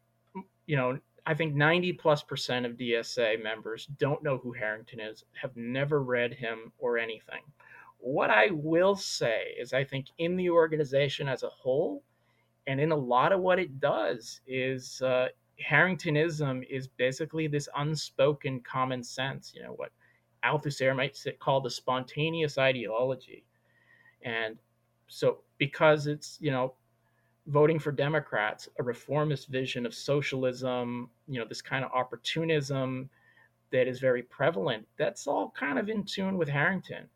you 0.67 0.77
know, 0.77 0.99
I 1.27 1.35
think 1.35 1.55
90 1.55 1.95
plus 1.95 2.23
percent 2.23 2.65
of 2.67 2.77
DSA 2.77 3.43
members 3.43 3.87
don't 3.99 4.23
know 4.23 4.39
who 4.39 4.53
Harrington 4.53 5.01
is, 5.01 5.25
have 5.41 5.57
never 5.57 6.03
read 6.03 6.33
him 6.33 6.73
or 6.79 6.99
anything. 6.99 7.43
What 7.99 8.31
I 8.31 8.51
will 8.53 8.95
say 8.95 9.55
is, 9.59 9.73
I 9.73 9.83
think 9.83 10.07
in 10.19 10.37
the 10.37 10.51
organization 10.51 11.29
as 11.29 11.43
a 11.43 11.49
whole, 11.49 12.05
and 12.69 12.81
in 12.81 12.93
a 12.93 12.97
lot 12.97 13.33
of 13.33 13.41
what 13.41 13.59
it 13.59 13.81
does, 13.81 14.41
is 14.47 15.03
uh, 15.03 15.29
Harringtonism 15.59 16.63
is 16.71 16.87
basically 16.87 17.49
this 17.49 17.69
unspoken 17.77 18.61
common 18.61 19.03
sense, 19.03 19.53
you 19.55 19.63
know, 19.63 19.73
what 19.73 19.91
Althusser 20.45 20.95
might 20.95 21.19
call 21.41 21.61
the 21.61 21.71
spontaneous 21.71 22.57
ideology. 22.57 23.45
And 24.23 24.57
so, 25.09 25.39
because 25.59 26.07
it's, 26.07 26.39
you 26.41 26.53
know, 26.53 26.75
voting 27.47 27.79
for 27.79 27.93
Democrats, 27.93 28.69
a 28.79 28.83
reformist 28.83 29.49
vision 29.49 29.87
of 29.87 29.95
socialism, 29.95 31.11
you 31.29 31.39
know, 31.39 31.47
this 31.47 31.63
kind 31.63 31.85
of 31.85 31.93
opportunism 31.93 33.09
that 33.71 33.89
is 33.89 34.01
very 34.01 34.23
prevalent, 34.23 34.87
that's 34.99 35.27
all 35.27 35.53
kind 35.59 35.79
of 35.79 35.89
in 35.89 36.05
tune 36.05 36.39
with 36.39 36.49
Harrington. 36.49 37.09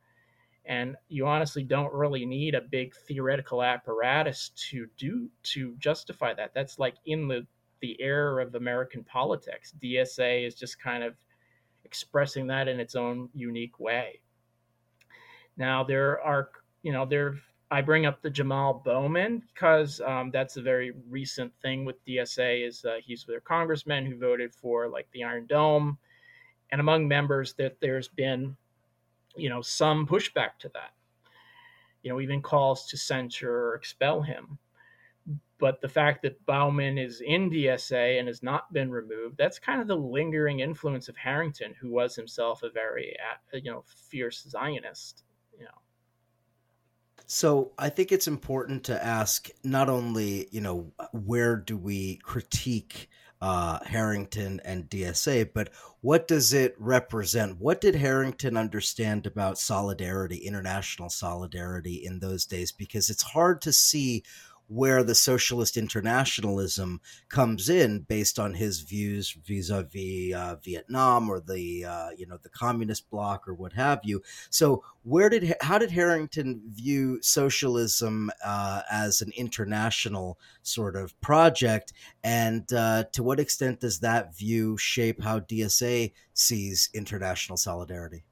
And 0.67 0.97
you 1.09 1.27
honestly 1.27 1.63
don't 1.63 1.93
really 1.93 2.27
need 2.27 2.55
a 2.55 2.61
big 2.61 2.95
theoretical 2.95 3.63
apparatus 3.63 4.51
to 4.71 4.87
do 4.97 5.29
to 5.45 5.75
justify 5.79 6.35
that. 6.35 6.53
That's 6.55 6.79
like 6.79 6.95
in 7.07 7.29
the 7.29 7.47
the 7.81 8.01
era 8.01 8.45
of 8.45 8.55
American 8.55 9.03
politics. 9.03 9.73
DSA 9.83 10.47
is 10.47 10.55
just 10.55 10.81
kind 10.81 11.03
of 11.03 11.15
expressing 11.85 12.47
that 12.47 12.69
in 12.69 12.79
its 12.79 12.95
own 12.95 13.29
unique 13.35 13.81
way. 13.81 14.21
Now 15.57 15.83
there 15.83 16.21
are, 16.21 16.51
you 16.83 16.93
know, 16.93 17.05
there. 17.05 17.37
I 17.71 17.83
bring 17.83 18.07
up 18.07 18.21
the 18.21 18.31
Jamal 18.31 18.83
Bowman 18.85 19.43
because 19.53 20.01
um, 20.01 20.31
that's 20.33 20.57
a 20.57 20.63
very 20.63 20.93
recent 21.09 21.53
thing 21.63 21.85
with 21.85 22.05
DSA. 22.05 22.67
Is 22.67 22.85
uh, 22.85 22.97
he's 23.03 23.25
their 23.25 23.41
congressman 23.41 24.07
who 24.07 24.19
voted 24.19 24.55
for 24.55 24.89
like 24.89 25.09
the 25.13 25.25
Iron 25.25 25.47
Dome, 25.47 25.99
and 26.71 26.81
among 26.81 27.07
members 27.07 27.55
that 27.55 27.77
there's 27.81 28.09
been, 28.09 28.57
you 29.37 29.49
know, 29.49 29.63
some 29.63 30.07
pushback 30.07 30.59
to 30.61 30.71
that. 30.75 30.93
You 32.03 32.11
know, 32.11 32.21
even 32.21 32.43
calls 32.43 32.87
to 32.89 32.97
censure 32.97 33.69
or 33.69 33.75
expel 33.75 34.23
him 34.23 34.59
but 35.61 35.81
the 35.83 35.89
fact 35.89 36.23
that 36.23 36.45
Bowman 36.47 36.97
is 36.99 37.21
in 37.21 37.51
DSA 37.51 38.19
and 38.19 38.27
has 38.27 38.43
not 38.43 38.73
been 38.73 38.91
removed, 38.91 39.37
that's 39.37 39.59
kind 39.59 39.81
of 39.81 39.87
the 39.87 39.97
lingering 39.97 40.61
influence 40.61 41.09
of 41.09 41.17
Harrington, 41.19 41.75
who 41.79 41.91
was 41.91 42.17
himself 42.17 42.63
a 42.63 42.71
very, 42.71 43.15
uh, 43.21 43.59
you 43.59 43.71
know, 43.71 43.85
fierce 43.87 44.43
Zionist. 44.49 45.23
So 47.33 47.71
I 47.79 47.91
think 47.91 48.11
it's 48.11 48.27
important 48.27 48.83
to 48.87 49.05
ask 49.05 49.51
not 49.63 49.89
only, 49.89 50.49
you 50.51 50.61
know, 50.61 50.91
where 51.13 51.55
do 51.55 51.77
we 51.77 52.17
critique 52.17 53.09
uh, 53.41 53.79
Harrington 53.85 54.61
and 54.65 54.91
DSA, 54.91 55.51
but 55.55 55.69
what 56.01 56.27
does 56.27 56.53
it 56.53 56.75
represent? 56.77 57.61
What 57.61 57.81
did 57.81 57.95
Harrington 57.95 58.57
understand 58.57 59.27
about 59.27 59.61
solidarity, 59.61 60.39
international 60.39 61.09
solidarity 61.09 62.05
in 62.05 62.19
those 62.19 62.47
days? 62.47 62.73
Because 62.73 63.09
it's 63.11 63.23
hard 63.23 63.63
to 63.63 63.73
see 63.73 64.25
where 64.71 65.03
the 65.03 65.17
socialist 65.17 65.77
internationalism 65.77 67.01
comes 67.29 67.69
in 67.69 67.99
based 67.99 68.39
on 68.39 68.55
his 68.55 68.81
views 68.81 69.37
vis-a-vis 69.45 70.33
uh, 70.33 70.55
Vietnam 70.63 71.29
or 71.29 71.41
the 71.41 71.85
uh, 71.85 72.11
you 72.17 72.25
know 72.25 72.39
the 72.41 72.49
communist 72.49 73.11
bloc 73.11 73.49
or 73.49 73.55
what 73.55 73.73
have 73.73 73.99
you. 74.05 74.23
So 74.49 74.85
where 75.03 75.29
did 75.29 75.57
how 75.61 75.79
did 75.79 75.91
Harrington 75.91 76.63
view 76.69 77.21
socialism 77.21 78.31
uh, 78.45 78.83
as 78.89 79.21
an 79.21 79.33
international 79.37 80.39
sort 80.63 80.95
of 80.95 81.21
project, 81.21 81.93
and 82.23 82.73
uh, 82.73 83.05
to 83.13 83.25
what 83.25 83.41
extent 83.41 83.81
does 83.81 83.99
that 84.01 84.37
view 84.37 84.77
shape 84.77 85.21
how 85.21 85.41
DSA 85.41 86.13
sees 86.33 86.91
international 86.95 87.57
solidarity? 87.57 88.23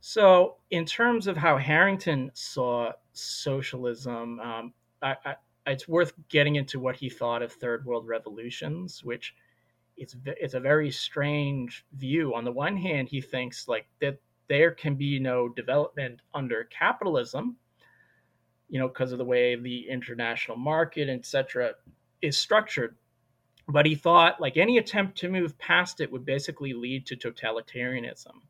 So, 0.00 0.56
in 0.70 0.84
terms 0.84 1.26
of 1.26 1.36
how 1.36 1.56
Harrington 1.56 2.30
saw 2.34 2.92
socialism, 3.12 4.38
um, 4.40 4.72
I, 5.02 5.16
I, 5.24 5.34
it's 5.66 5.88
worth 5.88 6.12
getting 6.28 6.56
into 6.56 6.78
what 6.78 6.96
he 6.96 7.08
thought 7.08 7.42
of 7.42 7.52
third 7.52 7.84
world 7.84 8.06
revolutions, 8.06 9.02
which 9.02 9.34
it's 9.96 10.16
it's 10.24 10.54
a 10.54 10.60
very 10.60 10.90
strange 10.90 11.84
view. 11.92 12.34
On 12.34 12.44
the 12.44 12.52
one 12.52 12.76
hand, 12.76 13.08
he 13.08 13.20
thinks 13.20 13.66
like 13.66 13.86
that 14.00 14.18
there 14.48 14.70
can 14.70 14.94
be 14.94 15.18
no 15.18 15.48
development 15.48 16.20
under 16.32 16.64
capitalism, 16.64 17.56
you 18.68 18.78
know, 18.78 18.88
because 18.88 19.10
of 19.10 19.18
the 19.18 19.24
way 19.24 19.56
the 19.56 19.88
international 19.88 20.56
market, 20.56 21.08
etc., 21.08 21.72
is 22.22 22.38
structured. 22.38 22.96
But 23.66 23.84
he 23.84 23.96
thought 23.96 24.40
like 24.40 24.56
any 24.56 24.78
attempt 24.78 25.18
to 25.18 25.28
move 25.28 25.58
past 25.58 26.00
it 26.00 26.10
would 26.12 26.24
basically 26.24 26.72
lead 26.72 27.04
to 27.06 27.16
totalitarianism 27.16 28.40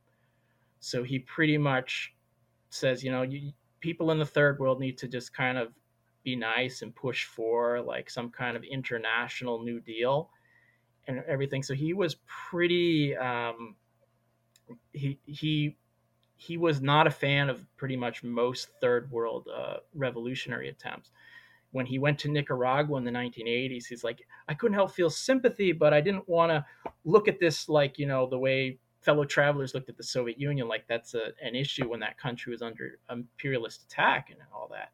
so 0.81 1.03
he 1.03 1.19
pretty 1.19 1.59
much 1.59 2.15
says, 2.71 3.03
you 3.03 3.11
know, 3.11 3.23
you, 3.23 3.53
people 3.81 4.11
in 4.11 4.19
the 4.19 4.27
third 4.27 4.59
world 4.59 4.81
need 4.81 4.99
to 4.99 5.09
just 5.09 5.35
kind 5.35 5.59
of 5.59 5.73
be 6.25 6.37
nice 6.37 6.83
and 6.83 6.95
push 6.95 7.25
for 7.25 7.81
like 7.81 8.11
some 8.11 8.31
kind 8.31 8.57
of 8.57 8.63
international 8.65 9.63
New 9.63 9.81
Deal 9.81 10.31
and 11.07 11.23
everything. 11.27 11.63
So 11.63 11.75
he 11.75 11.93
was 11.95 12.17
pretty. 12.27 13.17
Um, 13.17 13.77
he 14.93 15.19
he 15.25 15.77
he 16.37 16.57
was 16.57 16.81
not 16.81 17.07
a 17.07 17.11
fan 17.11 17.49
of 17.49 17.65
pretty 17.77 17.97
much 17.97 18.23
most 18.23 18.69
third 18.81 19.11
world 19.11 19.49
uh, 19.55 19.79
revolutionary 19.95 20.69
attempts. 20.69 21.11
When 21.73 21.85
he 21.85 21.99
went 21.99 22.19
to 22.21 22.29
Nicaragua 22.29 22.97
in 22.97 23.05
the 23.05 23.11
1980s, 23.11 23.87
he's 23.87 24.05
like, 24.05 24.21
I 24.49 24.55
couldn't 24.55 24.75
help 24.75 24.93
feel 24.93 25.11
sympathy, 25.11 25.73
but 25.73 25.93
I 25.93 26.01
didn't 26.01 26.29
want 26.29 26.51
to 26.51 26.65
look 27.05 27.29
at 27.29 27.41
this 27.41 27.69
like 27.69 27.99
you 27.99 28.07
know 28.07 28.29
the 28.29 28.39
way 28.39 28.79
fellow 29.09 29.25
travelers 29.25 29.73
looked 29.73 29.89
at 29.89 29.97
the 29.97 30.03
Soviet 30.03 30.39
Union 30.39 30.69
like 30.69 30.87
that's 30.87 31.15
a, 31.15 31.29
an 31.43 31.55
issue 31.55 31.89
when 31.89 31.99
that 31.99 32.19
country 32.19 32.51
was 32.51 32.61
under 32.61 32.99
imperialist 33.11 33.85
attack 33.85 34.29
and 34.29 34.39
all 34.55 34.69
that. 34.71 34.91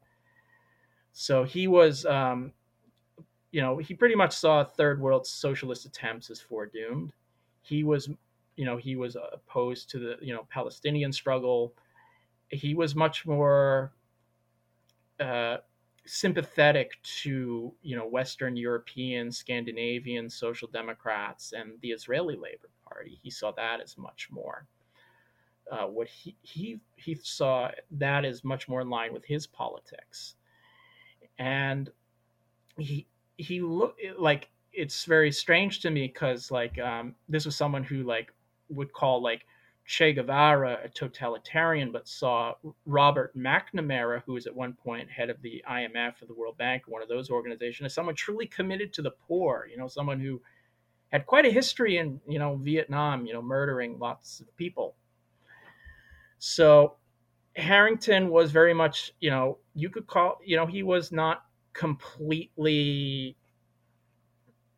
So 1.11 1.43
he 1.43 1.67
was, 1.67 2.05
um, 2.05 2.53
you 3.51 3.59
know, 3.59 3.77
he 3.77 3.93
pretty 3.93 4.15
much 4.15 4.31
saw 4.31 4.63
third 4.63 5.01
world 5.01 5.27
socialist 5.27 5.85
attempts 5.85 6.29
as 6.29 6.39
foredoomed. 6.39 7.11
He 7.61 7.83
was, 7.83 8.07
you 8.55 8.63
know, 8.63 8.77
he 8.77 8.95
was 8.95 9.17
opposed 9.33 9.89
to 9.89 9.99
the, 9.99 10.15
you 10.21 10.33
know, 10.33 10.47
Palestinian 10.49 11.11
struggle. 11.11 11.73
He 12.47 12.73
was 12.73 12.95
much 12.95 13.25
more 13.25 13.91
uh, 15.19 15.57
sympathetic 16.05 16.91
to 17.03 17.73
you 17.81 17.97
know 17.97 18.07
Western 18.07 18.55
European, 18.55 19.29
Scandinavian 19.29 20.29
social 20.29 20.69
democrats 20.69 21.51
and 21.51 21.73
the 21.81 21.89
Israeli 21.89 22.37
Labor 22.37 22.69
Party. 22.95 23.19
He 23.21 23.29
saw 23.29 23.51
that 23.51 23.81
as 23.81 23.97
much 23.97 24.29
more. 24.31 24.67
Uh, 25.69 25.87
what 25.87 26.07
he, 26.07 26.37
he 26.41 26.79
he 26.95 27.15
saw 27.15 27.69
that 27.91 28.23
as 28.23 28.43
much 28.43 28.69
more 28.69 28.81
in 28.81 28.89
line 28.89 29.11
with 29.11 29.25
his 29.25 29.47
politics, 29.47 30.35
and 31.39 31.89
he 32.77 33.07
he 33.37 33.61
looked 33.61 33.99
like 34.17 34.49
it's 34.71 35.05
very 35.05 35.31
strange 35.31 35.79
to 35.81 35.89
me 35.89 36.07
because 36.07 36.51
like 36.51 36.79
um, 36.79 37.15
this 37.27 37.45
was 37.45 37.55
someone 37.55 37.83
who 37.83 38.03
like 38.03 38.31
would 38.69 38.93
call 38.93 39.21
like 39.21 39.45
Che 39.85 40.13
Guevara 40.13 40.79
a 40.83 40.89
totalitarian, 40.89 41.91
but 41.91 42.07
saw 42.07 42.53
Robert 42.85 43.35
McNamara, 43.35 44.21
who 44.25 44.33
was 44.33 44.47
at 44.47 44.55
one 44.55 44.73
point 44.73 45.09
head 45.09 45.29
of 45.29 45.41
the 45.41 45.63
IMF 45.69 46.21
or 46.21 46.25
the 46.27 46.33
World 46.33 46.57
Bank, 46.57 46.83
one 46.87 47.01
of 47.01 47.09
those 47.09 47.29
organizations, 47.29 47.85
as 47.87 47.93
someone 47.93 48.15
truly 48.15 48.47
committed 48.47 48.93
to 48.93 49.01
the 49.01 49.11
poor. 49.11 49.67
You 49.69 49.77
know, 49.77 49.87
someone 49.87 50.19
who 50.19 50.41
had 51.11 51.25
quite 51.25 51.45
a 51.45 51.51
history 51.51 51.97
in 51.97 52.19
you 52.27 52.39
know 52.39 52.55
Vietnam, 52.55 53.25
you 53.25 53.33
know, 53.33 53.41
murdering 53.41 53.99
lots 53.99 54.39
of 54.39 54.55
people. 54.57 54.95
So 56.39 56.95
Harrington 57.55 58.29
was 58.29 58.51
very 58.51 58.73
much, 58.73 59.13
you 59.19 59.29
know, 59.29 59.57
you 59.73 59.89
could 59.89 60.07
call, 60.07 60.39
you 60.43 60.57
know, 60.57 60.65
he 60.65 60.83
was 60.83 61.11
not 61.11 61.45
completely 61.73 63.37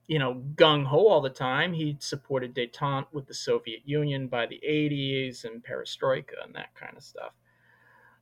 you 0.08 0.20
know, 0.20 0.42
gung 0.56 0.86
ho 0.86 1.08
all 1.08 1.22
the 1.22 1.30
time. 1.30 1.74
He 1.74 1.98
supported 2.00 2.56
detente 2.56 3.08
with 3.12 3.28
the 3.28 3.34
Soviet 3.34 3.82
Union 3.86 4.28
by 4.28 4.46
the 4.46 4.60
80s 4.68 5.44
and 5.44 5.62
perestroika 5.64 6.44
and 6.44 6.56
that 6.56 6.74
kind 6.76 6.96
of 6.96 7.04
stuff. 7.04 7.34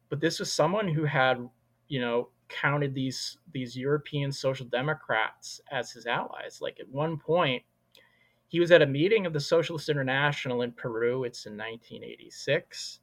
But 0.10 0.20
this 0.20 0.40
was 0.40 0.52
someone 0.52 0.88
who 0.88 1.06
had, 1.06 1.48
you 1.88 2.02
know, 2.02 2.30
counted 2.48 2.94
these 2.94 3.38
these 3.54 3.76
European 3.76 4.32
social 4.32 4.66
democrats 4.66 5.62
as 5.72 5.92
his 5.92 6.06
allies. 6.08 6.60
Like 6.60 6.80
at 6.80 6.90
one 6.90 7.18
point, 7.18 7.64
he 8.48 8.60
was 8.60 8.72
at 8.72 8.82
a 8.82 8.88
meeting 8.88 9.26
of 9.26 9.34
the 9.34 9.40
Socialist 9.40 9.90
International 9.90 10.62
in 10.62 10.72
Peru. 10.72 11.24
It's 11.24 11.46
in 11.46 11.54
1986. 11.54 13.00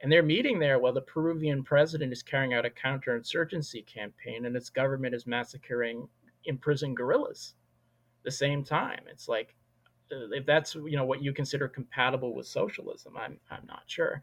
And 0.00 0.12
they're 0.12 0.22
meeting 0.22 0.58
there 0.58 0.78
while 0.78 0.92
the 0.92 1.00
Peruvian 1.00 1.62
president 1.62 2.12
is 2.12 2.22
carrying 2.22 2.52
out 2.52 2.66
a 2.66 2.70
counterinsurgency 2.70 3.86
campaign 3.86 4.44
and 4.44 4.56
its 4.56 4.68
government 4.68 5.14
is 5.14 5.26
massacring 5.26 6.08
imprisoned 6.44 6.96
guerrillas 6.96 7.54
the 8.26 8.30
same 8.30 8.62
time. 8.62 9.00
It's 9.10 9.28
like 9.28 9.56
uh, 10.12 10.30
if 10.32 10.44
that's 10.44 10.74
you 10.74 10.96
know 10.96 11.04
what 11.04 11.22
you 11.22 11.32
consider 11.32 11.68
compatible 11.68 12.34
with 12.34 12.46
socialism, 12.46 13.16
I'm 13.16 13.38
I'm 13.50 13.66
not 13.66 13.84
sure. 13.86 14.20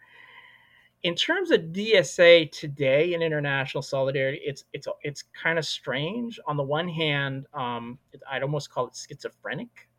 In 1.01 1.15
terms 1.15 1.51
of 1.51 1.59
DSA 1.73 2.51
today 2.51 3.13
and 3.13 3.23
international 3.23 3.81
solidarity, 3.81 4.39
it's 4.45 4.65
it's 4.73 4.87
it's 5.01 5.23
kind 5.41 5.57
of 5.57 5.65
strange. 5.65 6.39
On 6.47 6.55
the 6.55 6.63
one 6.63 6.87
hand, 6.87 7.47
um, 7.53 7.97
I'd 8.29 8.43
almost 8.43 8.69
call 8.69 8.87
it 8.87 8.95
schizophrenic. 8.95 9.89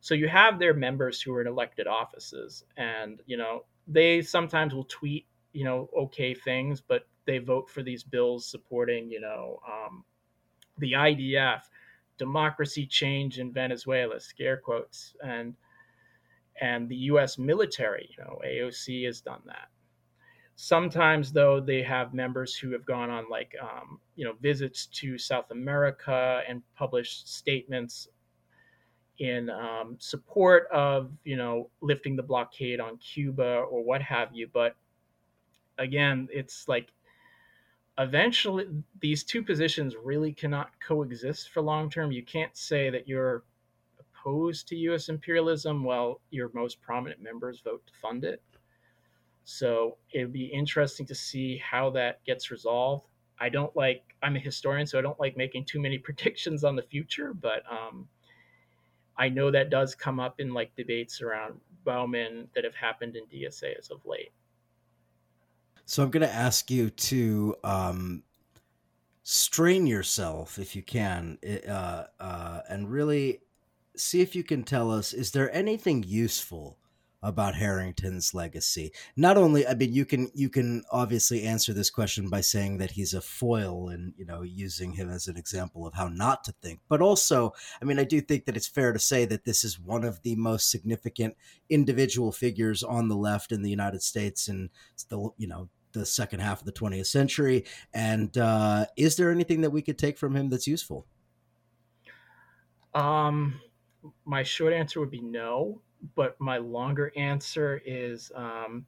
So 0.00 0.14
you 0.14 0.28
have 0.28 0.58
their 0.58 0.74
members 0.74 1.20
who 1.20 1.34
are 1.34 1.40
in 1.40 1.46
elected 1.46 1.86
offices, 1.86 2.64
and 2.76 3.20
you 3.26 3.36
know 3.36 3.64
they 3.86 4.22
sometimes 4.22 4.74
will 4.74 4.84
tweet 4.84 5.26
you 5.52 5.64
know 5.64 5.90
okay 5.96 6.34
things, 6.34 6.80
but 6.80 7.06
they 7.26 7.38
vote 7.38 7.68
for 7.68 7.82
these 7.82 8.02
bills 8.02 8.46
supporting 8.46 9.10
you 9.10 9.20
know 9.20 9.60
um, 9.68 10.04
the 10.78 10.92
IDF 10.92 11.62
democracy 12.18 12.86
change 12.86 13.38
in 13.38 13.52
Venezuela, 13.52 14.20
scare 14.20 14.56
quotes, 14.56 15.14
and 15.22 15.54
and 16.60 16.88
the 16.88 16.96
U.S. 17.12 17.38
military. 17.38 18.08
You 18.16 18.24
know, 18.24 18.40
AOC 18.46 19.06
has 19.06 19.20
done 19.20 19.42
that. 19.46 19.68
Sometimes, 20.56 21.32
though, 21.32 21.58
they 21.58 21.82
have 21.82 22.12
members 22.12 22.54
who 22.54 22.70
have 22.72 22.84
gone 22.84 23.08
on 23.10 23.24
like 23.30 23.54
um, 23.62 24.00
you 24.16 24.24
know 24.24 24.34
visits 24.40 24.86
to 24.86 25.18
South 25.18 25.50
America 25.50 26.42
and 26.48 26.62
published 26.74 27.34
statements 27.34 28.08
in 29.20 29.50
um, 29.50 29.96
support 29.98 30.66
of 30.72 31.12
you 31.24 31.36
know 31.36 31.70
lifting 31.82 32.16
the 32.16 32.22
blockade 32.22 32.80
on 32.80 32.96
Cuba 32.96 33.64
or 33.70 33.84
what 33.84 34.02
have 34.02 34.30
you. 34.32 34.48
But 34.52 34.74
again, 35.78 36.26
it's 36.32 36.66
like 36.66 36.92
eventually 37.98 38.66
these 39.00 39.22
two 39.22 39.42
positions 39.42 39.94
really 40.02 40.32
cannot 40.32 40.70
coexist 40.86 41.50
for 41.50 41.60
long 41.60 41.90
term. 41.90 42.10
You 42.10 42.24
can't 42.24 42.56
say 42.56 42.90
that 42.90 43.06
you're 43.06 43.44
opposed 43.98 44.66
to 44.68 44.76
US 44.76 45.10
imperialism 45.10 45.84
while 45.84 46.20
your 46.30 46.50
most 46.54 46.80
prominent 46.80 47.22
members 47.22 47.60
vote 47.60 47.86
to 47.86 47.92
fund 48.00 48.24
it. 48.24 48.42
So 49.44 49.98
it'd 50.12 50.32
be 50.32 50.46
interesting 50.46 51.06
to 51.06 51.14
see 51.14 51.58
how 51.58 51.90
that 51.90 52.24
gets 52.24 52.50
resolved. 52.50 53.06
I 53.38 53.48
don't 53.48 53.74
like, 53.74 54.14
I'm 54.22 54.36
a 54.36 54.38
historian, 54.38 54.86
so 54.86 54.98
I 54.98 55.02
don't 55.02 55.18
like 55.20 55.36
making 55.36 55.64
too 55.64 55.80
many 55.80 55.98
predictions 56.08 56.64
on 56.64 56.76
the 56.76 56.82
future, 56.82 57.34
but 57.34 57.62
um, 57.70 58.08
I 59.20 59.28
know 59.28 59.50
that 59.50 59.68
does 59.68 59.94
come 59.94 60.18
up 60.18 60.40
in 60.40 60.54
like 60.54 60.74
debates 60.76 61.20
around 61.20 61.60
Bowman 61.84 62.48
that 62.54 62.64
have 62.64 62.74
happened 62.74 63.16
in 63.16 63.24
DSA 63.26 63.78
as 63.78 63.90
of 63.90 64.00
late. 64.06 64.32
So 65.84 66.02
I'm 66.02 66.10
going 66.10 66.26
to 66.26 66.34
ask 66.34 66.70
you 66.70 66.88
to 66.88 67.54
um, 67.62 68.22
strain 69.22 69.86
yourself, 69.86 70.58
if 70.58 70.74
you 70.74 70.82
can, 70.82 71.36
uh, 71.68 72.04
uh, 72.18 72.60
and 72.66 72.90
really 72.90 73.40
see 73.94 74.22
if 74.22 74.34
you 74.34 74.42
can 74.42 74.62
tell 74.62 74.90
us: 74.90 75.12
is 75.12 75.32
there 75.32 75.54
anything 75.54 76.02
useful 76.02 76.78
about 77.22 77.54
Harrington's 77.54 78.32
legacy. 78.32 78.92
Not 79.16 79.36
only, 79.36 79.66
I 79.66 79.74
mean, 79.74 79.92
you 79.92 80.04
can 80.04 80.30
you 80.34 80.48
can 80.48 80.82
obviously 80.90 81.42
answer 81.42 81.72
this 81.72 81.90
question 81.90 82.28
by 82.28 82.40
saying 82.40 82.78
that 82.78 82.92
he's 82.92 83.14
a 83.14 83.20
foil 83.20 83.88
and 83.88 84.14
you 84.16 84.24
know 84.24 84.42
using 84.42 84.92
him 84.92 85.10
as 85.10 85.28
an 85.28 85.36
example 85.36 85.86
of 85.86 85.94
how 85.94 86.08
not 86.08 86.44
to 86.44 86.52
think, 86.62 86.80
but 86.88 87.02
also, 87.02 87.52
I 87.80 87.84
mean, 87.84 87.98
I 87.98 88.04
do 88.04 88.20
think 88.20 88.46
that 88.46 88.56
it's 88.56 88.68
fair 88.68 88.92
to 88.92 88.98
say 88.98 89.24
that 89.26 89.44
this 89.44 89.64
is 89.64 89.78
one 89.78 90.04
of 90.04 90.22
the 90.22 90.36
most 90.36 90.70
significant 90.70 91.36
individual 91.68 92.32
figures 92.32 92.82
on 92.82 93.08
the 93.08 93.16
left 93.16 93.52
in 93.52 93.62
the 93.62 93.70
United 93.70 94.02
States 94.02 94.48
and 94.48 94.70
the 95.08 95.30
you 95.36 95.46
know 95.46 95.68
the 95.92 96.06
second 96.06 96.40
half 96.40 96.60
of 96.60 96.66
the 96.66 96.72
20th 96.72 97.06
century. 97.06 97.64
And 97.92 98.36
uh, 98.38 98.86
is 98.96 99.16
there 99.16 99.30
anything 99.30 99.62
that 99.62 99.70
we 99.70 99.82
could 99.82 99.98
take 99.98 100.18
from 100.18 100.36
him 100.36 100.48
that's 100.48 100.66
useful? 100.66 101.06
Um, 102.94 103.60
my 104.24 104.42
short 104.42 104.72
answer 104.72 105.00
would 105.00 105.10
be 105.10 105.20
no 105.20 105.82
but 106.14 106.40
my 106.40 106.58
longer 106.58 107.12
answer 107.16 107.80
is 107.84 108.32
um, 108.34 108.86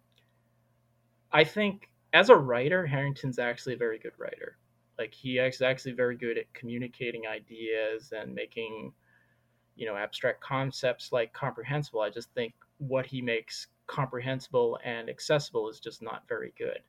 I 1.32 1.44
think 1.44 1.88
as 2.12 2.28
a 2.28 2.36
writer, 2.36 2.86
Harrington's 2.86 3.38
actually 3.38 3.74
a 3.74 3.78
very 3.78 3.98
good 3.98 4.12
writer. 4.18 4.58
Like 4.98 5.14
he 5.14 5.38
is 5.38 5.62
actually 5.62 5.92
very 5.92 6.16
good 6.16 6.38
at 6.38 6.52
communicating 6.54 7.26
ideas 7.26 8.12
and 8.16 8.34
making, 8.34 8.92
you 9.76 9.86
know, 9.86 9.96
abstract 9.96 10.40
concepts 10.40 11.12
like 11.12 11.32
comprehensible. 11.32 12.00
I 12.00 12.10
just 12.10 12.30
think 12.34 12.52
what 12.78 13.06
he 13.06 13.22
makes 13.22 13.68
comprehensible 13.86 14.78
and 14.84 15.08
accessible 15.08 15.68
is 15.68 15.80
just 15.80 16.02
not 16.02 16.28
very 16.28 16.52
good 16.58 16.80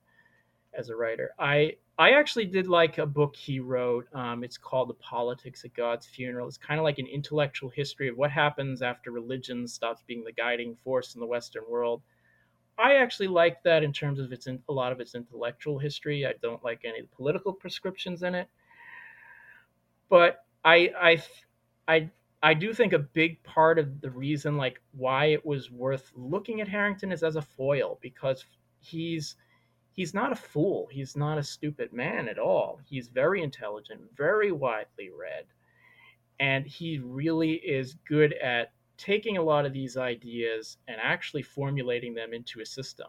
as 0.77 0.89
a 0.89 0.95
writer. 0.95 1.31
I 1.39 1.77
I 1.97 2.11
actually 2.11 2.45
did 2.45 2.67
like 2.67 2.97
a 2.97 3.05
book 3.05 3.35
he 3.35 3.59
wrote. 3.59 4.07
Um, 4.13 4.43
it's 4.43 4.57
called 4.57 4.89
The 4.89 4.95
Politics 4.95 5.63
of 5.63 5.73
God's 5.75 6.07
Funeral. 6.07 6.47
It's 6.47 6.57
kind 6.57 6.79
of 6.79 6.83
like 6.83 6.97
an 6.97 7.07
intellectual 7.07 7.69
history 7.69 8.07
of 8.07 8.17
what 8.17 8.31
happens 8.31 8.81
after 8.81 9.11
religion 9.11 9.67
stops 9.67 10.03
being 10.07 10.23
the 10.23 10.31
guiding 10.31 10.75
force 10.83 11.13
in 11.13 11.21
the 11.21 11.27
Western 11.27 11.63
world. 11.69 12.01
I 12.77 12.95
actually 12.95 13.27
like 13.27 13.61
that 13.63 13.83
in 13.83 13.93
terms 13.93 14.19
of 14.19 14.31
its 14.31 14.47
in, 14.47 14.59
a 14.67 14.73
lot 14.73 14.91
of 14.91 14.99
its 14.99 15.13
intellectual 15.13 15.77
history. 15.77 16.25
I 16.25 16.33
don't 16.41 16.63
like 16.63 16.81
any 16.83 17.03
political 17.15 17.53
prescriptions 17.53 18.23
in 18.23 18.33
it, 18.33 18.49
but 20.09 20.45
I 20.65 20.91
I 20.99 21.23
I 21.87 22.09
I 22.41 22.53
do 22.55 22.73
think 22.73 22.93
a 22.93 22.99
big 22.99 23.41
part 23.43 23.77
of 23.77 24.01
the 24.01 24.09
reason 24.09 24.57
like 24.57 24.81
why 24.91 25.25
it 25.27 25.45
was 25.45 25.69
worth 25.69 26.11
looking 26.15 26.61
at 26.61 26.67
Harrington 26.67 27.11
is 27.11 27.21
as 27.21 27.35
a 27.35 27.41
foil 27.41 27.99
because 28.01 28.45
he's 28.79 29.35
he's 29.93 30.13
not 30.13 30.31
a 30.31 30.35
fool. 30.35 30.87
He's 30.91 31.15
not 31.15 31.37
a 31.37 31.43
stupid 31.43 31.93
man 31.93 32.27
at 32.27 32.39
all. 32.39 32.79
He's 32.85 33.07
very 33.07 33.41
intelligent, 33.41 34.01
very 34.15 34.51
widely 34.51 35.09
read, 35.09 35.45
and 36.39 36.65
he 36.65 36.99
really 36.99 37.53
is 37.53 37.95
good 38.07 38.33
at 38.33 38.71
taking 38.97 39.37
a 39.37 39.41
lot 39.41 39.65
of 39.65 39.73
these 39.73 39.97
ideas 39.97 40.77
and 40.87 40.97
actually 41.01 41.41
formulating 41.41 42.13
them 42.13 42.33
into 42.33 42.61
a 42.61 42.65
system. 42.65 43.07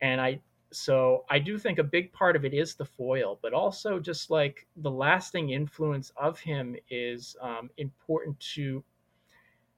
And 0.00 0.20
I 0.20 0.40
so 0.72 1.24
I 1.30 1.38
do 1.38 1.58
think 1.58 1.78
a 1.78 1.84
big 1.84 2.12
part 2.12 2.36
of 2.36 2.44
it 2.44 2.52
is 2.52 2.74
the 2.74 2.84
foil, 2.84 3.38
but 3.40 3.52
also 3.52 3.98
just 3.98 4.30
like 4.30 4.66
the 4.76 4.90
lasting 4.90 5.50
influence 5.50 6.12
of 6.16 6.38
him 6.40 6.76
is 6.90 7.36
um, 7.40 7.70
important 7.76 8.38
to 8.54 8.82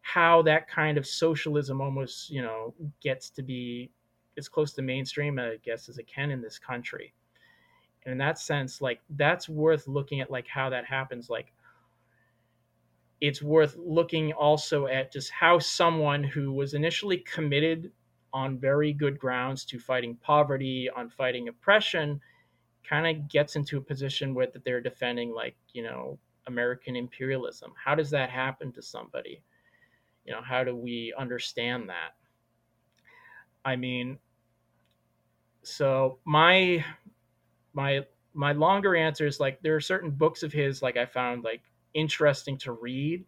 how 0.01 0.41
that 0.43 0.67
kind 0.69 0.97
of 0.97 1.07
socialism 1.07 1.81
almost 1.81 2.31
you 2.31 2.41
know 2.43 2.75
gets 3.03 3.31
to 3.31 3.43
be 3.43 3.91
as 4.39 4.49
close 4.49 4.73
to 4.75 4.83
mainstream, 4.83 5.39
I 5.39 5.57
guess, 5.63 5.89
as 5.89 5.99
it 5.99 6.07
can 6.07 6.31
in 6.31 6.41
this 6.41 6.59
country. 6.59 7.13
And 8.05 8.13
in 8.13 8.19
that 8.19 8.39
sense, 8.39 8.81
like 8.81 9.01
that's 9.11 9.49
worth 9.49 9.87
looking 9.87 10.21
at, 10.21 10.31
like 10.31 10.47
how 10.47 10.71
that 10.71 10.87
happens. 10.87 11.29
Like 11.29 11.53
it's 13.21 13.43
worth 13.43 13.77
looking 13.77 14.33
also 14.33 14.87
at 14.87 15.13
just 15.13 15.31
how 15.31 15.59
someone 15.59 16.23
who 16.23 16.53
was 16.53 16.75
initially 16.75 17.19
committed 17.19 17.91
on 18.33 18.59
very 18.59 18.93
good 18.93 19.19
grounds 19.19 19.65
to 19.65 19.79
fighting 19.79 20.17
poverty, 20.23 20.89
on 20.95 21.09
fighting 21.11 21.49
oppression, 21.49 22.21
kind 22.89 23.07
of 23.07 23.29
gets 23.29 23.57
into 23.57 23.77
a 23.77 23.81
position 23.81 24.35
where 24.35 24.47
that 24.47 24.65
they're 24.65 24.81
defending 24.81 25.35
like 25.35 25.57
you 25.73 25.83
know 25.83 26.19
American 26.47 26.97
imperialism. 26.97 27.73
How 27.83 27.95
does 27.95 28.11
that 28.11 28.31
happen 28.31 28.73
to 28.73 28.83
somebody? 28.83 29.43
You 30.25 30.33
know, 30.33 30.43
how 30.43 30.65
do 30.65 30.77
we 30.77 31.13
understand 31.19 31.89
that? 31.89 32.15
I 33.65 33.77
mean, 33.77 34.19
so 35.63 36.19
my 36.25 36.85
my 37.73 38.05
my 38.35 38.53
longer 38.53 38.95
answer 38.97 39.27
is 39.27 39.41
like 39.41 39.61
there 39.63 39.75
are 39.75 39.81
certain 39.81 40.11
books 40.11 40.43
of 40.43 40.53
his 40.53 40.83
like 40.83 40.97
I 40.97 41.07
found 41.07 41.45
like 41.45 41.63
interesting 41.95 42.57
to 42.59 42.73
read, 42.73 43.25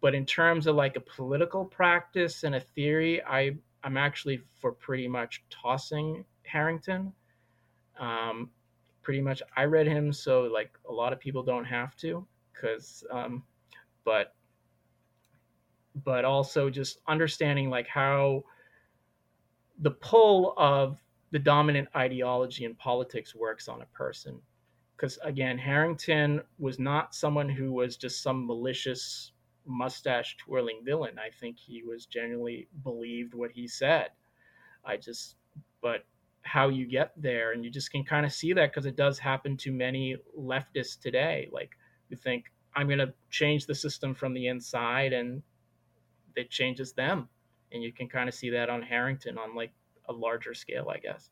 but 0.00 0.14
in 0.14 0.26
terms 0.26 0.66
of 0.66 0.76
like 0.76 0.96
a 0.96 1.00
political 1.00 1.64
practice 1.64 2.44
and 2.44 2.54
a 2.54 2.60
theory, 2.60 3.22
I 3.22 3.52
I'm 3.82 3.96
actually 3.96 4.40
for 4.60 4.72
pretty 4.72 5.08
much 5.08 5.44
tossing 5.50 6.24
Harrington. 6.42 7.12
Um, 7.98 8.50
pretty 9.02 9.22
much, 9.22 9.42
I 9.56 9.64
read 9.64 9.86
him, 9.86 10.12
so 10.12 10.42
like 10.42 10.76
a 10.88 10.92
lot 10.92 11.12
of 11.12 11.20
people 11.20 11.42
don't 11.42 11.64
have 11.64 11.96
to, 11.98 12.26
because 12.52 13.04
um, 13.10 13.44
but 14.04 14.34
but 16.04 16.24
also 16.24 16.68
just 16.68 16.98
understanding 17.06 17.70
like 17.70 17.86
how 17.86 18.44
the 19.78 19.92
pull 19.92 20.54
of 20.56 21.02
the 21.30 21.38
dominant 21.38 21.88
ideology 21.96 22.64
in 22.64 22.74
politics 22.74 23.34
works 23.34 23.68
on 23.68 23.82
a 23.82 23.86
person. 23.86 24.40
Because 24.96 25.18
again 25.22 25.58
harrington 25.58 26.40
was 26.58 26.78
not 26.78 27.14
someone 27.14 27.48
who 27.48 27.72
was 27.72 27.96
just 27.96 28.22
some 28.22 28.46
malicious 28.46 29.32
mustache 29.66 30.36
twirling 30.38 30.80
villain. 30.84 31.18
I 31.18 31.30
think 31.38 31.58
he 31.58 31.82
was 31.82 32.06
genuinely 32.06 32.68
believed 32.82 33.34
what 33.34 33.50
he 33.50 33.66
said. 33.68 34.08
I 34.84 34.96
just 34.96 35.36
but 35.82 36.04
how 36.42 36.68
you 36.68 36.86
get 36.86 37.12
there 37.16 37.52
and 37.52 37.64
you 37.64 37.70
just 37.70 37.90
can 37.90 38.04
kind 38.04 38.24
of 38.24 38.32
see 38.32 38.52
that 38.52 38.70
because 38.70 38.86
it 38.86 38.96
does 38.96 39.18
happen 39.18 39.56
to 39.56 39.72
many 39.72 40.16
leftists 40.38 40.98
today. 40.98 41.48
Like 41.52 41.70
you 42.08 42.16
think 42.16 42.44
i'm 42.74 42.86
going 42.86 42.98
to 42.98 43.12
change 43.30 43.66
the 43.66 43.74
system 43.74 44.14
from 44.14 44.32
the 44.32 44.46
inside 44.46 45.12
and 45.12 45.42
it 46.36 46.50
changes 46.50 46.92
them. 46.92 47.28
And 47.72 47.82
you 47.82 47.92
can 47.92 48.08
kind 48.08 48.28
of 48.28 48.34
see 48.34 48.50
that 48.50 48.70
on 48.70 48.82
harrington 48.82 49.38
on 49.38 49.54
like 49.54 49.72
a 50.08 50.12
larger 50.12 50.54
scale 50.54 50.88
i 50.92 50.98
guess. 50.98 51.30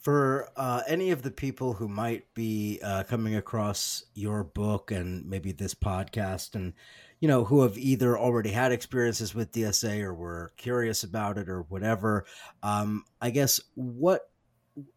For 0.00 0.48
uh, 0.56 0.82
any 0.88 1.12
of 1.12 1.22
the 1.22 1.30
people 1.30 1.74
who 1.74 1.86
might 1.86 2.24
be 2.34 2.80
uh, 2.82 3.04
coming 3.04 3.36
across 3.36 4.02
your 4.14 4.42
book 4.42 4.90
and 4.90 5.24
maybe 5.30 5.52
this 5.52 5.74
podcast 5.74 6.56
and 6.56 6.72
you 7.20 7.28
know 7.28 7.44
who 7.44 7.62
have 7.62 7.78
either 7.78 8.18
already 8.18 8.50
had 8.50 8.72
experiences 8.72 9.32
with 9.32 9.52
dsa 9.52 10.02
or 10.02 10.12
were 10.12 10.50
curious 10.56 11.04
about 11.04 11.38
it 11.38 11.48
or 11.48 11.62
whatever 11.62 12.24
um, 12.64 13.04
i 13.20 13.30
guess 13.30 13.60
what 13.76 14.31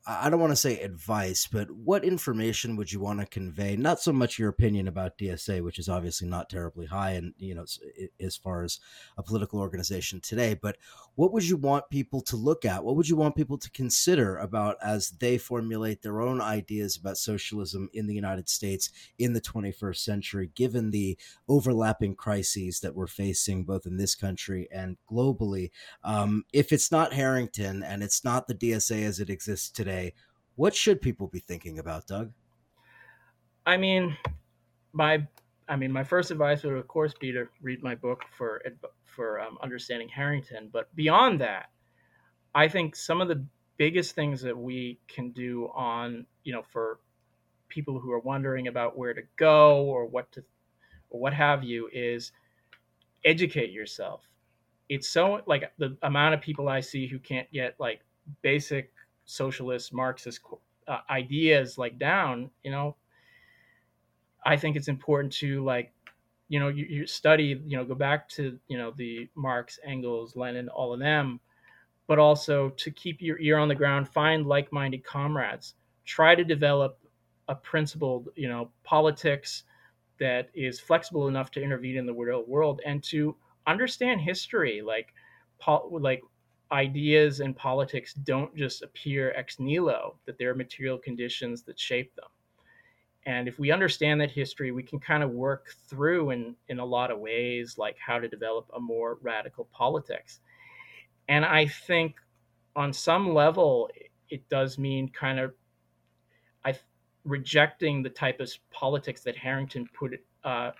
I 0.07 0.29
don't 0.29 0.39
want 0.39 0.53
to 0.53 0.55
say 0.55 0.79
advice, 0.79 1.47
but 1.51 1.69
what 1.69 2.05
information 2.05 2.77
would 2.77 2.93
you 2.93 3.01
want 3.01 3.19
to 3.19 3.25
convey? 3.25 3.75
Not 3.75 3.99
so 3.99 4.13
much 4.13 4.39
your 4.39 4.47
opinion 4.47 4.87
about 4.87 5.17
DSA, 5.17 5.61
which 5.63 5.79
is 5.79 5.89
obviously 5.89 6.29
not 6.29 6.49
terribly 6.49 6.85
high, 6.85 7.11
and 7.11 7.33
you 7.37 7.55
know, 7.55 7.65
as 8.21 8.37
far 8.37 8.63
as 8.63 8.79
a 9.17 9.23
political 9.23 9.59
organization 9.59 10.21
today, 10.21 10.53
but 10.53 10.77
what 11.15 11.33
would 11.33 11.43
you 11.43 11.57
want 11.57 11.89
people 11.89 12.21
to 12.21 12.37
look 12.37 12.63
at? 12.63 12.85
What 12.85 12.95
would 12.95 13.09
you 13.09 13.17
want 13.17 13.35
people 13.35 13.57
to 13.57 13.69
consider 13.71 14.37
about 14.37 14.77
as 14.81 15.09
they 15.09 15.37
formulate 15.37 16.01
their 16.01 16.21
own 16.21 16.39
ideas 16.39 16.95
about 16.95 17.17
socialism 17.17 17.89
in 17.93 18.07
the 18.07 18.15
United 18.15 18.47
States 18.47 18.89
in 19.17 19.33
the 19.33 19.41
21st 19.41 19.97
century, 19.97 20.51
given 20.55 20.91
the 20.91 21.17
overlapping 21.49 22.15
crises 22.15 22.79
that 22.79 22.95
we're 22.95 23.07
facing 23.07 23.65
both 23.65 23.85
in 23.85 23.97
this 23.97 24.15
country 24.15 24.69
and 24.71 24.95
globally? 25.11 25.71
Um, 26.03 26.45
if 26.53 26.71
it's 26.71 26.91
not 26.91 27.11
Harrington 27.11 27.83
and 27.83 28.03
it's 28.03 28.23
not 28.23 28.47
the 28.47 28.55
DSA 28.55 29.03
as 29.03 29.19
it 29.19 29.29
exists 29.29 29.64
today, 29.69 30.13
what 30.55 30.75
should 30.75 31.01
people 31.01 31.27
be 31.27 31.39
thinking 31.39 31.79
about, 31.79 32.07
Doug? 32.07 32.31
I 33.65 33.77
mean, 33.77 34.17
my 34.93 35.27
I 35.67 35.75
mean, 35.75 35.91
my 35.91 36.03
first 36.03 36.29
advice 36.31 36.63
would, 36.63 36.73
of 36.73 36.87
course, 36.87 37.13
be 37.19 37.31
to 37.31 37.47
read 37.61 37.81
my 37.83 37.95
book 37.95 38.23
for 38.37 38.61
for 39.03 39.39
um, 39.39 39.57
understanding 39.61 40.09
Harrington. 40.09 40.69
But 40.71 40.93
beyond 40.95 41.41
that, 41.41 41.69
I 42.53 42.67
think 42.67 42.95
some 42.95 43.21
of 43.21 43.27
the 43.27 43.45
biggest 43.77 44.15
things 44.15 44.41
that 44.41 44.57
we 44.57 44.99
can 45.07 45.31
do 45.31 45.69
on 45.75 46.25
you 46.43 46.53
know 46.53 46.61
for 46.61 46.99
people 47.67 47.99
who 47.99 48.11
are 48.11 48.19
wondering 48.19 48.67
about 48.67 48.97
where 48.97 49.13
to 49.13 49.21
go 49.37 49.83
or 49.83 50.05
what 50.05 50.31
to 50.31 50.43
or 51.09 51.19
what 51.19 51.33
have 51.33 51.63
you 51.63 51.89
is 51.91 52.31
educate 53.25 53.71
yourself. 53.71 54.21
It's 54.87 55.09
so 55.09 55.41
like 55.47 55.71
the 55.79 55.97
amount 56.03 56.35
of 56.35 56.41
people 56.41 56.69
I 56.69 56.79
see 56.79 57.07
who 57.07 57.17
can't 57.17 57.51
get 57.51 57.75
like 57.79 58.01
basic 58.43 58.93
socialist 59.25 59.93
Marxist 59.93 60.39
uh, 60.87 60.99
ideas 61.09 61.77
like 61.77 61.97
down, 61.97 62.49
you 62.63 62.71
know, 62.71 62.95
I 64.45 64.55
think 64.57 64.75
it's 64.75 64.87
important 64.87 65.33
to 65.33 65.63
like, 65.63 65.91
you 66.47 66.59
know, 66.59 66.67
you, 66.67 66.85
you 66.85 67.07
study, 67.07 67.59
you 67.65 67.75
know, 67.75 67.83
go 67.83 67.95
back 67.95 68.29
to, 68.29 68.59
you 68.67 68.77
know, 68.77 68.93
the 68.95 69.27
Marx, 69.35 69.79
Engels, 69.83 70.35
Lenin, 70.35 70.69
all 70.69 70.93
of 70.93 70.99
them, 70.99 71.39
but 72.07 72.19
also 72.19 72.69
to 72.69 72.91
keep 72.91 73.21
your 73.21 73.39
ear 73.39 73.57
on 73.57 73.67
the 73.67 73.75
ground, 73.75 74.07
find 74.07 74.45
like-minded 74.45 75.03
comrades, 75.03 75.73
try 76.05 76.35
to 76.35 76.43
develop 76.43 76.99
a 77.47 77.55
principled, 77.55 78.29
you 78.35 78.47
know, 78.47 78.69
politics 78.83 79.63
that 80.19 80.49
is 80.53 80.79
flexible 80.79 81.27
enough 81.27 81.49
to 81.51 81.61
intervene 81.61 81.97
in 81.97 82.05
the 82.05 82.13
real 82.13 82.45
world 82.45 82.79
and 82.85 83.03
to 83.03 83.35
understand 83.65 84.21
history, 84.21 84.81
like, 84.83 85.13
like 85.89 86.21
ideas 86.71 87.39
and 87.39 87.55
politics 87.55 88.13
don't 88.13 88.55
just 88.55 88.81
appear 88.81 89.33
ex 89.35 89.59
nihilo, 89.59 90.15
that 90.25 90.37
there 90.37 90.49
are 90.51 90.55
material 90.55 90.97
conditions 90.97 91.63
that 91.63 91.79
shape 91.79 92.15
them. 92.15 92.25
And 93.25 93.47
if 93.47 93.57
we 93.57 93.71
understand 93.71 94.21
that 94.21 94.31
history, 94.31 94.71
we 94.71 94.83
can 94.83 94.99
kind 94.99 95.23
of 95.23 95.31
work 95.31 95.73
through 95.87 96.29
in, 96.31 96.55
in 96.67 96.79
a 96.79 96.85
lot 96.85 97.09
of 97.09 97.19
ways, 97.19 97.77
like 97.77 97.97
how 97.97 98.19
to 98.19 98.27
develop 98.27 98.69
a 98.75 98.79
more 98.79 99.17
radical 99.21 99.65
politics. 99.71 100.41
And 101.27 101.43
I 101.43 101.65
think 101.65 102.15
on 102.75 102.93
some 102.93 103.33
level, 103.33 103.89
it 104.29 104.47
does 104.49 104.77
mean 104.77 105.09
kind 105.09 105.39
of 105.39 105.53
I 106.63 106.77
rejecting 107.23 108.03
the 108.03 108.09
type 108.09 108.39
of 108.39 108.51
politics 108.71 109.21
that 109.21 109.35
Harrington 109.35 109.87
put 109.93 110.19
uh, 110.43 110.71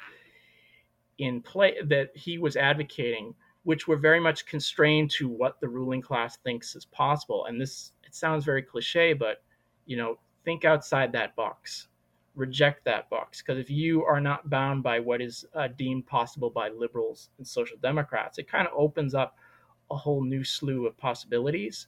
in 1.17 1.41
play 1.41 1.75
that 1.85 2.15
he 2.15 2.37
was 2.37 2.55
advocating, 2.55 3.33
which 3.65 3.87
were 3.87 3.97
very 3.97 4.19
much 4.19 4.45
constrained 4.45 5.09
to 5.09 5.27
what 5.27 5.59
the 5.59 5.67
ruling 5.67 6.01
class 6.01 6.37
thinks 6.37 6.75
is 6.75 6.85
possible. 6.85 7.45
And 7.45 7.59
this 7.59 7.91
it 8.05 8.15
sounds 8.15 8.45
very 8.45 8.61
cliche, 8.61 9.13
but 9.13 9.43
you 9.85 9.97
know, 9.97 10.17
think 10.45 10.65
outside 10.65 11.11
that 11.11 11.35
box. 11.35 11.87
Reject 12.35 12.85
that 12.85 13.09
box. 13.09 13.41
Because 13.41 13.59
if 13.59 13.69
you 13.69 14.03
are 14.03 14.21
not 14.21 14.49
bound 14.49 14.83
by 14.83 14.99
what 14.99 15.21
is 15.21 15.45
uh, 15.55 15.67
deemed 15.77 16.05
possible 16.05 16.49
by 16.49 16.69
liberals 16.69 17.29
and 17.37 17.47
social 17.47 17.77
democrats 17.81 18.37
it 18.37 18.47
kind 18.47 18.67
of 18.67 18.73
opens 18.75 19.13
up 19.13 19.37
a 19.91 19.95
whole 19.95 20.23
new 20.23 20.43
slew 20.43 20.85
of 20.87 20.97
possibilities. 20.97 21.87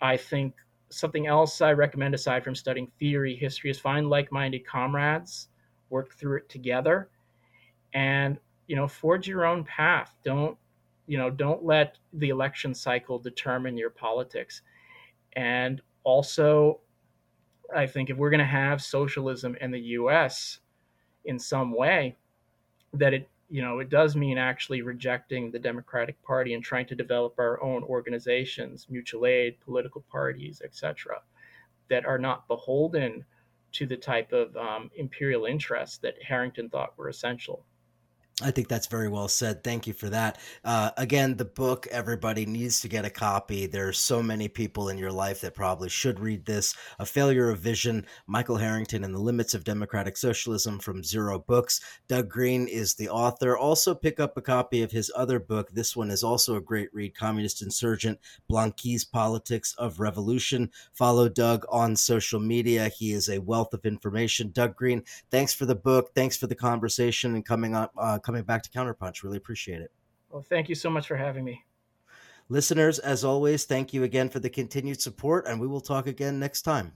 I 0.00 0.16
think 0.16 0.54
something 0.90 1.26
else 1.26 1.60
i 1.60 1.72
recommend 1.72 2.14
aside 2.14 2.44
from 2.44 2.54
studying 2.54 2.86
theory 3.00 3.34
history 3.34 3.68
is 3.68 3.80
find 3.80 4.08
like-minded 4.08 4.64
comrades 4.64 5.48
work 5.88 6.12
through 6.12 6.36
it 6.36 6.48
together 6.48 7.08
and 7.94 8.38
you 8.66 8.76
know 8.76 8.86
forge 8.86 9.26
your 9.26 9.44
own 9.44 9.64
path. 9.64 10.16
Don't 10.24 10.56
you 11.06 11.18
know 11.18 11.30
don't 11.30 11.64
let 11.64 11.98
the 12.12 12.28
election 12.28 12.74
cycle 12.74 13.18
determine 13.18 13.76
your 13.76 13.90
politics 13.90 14.62
and 15.34 15.80
also 16.04 16.80
I 17.74 17.86
think 17.86 18.10
if 18.10 18.16
we're 18.16 18.30
going 18.30 18.38
to 18.38 18.44
have 18.44 18.82
socialism 18.82 19.56
in 19.60 19.70
the 19.70 19.80
U.S. 19.80 20.58
in 21.24 21.38
some 21.38 21.74
way, 21.74 22.16
that 22.92 23.14
it 23.14 23.28
you 23.50 23.62
know 23.62 23.78
it 23.78 23.90
does 23.90 24.16
mean 24.16 24.38
actually 24.38 24.82
rejecting 24.82 25.50
the 25.50 25.58
Democratic 25.58 26.20
Party 26.22 26.54
and 26.54 26.62
trying 26.62 26.86
to 26.86 26.94
develop 26.94 27.34
our 27.38 27.62
own 27.62 27.82
organizations, 27.84 28.86
mutual 28.90 29.26
aid, 29.26 29.56
political 29.60 30.04
parties, 30.10 30.62
etc., 30.64 31.20
that 31.88 32.04
are 32.04 32.18
not 32.18 32.48
beholden 32.48 33.24
to 33.72 33.86
the 33.86 33.96
type 33.96 34.32
of 34.32 34.56
um, 34.56 34.90
imperial 34.96 35.46
interests 35.46 35.98
that 35.98 36.22
Harrington 36.22 36.68
thought 36.68 36.96
were 36.96 37.08
essential. 37.08 37.64
I 38.42 38.50
think 38.50 38.66
that's 38.66 38.88
very 38.88 39.08
well 39.08 39.28
said. 39.28 39.62
Thank 39.62 39.86
you 39.86 39.92
for 39.92 40.08
that. 40.08 40.38
Uh, 40.64 40.90
again, 40.96 41.36
the 41.36 41.44
book, 41.44 41.86
everybody 41.92 42.46
needs 42.46 42.80
to 42.80 42.88
get 42.88 43.04
a 43.04 43.10
copy. 43.10 43.66
There's 43.66 43.96
so 43.96 44.24
many 44.24 44.48
people 44.48 44.88
in 44.88 44.98
your 44.98 45.12
life 45.12 45.40
that 45.42 45.54
probably 45.54 45.88
should 45.88 46.18
read 46.18 46.44
this. 46.44 46.74
A 46.98 47.06
Failure 47.06 47.48
of 47.48 47.60
Vision, 47.60 48.06
Michael 48.26 48.56
Harrington 48.56 49.04
and 49.04 49.14
the 49.14 49.20
Limits 49.20 49.54
of 49.54 49.62
Democratic 49.62 50.16
Socialism 50.16 50.80
from 50.80 51.04
Zero 51.04 51.38
Books. 51.38 51.80
Doug 52.08 52.28
Greene 52.28 52.66
is 52.66 52.94
the 52.94 53.08
author. 53.08 53.56
Also, 53.56 53.94
pick 53.94 54.18
up 54.18 54.36
a 54.36 54.42
copy 54.42 54.82
of 54.82 54.90
his 54.90 55.12
other 55.14 55.38
book. 55.38 55.70
This 55.70 55.94
one 55.94 56.10
is 56.10 56.24
also 56.24 56.56
a 56.56 56.60
great 56.60 56.92
read 56.92 57.16
Communist 57.16 57.62
Insurgent 57.62 58.18
Blanqui's 58.50 59.04
Politics 59.04 59.76
of 59.78 60.00
Revolution. 60.00 60.72
Follow 60.92 61.28
Doug 61.28 61.64
on 61.68 61.94
social 61.94 62.40
media. 62.40 62.88
He 62.88 63.12
is 63.12 63.28
a 63.28 63.38
wealth 63.38 63.72
of 63.72 63.86
information. 63.86 64.50
Doug 64.50 64.74
Greene, 64.74 65.04
thanks 65.30 65.54
for 65.54 65.66
the 65.66 65.76
book. 65.76 66.10
Thanks 66.16 66.36
for 66.36 66.48
the 66.48 66.56
conversation 66.56 67.36
and 67.36 67.46
coming 67.46 67.76
up. 67.76 67.92
Uh, 67.96 68.18
coming 68.34 68.44
back 68.44 68.62
to 68.64 68.70
Counterpunch. 68.70 69.22
Really 69.22 69.36
appreciate 69.36 69.80
it. 69.80 69.92
Well, 70.30 70.42
thank 70.42 70.68
you 70.68 70.74
so 70.74 70.90
much 70.90 71.06
for 71.06 71.16
having 71.16 71.44
me. 71.44 71.64
Listeners, 72.48 72.98
as 72.98 73.24
always, 73.24 73.64
thank 73.64 73.94
you 73.94 74.02
again 74.02 74.28
for 74.28 74.40
the 74.40 74.50
continued 74.50 75.00
support, 75.00 75.46
and 75.46 75.60
we 75.60 75.68
will 75.68 75.80
talk 75.80 76.06
again 76.06 76.38
next 76.40 76.62
time. 76.62 76.92